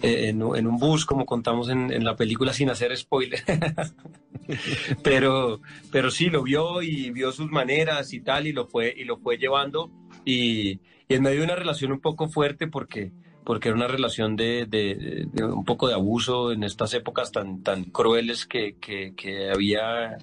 en, 0.02 0.66
un 0.66 0.78
bus, 0.78 1.04
como 1.04 1.26
contamos 1.26 1.68
en, 1.68 2.04
la 2.04 2.16
película 2.16 2.52
sin 2.52 2.70
hacer 2.70 2.96
spoiler. 2.96 3.42
pero, 5.02 5.60
pero 5.90 6.10
sí, 6.10 6.26
lo 6.26 6.42
vio 6.42 6.82
y 6.82 7.10
vio 7.10 7.32
sus 7.32 7.50
maneras 7.50 8.12
y 8.12 8.20
tal, 8.20 8.46
y 8.46 8.52
lo 8.52 8.66
fue, 8.66 8.94
y 8.96 9.04
lo 9.04 9.18
fue 9.18 9.36
llevando. 9.36 9.90
Y, 10.24 10.80
en 11.06 11.22
medio 11.22 11.40
de 11.40 11.44
una 11.44 11.56
relación 11.56 11.92
un 11.92 12.00
poco 12.00 12.28
fuerte, 12.28 12.66
porque 12.66 13.12
porque 13.44 13.68
era 13.68 13.76
una 13.76 13.88
relación 13.88 14.36
de, 14.36 14.64
de, 14.64 15.44
un 15.44 15.66
poco 15.66 15.86
de 15.86 15.92
abuso 15.92 16.50
en 16.50 16.64
estas 16.64 16.94
épocas 16.94 17.30
tan, 17.30 17.62
tan 17.62 17.84
crueles 17.84 18.46
que, 18.46 18.76
que, 18.80 19.12
que 19.14 19.50
había, 19.50 20.16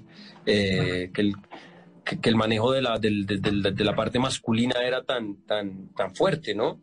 eh, 0.47 1.11
que 1.13 1.21
el, 1.21 1.35
que, 2.03 2.29
el 2.29 2.35
manejo 2.35 2.71
de 2.71 2.81
la, 2.81 2.99
de, 2.99 3.83
la 3.85 3.95
parte 3.95 4.19
masculina 4.19 4.75
era 4.83 5.03
tan, 5.03 5.37
tan, 5.45 5.89
tan 5.95 6.15
fuerte, 6.15 6.55
¿no? 6.55 6.81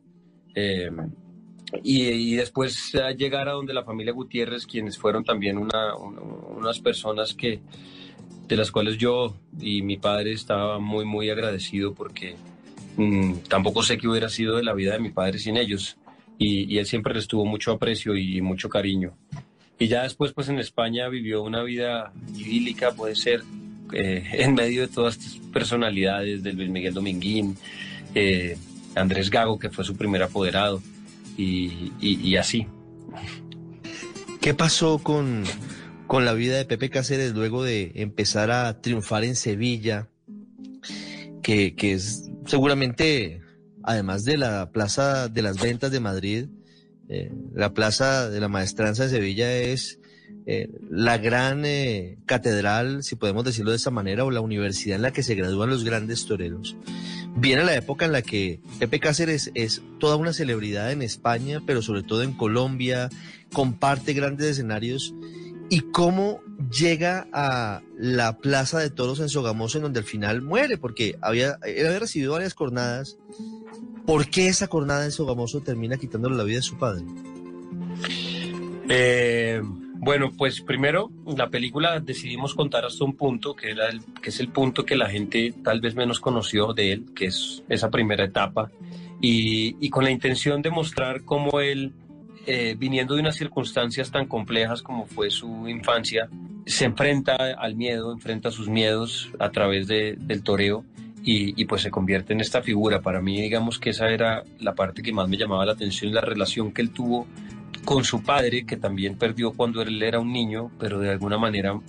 Eh, 0.54 0.90
y, 1.82 2.36
después 2.36 2.92
llegar 3.16 3.48
a 3.48 3.52
donde 3.52 3.74
la 3.74 3.84
familia 3.84 4.12
Gutiérrez, 4.12 4.66
quienes 4.66 4.96
fueron 4.96 5.24
también 5.24 5.58
una, 5.58 5.94
unas 5.96 6.80
personas 6.80 7.34
que, 7.34 7.60
de 8.46 8.56
las 8.56 8.70
cuales 8.70 8.96
yo 8.96 9.36
y 9.60 9.82
mi 9.82 9.98
padre 9.98 10.32
estaba 10.32 10.78
muy, 10.78 11.04
muy 11.04 11.28
agradecido 11.28 11.94
porque 11.94 12.36
mm, 12.96 13.34
tampoco 13.48 13.82
sé 13.82 13.98
qué 13.98 14.08
hubiera 14.08 14.30
sido 14.30 14.56
de 14.56 14.64
la 14.64 14.72
vida 14.72 14.94
de 14.94 15.00
mi 15.00 15.10
padre 15.10 15.38
sin 15.38 15.56
ellos. 15.56 15.98
Y, 16.38 16.72
y, 16.72 16.78
él 16.78 16.86
siempre 16.86 17.14
les 17.14 17.26
tuvo 17.26 17.44
mucho 17.44 17.72
aprecio 17.72 18.16
y 18.16 18.40
mucho 18.40 18.68
cariño. 18.68 19.16
Y 19.78 19.88
ya 19.88 20.02
después, 20.04 20.32
pues 20.32 20.48
en 20.48 20.58
España 20.58 21.08
vivió 21.08 21.42
una 21.42 21.62
vida 21.62 22.12
idílica, 22.34 22.92
puede 22.92 23.14
ser, 23.14 23.42
eh, 23.92 24.24
en 24.32 24.54
medio 24.54 24.82
de 24.82 24.88
todas 24.88 25.16
estas 25.16 25.38
personalidades 25.52 26.42
del 26.42 26.56
Luis 26.56 26.70
Miguel 26.70 26.94
Dominguín, 26.94 27.56
eh, 28.14 28.56
Andrés 28.94 29.30
Gago, 29.30 29.58
que 29.58 29.70
fue 29.70 29.84
su 29.84 29.96
primer 29.96 30.22
apoderado, 30.22 30.82
y, 31.36 32.34
así. 32.36 32.66
¿Qué 34.40 34.54
pasó 34.54 34.98
con, 34.98 35.44
con 36.08 36.24
la 36.24 36.32
vida 36.32 36.56
de 36.56 36.64
Pepe 36.64 36.90
Cáceres 36.90 37.32
luego 37.32 37.62
de 37.62 37.92
empezar 37.94 38.50
a 38.50 38.80
triunfar 38.80 39.22
en 39.22 39.36
Sevilla? 39.36 40.08
Que, 41.42 41.76
que 41.76 41.92
es 41.92 42.28
seguramente, 42.44 43.40
además 43.84 44.24
de 44.24 44.36
la 44.36 44.72
Plaza 44.72 45.28
de 45.28 45.42
las 45.42 45.60
Ventas 45.60 45.92
de 45.92 46.00
Madrid, 46.00 46.46
eh, 47.08 47.32
la 47.54 47.72
Plaza 47.72 48.28
de 48.28 48.40
la 48.40 48.48
Maestranza 48.48 49.04
de 49.04 49.10
Sevilla 49.10 49.50
es 49.52 49.98
eh, 50.50 50.70
la 50.88 51.18
gran 51.18 51.66
eh, 51.66 52.16
catedral, 52.24 53.02
si 53.02 53.16
podemos 53.16 53.44
decirlo 53.44 53.70
de 53.70 53.76
esa 53.76 53.90
manera, 53.90 54.24
o 54.24 54.30
la 54.30 54.40
universidad 54.40 54.96
en 54.96 55.02
la 55.02 55.12
que 55.12 55.22
se 55.22 55.34
gradúan 55.34 55.68
los 55.68 55.84
grandes 55.84 56.24
toreros. 56.24 56.74
Viene 57.36 57.64
la 57.64 57.76
época 57.76 58.06
en 58.06 58.12
la 58.12 58.22
que 58.22 58.58
Pepe 58.78 58.98
Cáceres 58.98 59.50
es 59.52 59.82
toda 59.98 60.16
una 60.16 60.32
celebridad 60.32 60.90
en 60.90 61.02
España, 61.02 61.60
pero 61.66 61.82
sobre 61.82 62.02
todo 62.02 62.22
en 62.22 62.32
Colombia, 62.32 63.10
comparte 63.52 64.14
grandes 64.14 64.46
escenarios. 64.46 65.14
¿Y 65.68 65.80
cómo 65.80 66.40
llega 66.70 67.28
a 67.30 67.82
la 67.98 68.38
Plaza 68.38 68.78
de 68.78 68.88
Toros 68.88 69.20
en 69.20 69.28
Sogamoso, 69.28 69.76
en 69.76 69.82
donde 69.82 70.00
al 70.00 70.06
final 70.06 70.40
muere? 70.40 70.78
Porque 70.78 71.18
había, 71.20 71.58
había 71.62 71.98
recibido 71.98 72.32
varias 72.32 72.54
cornadas. 72.54 73.18
¿Por 74.06 74.30
qué 74.30 74.48
esa 74.48 74.68
cornada 74.68 75.04
en 75.04 75.12
Sogamoso 75.12 75.60
termina 75.60 75.98
quitándole 75.98 76.36
la 76.36 76.44
vida 76.44 76.60
a 76.60 76.62
su 76.62 76.78
padre? 76.78 77.04
Eh, 78.88 79.60
bueno, 80.00 80.30
pues 80.36 80.60
primero 80.60 81.10
la 81.26 81.50
película 81.50 81.98
decidimos 81.98 82.54
contar 82.54 82.84
hasta 82.84 83.04
un 83.04 83.16
punto 83.16 83.54
que 83.54 83.74
es 84.22 84.40
el 84.40 84.48
punto 84.48 84.84
que 84.84 84.96
la 84.96 85.10
gente 85.10 85.52
tal 85.64 85.80
vez 85.80 85.96
menos 85.96 86.20
conoció 86.20 86.72
de 86.72 86.92
él, 86.92 87.06
que 87.14 87.26
es 87.26 87.64
esa 87.68 87.90
primera 87.90 88.24
etapa, 88.24 88.70
y, 89.20 89.90
con 89.90 90.04
la 90.04 90.10
intención 90.10 90.62
de 90.62 90.70
mostrar 90.70 91.24
cómo 91.24 91.60
él, 91.60 91.92
eh, 92.46 92.76
viniendo 92.78 93.14
de 93.14 93.20
unas 93.20 93.36
circunstancias 93.36 94.12
tan 94.12 94.26
complejas 94.26 94.82
como 94.82 95.06
fue 95.06 95.30
su 95.30 95.68
infancia, 95.68 96.28
se 96.64 96.84
enfrenta 96.84 97.36
al 97.58 97.74
miedo, 97.74 98.12
enfrenta 98.12 98.52
sus 98.52 98.68
miedos 98.68 99.30
a 99.40 99.50
través 99.50 99.88
del 99.88 100.42
toreo 100.44 100.84
y, 101.24 101.60
y, 101.60 101.64
pues 101.64 101.82
se 101.82 101.90
convierte 101.90 102.32
en 102.34 102.40
esta 102.40 102.62
figura. 102.62 103.00
Para 103.02 103.20
mí, 103.20 103.40
digamos 103.40 103.80
que 103.80 103.90
esa 103.90 104.08
era 104.10 104.44
la 104.60 104.74
parte 104.74 105.02
que 105.02 105.12
más 105.12 105.28
me 105.28 105.36
llamaba 105.36 105.66
la 105.66 105.72
atención, 105.72 106.14
la 106.14 106.20
relación 106.20 106.70
que 106.70 106.82
él 106.82 106.90
tuvo 106.90 107.26
con 107.88 108.04
su 108.04 108.22
padre, 108.22 108.66
que 108.66 108.76
también 108.76 109.16
perdió 109.16 109.52
cuando 109.52 109.80
él 109.80 110.02
era 110.02 110.20
un 110.20 110.30
niño, 110.30 110.70
pero 110.78 110.98
de 110.98 111.08
alguna 111.08 111.38
manera 111.38 111.80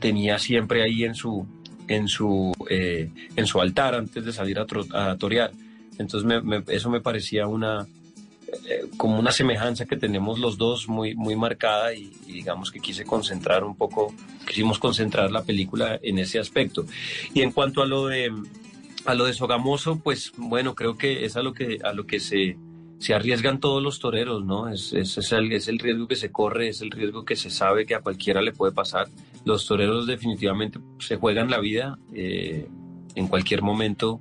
tenía 0.00 0.36
siempre 0.36 0.82
ahí 0.82 1.04
en 1.04 1.14
su, 1.14 1.46
en 1.86 2.08
su, 2.08 2.52
eh, 2.68 3.12
en 3.36 3.46
su 3.46 3.60
altar 3.60 3.94
antes 3.94 4.24
de 4.24 4.32
salir 4.32 4.58
a, 4.58 4.66
a 4.94 5.16
torear. 5.16 5.52
Entonces 5.96 6.28
eso 6.66 6.90
me 6.90 7.00
parecía 7.00 7.46
una, 7.46 7.86
eh, 8.68 8.88
como 8.96 9.16
una 9.16 9.30
semejanza 9.30 9.86
que 9.86 9.96
tenemos 9.96 10.40
los 10.40 10.58
dos 10.58 10.88
muy, 10.88 11.14
muy 11.14 11.36
marcada 11.36 11.94
y, 11.94 12.10
digamos 12.26 12.72
que 12.72 12.80
quise 12.80 13.04
concentrar 13.04 13.62
un 13.62 13.76
poco, 13.76 14.12
quisimos 14.44 14.80
concentrar 14.80 15.30
la 15.30 15.44
película 15.44 16.00
en 16.02 16.18
ese 16.18 16.40
aspecto. 16.40 16.84
Y 17.32 17.42
en 17.42 17.52
cuanto 17.52 17.80
a 17.80 17.86
lo 17.86 18.08
de, 18.08 18.32
a 19.04 19.14
lo 19.14 19.24
de 19.24 19.34
Sogamoso, 19.34 20.00
pues 20.00 20.32
bueno, 20.36 20.74
creo 20.74 20.98
que 20.98 21.24
es 21.24 21.36
a 21.36 21.42
lo 21.42 21.52
que, 21.52 21.78
a 21.84 21.92
lo 21.92 22.08
que 22.08 22.18
se, 22.18 22.56
se 22.98 23.14
arriesgan 23.14 23.60
todos 23.60 23.82
los 23.82 24.00
toreros, 24.00 24.44
¿no? 24.44 24.68
Es, 24.68 24.92
el, 24.92 25.52
es, 25.52 25.68
el, 25.68 25.78
riesgo 25.78 26.08
que 26.08 26.16
se 26.16 26.32
corre, 26.32 26.68
es 26.68 26.80
el 26.80 26.90
riesgo 26.90 27.24
que 27.24 27.36
se 27.36 27.50
sabe 27.50 27.86
que 27.86 27.94
a 27.94 28.00
cualquiera 28.00 28.42
le 28.42 28.52
puede 28.52 28.72
pasar. 28.72 29.08
Los 29.44 29.66
toreros 29.66 30.06
definitivamente 30.06 30.80
se 30.98 31.16
juegan 31.16 31.50
la 31.50 31.60
vida, 31.60 31.98
eh, 32.12 32.68
en 33.14 33.28
cualquier 33.28 33.62
momento 33.62 34.20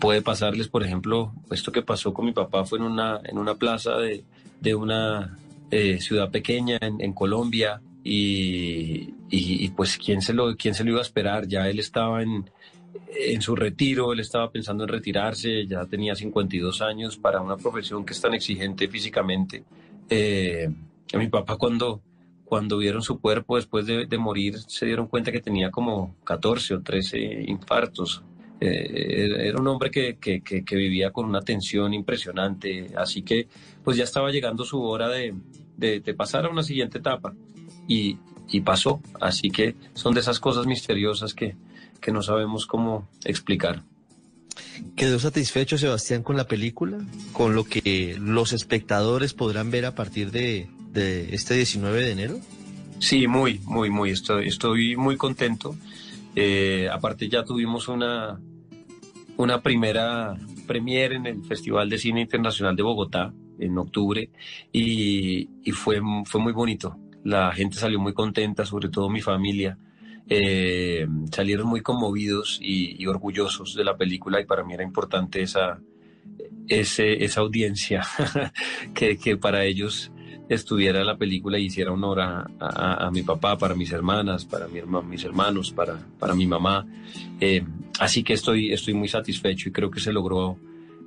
puede 0.00 0.22
pasarles, 0.22 0.68
por 0.68 0.82
ejemplo, 0.82 1.34
esto 1.50 1.70
que 1.70 1.82
pasó 1.82 2.14
con 2.14 2.24
mi 2.24 2.32
papá 2.32 2.64
fue 2.64 2.78
en 2.78 2.84
una, 2.84 3.20
en 3.24 3.36
una 3.36 3.54
plaza 3.56 3.96
de, 3.98 4.74
una 4.74 5.36
eh, 5.70 6.00
ciudad 6.00 6.30
pequeña 6.30 6.78
en, 6.80 7.12
Colombia 7.12 7.82
y, 8.02 9.12
y, 9.28 9.64
y, 9.64 9.68
pues 9.70 9.98
¿quién 9.98 10.22
se, 10.22 10.32
lo, 10.32 10.56
quién 10.56 10.74
se 10.74 10.84
lo 10.84 10.92
iba 10.92 11.00
a 11.00 11.02
esperar, 11.02 11.46
ya 11.46 11.68
él 11.68 11.78
estaba 11.78 12.22
en, 12.22 12.48
en 13.16 13.42
su 13.42 13.54
retiro, 13.54 14.12
él 14.12 14.20
estaba 14.20 14.50
pensando 14.50 14.84
en 14.84 14.88
retirarse, 14.88 15.66
ya 15.66 15.84
tenía 15.86 16.14
52 16.14 16.82
años 16.82 17.16
para 17.16 17.40
una 17.40 17.56
profesión 17.56 18.04
que 18.04 18.12
es 18.12 18.20
tan 18.20 18.34
exigente 18.34 18.88
físicamente. 18.88 19.64
Eh, 20.08 20.68
mi 21.14 21.28
papá 21.28 21.56
cuando, 21.56 22.02
cuando 22.44 22.78
vieron 22.78 23.02
su 23.02 23.20
cuerpo 23.20 23.56
después 23.56 23.86
de, 23.86 24.18
morir 24.18 24.58
se 24.58 24.86
dieron 24.86 25.06
cuenta 25.06 25.32
que 25.32 25.40
tenía 25.40 25.70
como 25.70 26.16
14 26.24 26.74
o 26.74 26.82
13 26.82 27.44
infartos. 27.46 28.22
Eh, 28.60 29.48
era 29.48 29.60
un 29.60 29.66
hombre 29.66 29.90
que, 29.90 30.16
que, 30.16 30.40
que, 30.42 30.76
vivía 30.76 31.10
con 31.10 31.26
una 31.26 31.42
tensión 31.42 31.92
impresionante, 31.92 32.90
así 32.96 33.22
que 33.22 33.48
pues 33.82 33.96
ya 33.96 34.04
estaba 34.04 34.30
llegando 34.30 34.64
su 34.64 34.80
hora 34.82 35.08
de, 35.08 35.34
de, 35.76 36.00
de 36.00 36.14
pasar 36.14 36.46
a 36.46 36.50
una 36.50 36.62
siguiente 36.62 36.98
etapa 36.98 37.34
y, 37.88 38.16
y 38.48 38.60
pasó, 38.60 39.00
así 39.20 39.50
que 39.50 39.74
son 39.92 40.14
de 40.14 40.20
esas 40.20 40.38
cosas 40.38 40.66
misteriosas 40.66 41.34
que, 41.34 41.56
que 42.04 42.12
no 42.12 42.22
sabemos 42.22 42.66
cómo 42.66 43.08
explicar. 43.24 43.82
¿Quedó 44.94 45.18
satisfecho 45.18 45.78
Sebastián 45.78 46.22
con 46.22 46.36
la 46.36 46.46
película? 46.46 46.98
¿Con 47.32 47.54
lo 47.54 47.64
que 47.64 48.16
los 48.20 48.52
espectadores 48.52 49.32
podrán 49.32 49.70
ver 49.70 49.86
a 49.86 49.94
partir 49.94 50.30
de, 50.30 50.68
de 50.92 51.34
este 51.34 51.54
19 51.54 52.02
de 52.02 52.12
enero? 52.12 52.40
Sí, 52.98 53.26
muy, 53.26 53.58
muy, 53.64 53.88
muy. 53.88 54.10
Estoy, 54.10 54.48
estoy 54.48 54.96
muy 54.96 55.16
contento. 55.16 55.76
Eh, 56.36 56.90
aparte 56.92 57.26
ya 57.30 57.42
tuvimos 57.42 57.88
una, 57.88 58.38
una 59.38 59.62
primera 59.62 60.36
premiere 60.66 61.16
en 61.16 61.24
el 61.24 61.42
Festival 61.44 61.88
de 61.88 61.96
Cine 61.96 62.20
Internacional 62.20 62.76
de 62.76 62.82
Bogotá 62.82 63.32
en 63.58 63.78
octubre 63.78 64.28
y, 64.72 65.48
y 65.64 65.70
fue, 65.70 66.02
fue 66.26 66.40
muy 66.42 66.52
bonito. 66.52 66.98
La 67.24 67.50
gente 67.52 67.78
salió 67.78 67.98
muy 67.98 68.12
contenta, 68.12 68.66
sobre 68.66 68.90
todo 68.90 69.08
mi 69.08 69.22
familia. 69.22 69.78
Eh, 70.28 71.06
salieron 71.30 71.66
muy 71.66 71.82
conmovidos 71.82 72.58
y, 72.62 73.06
orgullosos 73.06 73.74
de 73.74 73.84
la 73.84 73.96
película 73.96 74.40
y 74.40 74.46
para 74.46 74.64
mí 74.64 74.72
era 74.72 74.82
importante 74.82 75.42
esa, 75.42 75.80
ese, 76.66 77.24
esa 77.24 77.40
audiencia 77.40 78.02
que, 78.94 79.18
que, 79.18 79.36
para 79.36 79.64
ellos 79.64 80.10
estuviera 80.48 81.04
la 81.04 81.18
película 81.18 81.58
y 81.58 81.66
hiciera 81.66 81.92
honor 81.92 82.20
a, 82.20 82.46
a, 82.58 83.10
mi 83.10 83.22
papá, 83.22 83.58
para 83.58 83.74
mis 83.74 83.92
hermanas, 83.92 84.46
para 84.46 84.66
mi, 84.68 84.80
mis 85.06 85.24
hermanos, 85.24 85.72
para, 85.72 85.98
para 86.18 86.34
mi 86.34 86.46
mamá. 86.46 86.86
Eh, 87.40 87.62
así 88.00 88.22
que 88.22 88.32
estoy, 88.32 88.72
estoy 88.72 88.94
muy 88.94 89.08
satisfecho 89.08 89.68
y 89.68 89.72
creo 89.72 89.90
que 89.90 90.00
se 90.00 90.12
logró 90.12 90.58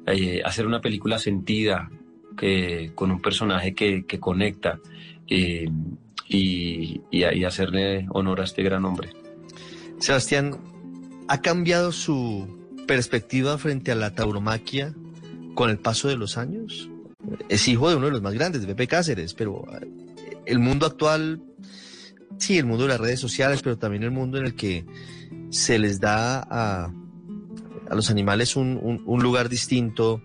eh, 0.05 0.41
hacer 0.45 0.67
una 0.67 0.81
película 0.81 1.17
sentida, 1.17 1.89
que, 2.37 2.91
con 2.93 3.09
un 3.09 3.19
personaje 3.19 3.73
que, 3.73 4.05
que 4.05 4.19
conecta 4.19 4.79
y, 6.29 7.01
y, 7.11 7.43
hacerle 7.43 8.05
honor 8.09 8.41
a 8.41 8.43
este 8.43 8.63
gran 8.63 8.85
hombre. 8.85 9.09
Sebastián, 9.99 10.57
¿ha 11.27 11.41
cambiado 11.41 11.91
su 11.91 12.67
perspectiva 12.85 13.57
frente 13.57 13.91
a 13.91 13.95
la 13.95 14.13
tauromaquia 14.13 14.93
con 15.55 15.69
el 15.69 15.79
paso 15.79 16.07
de 16.07 16.17
los 16.17 16.37
años? 16.37 16.89
Es 17.49 17.67
hijo 17.67 17.89
de 17.89 17.95
uno 17.95 18.07
de 18.07 18.11
los 18.11 18.21
más 18.21 18.33
grandes, 18.33 18.61
de 18.61 18.67
Pepe 18.67 18.87
Cáceres, 18.87 19.33
pero 19.33 19.63
eh, 19.81 19.87
el 20.45 20.59
mundo 20.59 20.85
actual, 20.85 21.41
sí, 22.37 22.57
el 22.57 22.65
mundo 22.65 22.83
de 22.83 22.89
las 22.89 22.99
redes 22.99 23.19
sociales, 23.19 23.61
pero 23.61 23.77
también 23.77 24.03
el 24.03 24.11
mundo 24.11 24.37
en 24.37 24.45
el 24.45 24.55
que 24.55 24.85
se 25.49 25.79
les 25.79 25.99
da 25.99 26.39
a, 26.39 26.91
a 27.89 27.95
los 27.95 28.09
animales 28.09 28.55
un, 28.55 29.01
un, 29.05 29.23
lugar 29.23 29.49
distinto 29.49 30.21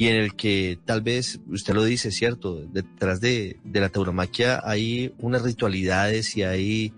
y 0.00 0.08
en 0.08 0.16
el 0.16 0.34
que 0.34 0.78
tal 0.86 1.02
vez, 1.02 1.40
usted 1.50 1.74
lo 1.74 1.84
dice, 1.84 2.10
cierto, 2.10 2.64
detrás 2.72 3.20
de, 3.20 3.58
de 3.64 3.80
la 3.80 3.90
tauromaquia 3.90 4.62
hay 4.64 5.12
unas 5.18 5.42
ritualidades 5.42 6.38
y 6.38 6.42
hay 6.42 6.94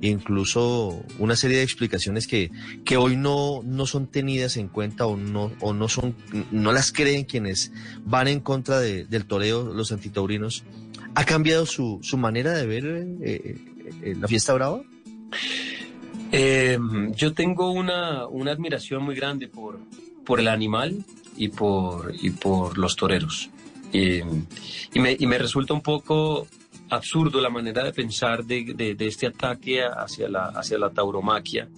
incluso 0.00 1.02
una 1.18 1.34
serie 1.34 1.56
de 1.56 1.64
explicaciones 1.64 2.28
que, 2.28 2.52
que 2.84 2.96
hoy 2.96 3.16
no, 3.16 3.62
no 3.64 3.86
son 3.86 4.06
tenidas 4.06 4.56
en 4.56 4.68
cuenta 4.68 5.04
o 5.04 5.16
no, 5.16 5.50
o 5.58 5.74
no 5.74 5.88
son, 5.88 6.14
no 6.52 6.70
las 6.70 6.92
creen 6.92 7.24
quienes 7.24 7.72
van 8.04 8.28
en 8.28 8.38
contra 8.38 8.78
del 8.78 9.26
toreo, 9.26 9.74
los 9.74 9.90
antitaurinos. 9.90 10.62
¿Ha 11.16 11.24
cambiado 11.24 11.66
su, 11.66 11.98
su 12.02 12.16
manera 12.18 12.52
de 12.52 12.66
ver 12.66 12.84
eh, 13.20 13.58
eh, 14.00 14.14
la 14.16 14.28
fiesta 14.28 14.54
brava? 14.54 14.80
Eh, 16.30 16.78
yo 17.16 17.34
tengo 17.34 17.72
una, 17.72 18.28
una, 18.28 18.52
admiración 18.52 19.02
muy 19.02 19.16
grande 19.16 19.48
por, 19.48 19.80
por 20.24 20.38
el 20.38 20.46
animal 20.46 21.04
y 21.36 21.48
por, 21.48 22.12
y 22.20 22.30
por 22.30 22.78
los 22.78 22.96
toreros. 22.96 23.50
y, 23.92 24.20
me, 24.98 25.16
y 25.18 25.26
me 25.26 25.38
resulta 25.38 25.72
un 25.72 25.82
poco 25.82 26.48
absurdo 26.90 27.40
la 27.40 27.50
manera 27.50 27.84
de 27.84 27.92
pensar 27.92 28.44
de, 28.44 28.96
este 28.98 29.26
ataque 29.26 29.82
hacia 29.84 30.28
la, 30.28 30.46
hacia 30.46 30.78
la 30.78 30.90
tauromaquia, 30.90 31.68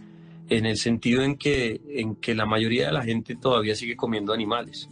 en 0.48 0.66
el 0.66 0.76
sentido 0.76 1.22
en 1.22 1.36
que, 1.36 1.80
en 1.88 2.16
que 2.16 2.34
la 2.34 2.46
mayoría 2.46 2.86
de 2.86 2.92
la 2.92 3.02
gente 3.02 3.36
todavía 3.36 3.74
sigue 3.74 3.96
comiendo 3.96 4.32
animales. 4.32 4.88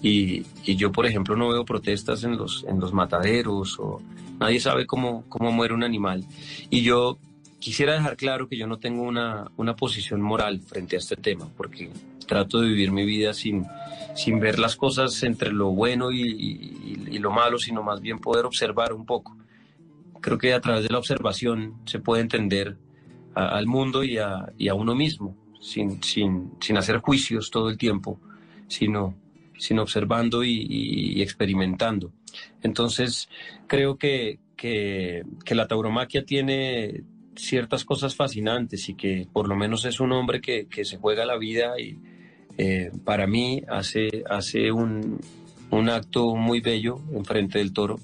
Y, 0.00 0.44
yo, 0.76 0.92
por 0.92 1.06
ejemplo, 1.06 1.36
no 1.36 1.48
veo 1.48 1.64
protestas 1.64 2.22
en 2.24 2.36
los, 2.36 2.64
en 2.68 2.78
los 2.78 2.92
mataderos 2.92 3.78
o 3.80 4.00
nadie 4.38 4.60
sabe 4.60 4.86
cómo, 4.86 5.24
cómo 5.28 5.50
muere 5.50 5.74
un 5.74 5.82
animal. 5.82 6.24
Y 6.70 6.82
yo 6.82 7.18
quisiera 7.58 7.94
dejar 7.94 8.16
claro 8.16 8.48
que 8.48 8.56
yo 8.56 8.66
no 8.66 8.78
tengo 8.78 9.02
una, 9.02 9.50
una 9.56 9.74
posición 9.74 10.20
moral 10.20 10.60
frente 10.60 10.96
a 10.96 10.98
este 10.98 11.16
tema, 11.16 11.48
porque 11.56 11.90
trato 12.26 12.60
de 12.60 12.68
vivir 12.68 12.92
mi 12.92 13.04
vida 13.04 13.34
sin, 13.34 13.66
sin 14.14 14.38
ver 14.38 14.60
las 14.60 14.76
cosas 14.76 15.20
entre 15.24 15.52
lo 15.52 15.70
bueno 15.70 16.12
y, 16.12 17.18
lo 17.18 17.32
malo, 17.32 17.58
sino 17.58 17.82
más 17.82 18.00
bien 18.00 18.20
poder 18.20 18.46
observar 18.46 18.92
un 18.92 19.04
poco. 19.04 19.36
Creo 20.20 20.38
que 20.38 20.54
a 20.54 20.60
través 20.60 20.84
de 20.84 20.90
la 20.90 20.98
observación 20.98 21.74
se 21.84 21.98
puede 21.98 22.22
entender 22.22 22.76
al 23.34 23.66
mundo 23.66 24.04
y 24.04 24.18
a, 24.18 24.52
uno 24.74 24.94
mismo, 24.94 25.36
sin, 25.60 26.00
sin, 26.02 26.52
sin, 26.60 26.76
hacer 26.76 26.98
juicios 26.98 27.50
todo 27.50 27.70
el 27.70 27.78
tiempo, 27.78 28.20
sino, 28.68 29.16
sino 29.58 29.82
observando 29.82 30.44
y, 30.44 31.20
experimentando. 31.20 32.12
Entonces, 32.62 33.28
creo 33.66 33.96
que, 33.96 34.38
que, 34.56 35.24
que 35.44 35.54
la 35.56 35.66
tauromaquia 35.66 36.24
tiene 36.24 37.02
ciertas 37.38 37.84
cosas 37.84 38.14
fascinantes 38.14 38.88
y 38.88 38.94
que 38.94 39.26
por 39.32 39.48
lo 39.48 39.56
menos 39.56 39.84
es 39.84 40.00
un 40.00 40.12
hombre 40.12 40.40
que, 40.40 40.66
que 40.66 40.84
se 40.84 40.98
juega 40.98 41.24
la 41.24 41.36
vida 41.36 41.78
y, 41.80 41.98
eh, 42.60 42.90
para 43.04 43.28
mí 43.28 43.62
hace, 43.68 44.24
hace 44.28 44.72
un, 44.72 45.20
un, 45.70 45.88
acto 45.88 46.34
muy 46.34 46.60
bello 46.60 47.00
enfrente 47.14 47.58
del 47.58 47.72
toro 47.72 48.00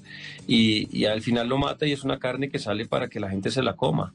y, 0.46 1.04
al 1.06 1.22
final 1.22 1.48
lo 1.48 1.58
mata 1.58 1.86
y 1.86 1.92
es 1.92 2.04
una 2.04 2.20
carne 2.20 2.48
que 2.48 2.60
sale 2.60 2.86
para 2.86 3.08
que 3.08 3.18
la 3.18 3.28
gente 3.28 3.50
se 3.50 3.64
la 3.64 3.74
coma. 3.74 4.14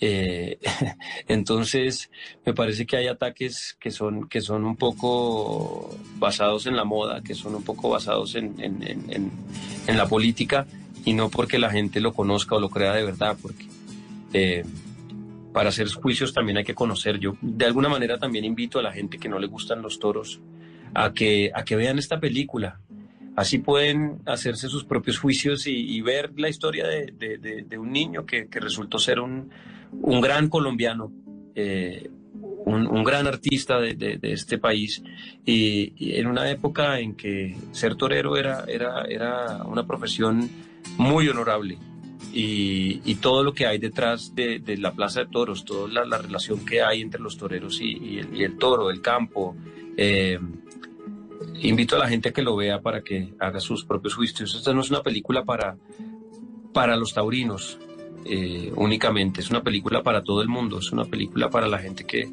Eh, 0.00 0.58
entonces, 1.28 2.10
me 2.46 2.54
parece 2.54 2.86
que 2.86 2.96
hay 2.96 3.08
ataques 3.08 3.76
que 3.78 3.90
son, 3.90 4.26
que 4.26 4.40
son 4.40 4.64
un 4.64 4.76
poco 4.76 5.94
basados 6.16 6.64
en 6.64 6.74
la 6.74 6.84
moda, 6.84 7.20
que 7.22 7.34
son 7.34 7.54
un 7.54 7.62
poco 7.62 7.90
basados 7.90 8.36
en, 8.36 8.54
en, 8.60 9.30
en 9.86 9.96
la 9.98 10.08
política 10.08 10.66
y 11.04 11.12
no 11.12 11.28
porque 11.28 11.58
la 11.58 11.70
gente 11.70 12.00
lo 12.00 12.14
conozca 12.14 12.56
o 12.56 12.60
lo 12.60 12.70
crea 12.70 12.94
de 12.94 13.04
verdad, 13.04 13.36
porque 13.42 13.66
eh, 14.32 14.64
para 15.52 15.70
hacer 15.70 15.88
juicios 15.88 16.32
también 16.32 16.58
hay 16.58 16.64
que 16.64 16.74
conocer. 16.74 17.18
Yo 17.18 17.36
de 17.40 17.64
alguna 17.64 17.88
manera 17.88 18.18
también 18.18 18.44
invito 18.44 18.78
a 18.78 18.82
la 18.82 18.92
gente 18.92 19.18
que 19.18 19.28
no 19.28 19.38
le 19.38 19.46
gustan 19.46 19.82
los 19.82 19.98
toros 19.98 20.40
a 20.94 21.12
que, 21.12 21.50
a 21.54 21.64
que 21.64 21.76
vean 21.76 21.98
esta 21.98 22.20
película. 22.20 22.80
Así 23.36 23.58
pueden 23.58 24.18
hacerse 24.26 24.68
sus 24.68 24.84
propios 24.84 25.18
juicios 25.18 25.66
y, 25.66 26.00
ver 26.00 26.32
la 26.36 26.48
historia 26.48 26.86
de, 26.88 27.78
un 27.78 27.92
niño 27.92 28.26
que, 28.26 28.48
resultó 28.50 28.98
ser 28.98 29.20
un, 29.20 29.50
un 29.92 30.20
gran 30.20 30.48
colombiano, 30.48 31.12
eh, 31.54 32.10
un, 32.64 33.04
gran 33.04 33.28
artista 33.28 33.78
de, 33.78 34.18
este 34.22 34.58
país 34.58 35.04
y, 35.46 35.92
y, 35.96 36.16
en 36.16 36.26
una 36.26 36.50
época 36.50 36.98
en 36.98 37.14
que 37.14 37.56
ser 37.70 37.94
torero 37.94 38.36
era, 38.36 38.64
era, 38.66 39.04
era 39.04 39.62
una 39.64 39.86
profesión 39.86 40.50
muy 40.96 41.28
honorable 41.28 41.78
y, 42.32 43.14
todo 43.16 43.42
lo 43.42 43.52
que 43.52 43.66
hay 43.66 43.78
detrás 43.78 44.34
de, 44.34 44.60
la 44.78 44.92
Plaza 44.92 45.20
de 45.20 45.26
Toros, 45.26 45.64
toda 45.64 46.04
la, 46.04 46.18
relación 46.18 46.64
que 46.64 46.82
hay 46.82 47.00
entre 47.00 47.20
los 47.20 47.36
toreros 47.36 47.80
y, 47.80 48.18
el, 48.18 48.56
toro, 48.58 48.90
el 48.90 49.00
campo. 49.00 49.56
Eh, 49.96 50.38
invito 51.60 51.96
a 51.96 51.98
la 51.98 52.08
gente 52.08 52.28
a 52.28 52.32
que 52.32 52.42
lo 52.42 52.56
vea 52.56 52.80
para 52.80 53.02
que 53.02 53.34
haga 53.38 53.60
sus 53.60 53.84
propios 53.84 54.14
juicios. 54.14 54.54
Esta 54.54 54.72
no 54.72 54.80
es 54.80 54.90
una 54.90 55.02
película 55.02 55.44
para, 55.44 55.76
para 56.72 56.96
los 56.96 57.14
taurinos 57.14 57.78
eh, 58.24 58.72
únicamente, 58.76 59.40
es 59.40 59.50
una 59.50 59.62
película 59.62 60.02
para 60.02 60.22
todo 60.22 60.42
el 60.42 60.48
mundo, 60.48 60.78
es 60.78 60.92
una 60.92 61.04
película 61.04 61.50
para 61.50 61.66
la 61.66 61.78
gente 61.78 62.04
que, 62.04 62.28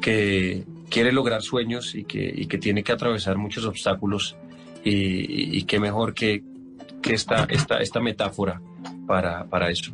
que 0.00 0.64
quiere 0.88 1.12
lograr 1.12 1.42
sueños 1.42 1.94
y 1.94 2.04
que, 2.04 2.46
que 2.48 2.58
tiene 2.58 2.84
que 2.84 2.92
atravesar 2.92 3.36
muchos 3.36 3.64
obstáculos 3.64 4.36
y 4.88 5.64
qué 5.64 5.80
mejor 5.80 6.14
que, 6.14 6.44
que 7.02 7.14
esta, 7.14 7.44
esta, 7.50 7.78
esta 7.78 8.00
metáfora 8.00 8.60
para, 9.06 9.46
para 9.46 9.70
eso. 9.70 9.92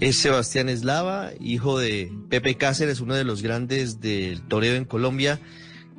Es 0.00 0.16
Sebastián 0.16 0.68
Eslava, 0.68 1.30
hijo 1.40 1.78
de 1.78 2.12
Pepe 2.28 2.56
Cáceres, 2.56 3.00
uno 3.00 3.14
de 3.14 3.24
los 3.24 3.42
grandes 3.42 4.00
del 4.00 4.42
toreo 4.42 4.76
en 4.76 4.84
Colombia, 4.84 5.40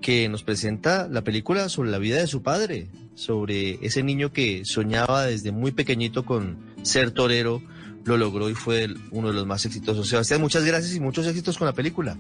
que 0.02 0.30
nos 0.30 0.44
presenta 0.44 1.10
la 1.10 1.24
película 1.24 1.68
sobre 1.68 1.92
la 1.92 1.98
vida 1.98 2.18
de 2.18 2.28
su 2.28 2.42
padre, 2.42 2.88
sobre 3.16 3.86
ese 3.86 4.02
niño 4.02 4.32
que 4.32 4.64
soñaba 4.64 5.26
desde 5.26 5.52
muy 5.52 5.74
pequeñito 5.74 6.24
con 6.24 6.58
ser 6.84 7.12
torero, 7.12 7.62
lo 8.06 8.16
logró 8.16 8.50
y 8.50 8.54
fue 8.54 8.88
uno 9.12 9.28
de 9.28 9.34
los 9.34 9.46
más 9.46 9.66
exitosos. 9.66 10.08
Sebastián, 10.08 10.40
muchas 10.40 10.64
gracias 10.64 10.96
y 10.96 11.02
muchos 11.02 11.28
éxitos 11.28 11.58
con 11.58 11.68
la 11.68 11.74
película. 11.74 12.18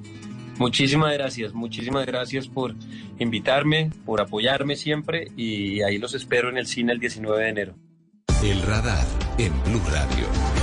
Muchísimas 0.57 1.13
gracias, 1.13 1.53
muchísimas 1.53 2.05
gracias 2.05 2.49
por 2.49 2.75
invitarme, 3.17 3.91
por 4.05 4.19
apoyarme 4.19 4.75
siempre 4.75 5.31
y 5.37 5.81
ahí 5.81 5.97
los 5.97 6.13
espero 6.13 6.49
en 6.49 6.57
el 6.57 6.67
cine 6.67 6.91
el 6.91 6.99
19 6.99 7.41
de 7.41 7.49
enero. 7.49 7.75
El 8.41 8.61
radar 8.61 9.05
en 9.37 9.51
Blue 9.63 9.81
Radio. 9.91 10.58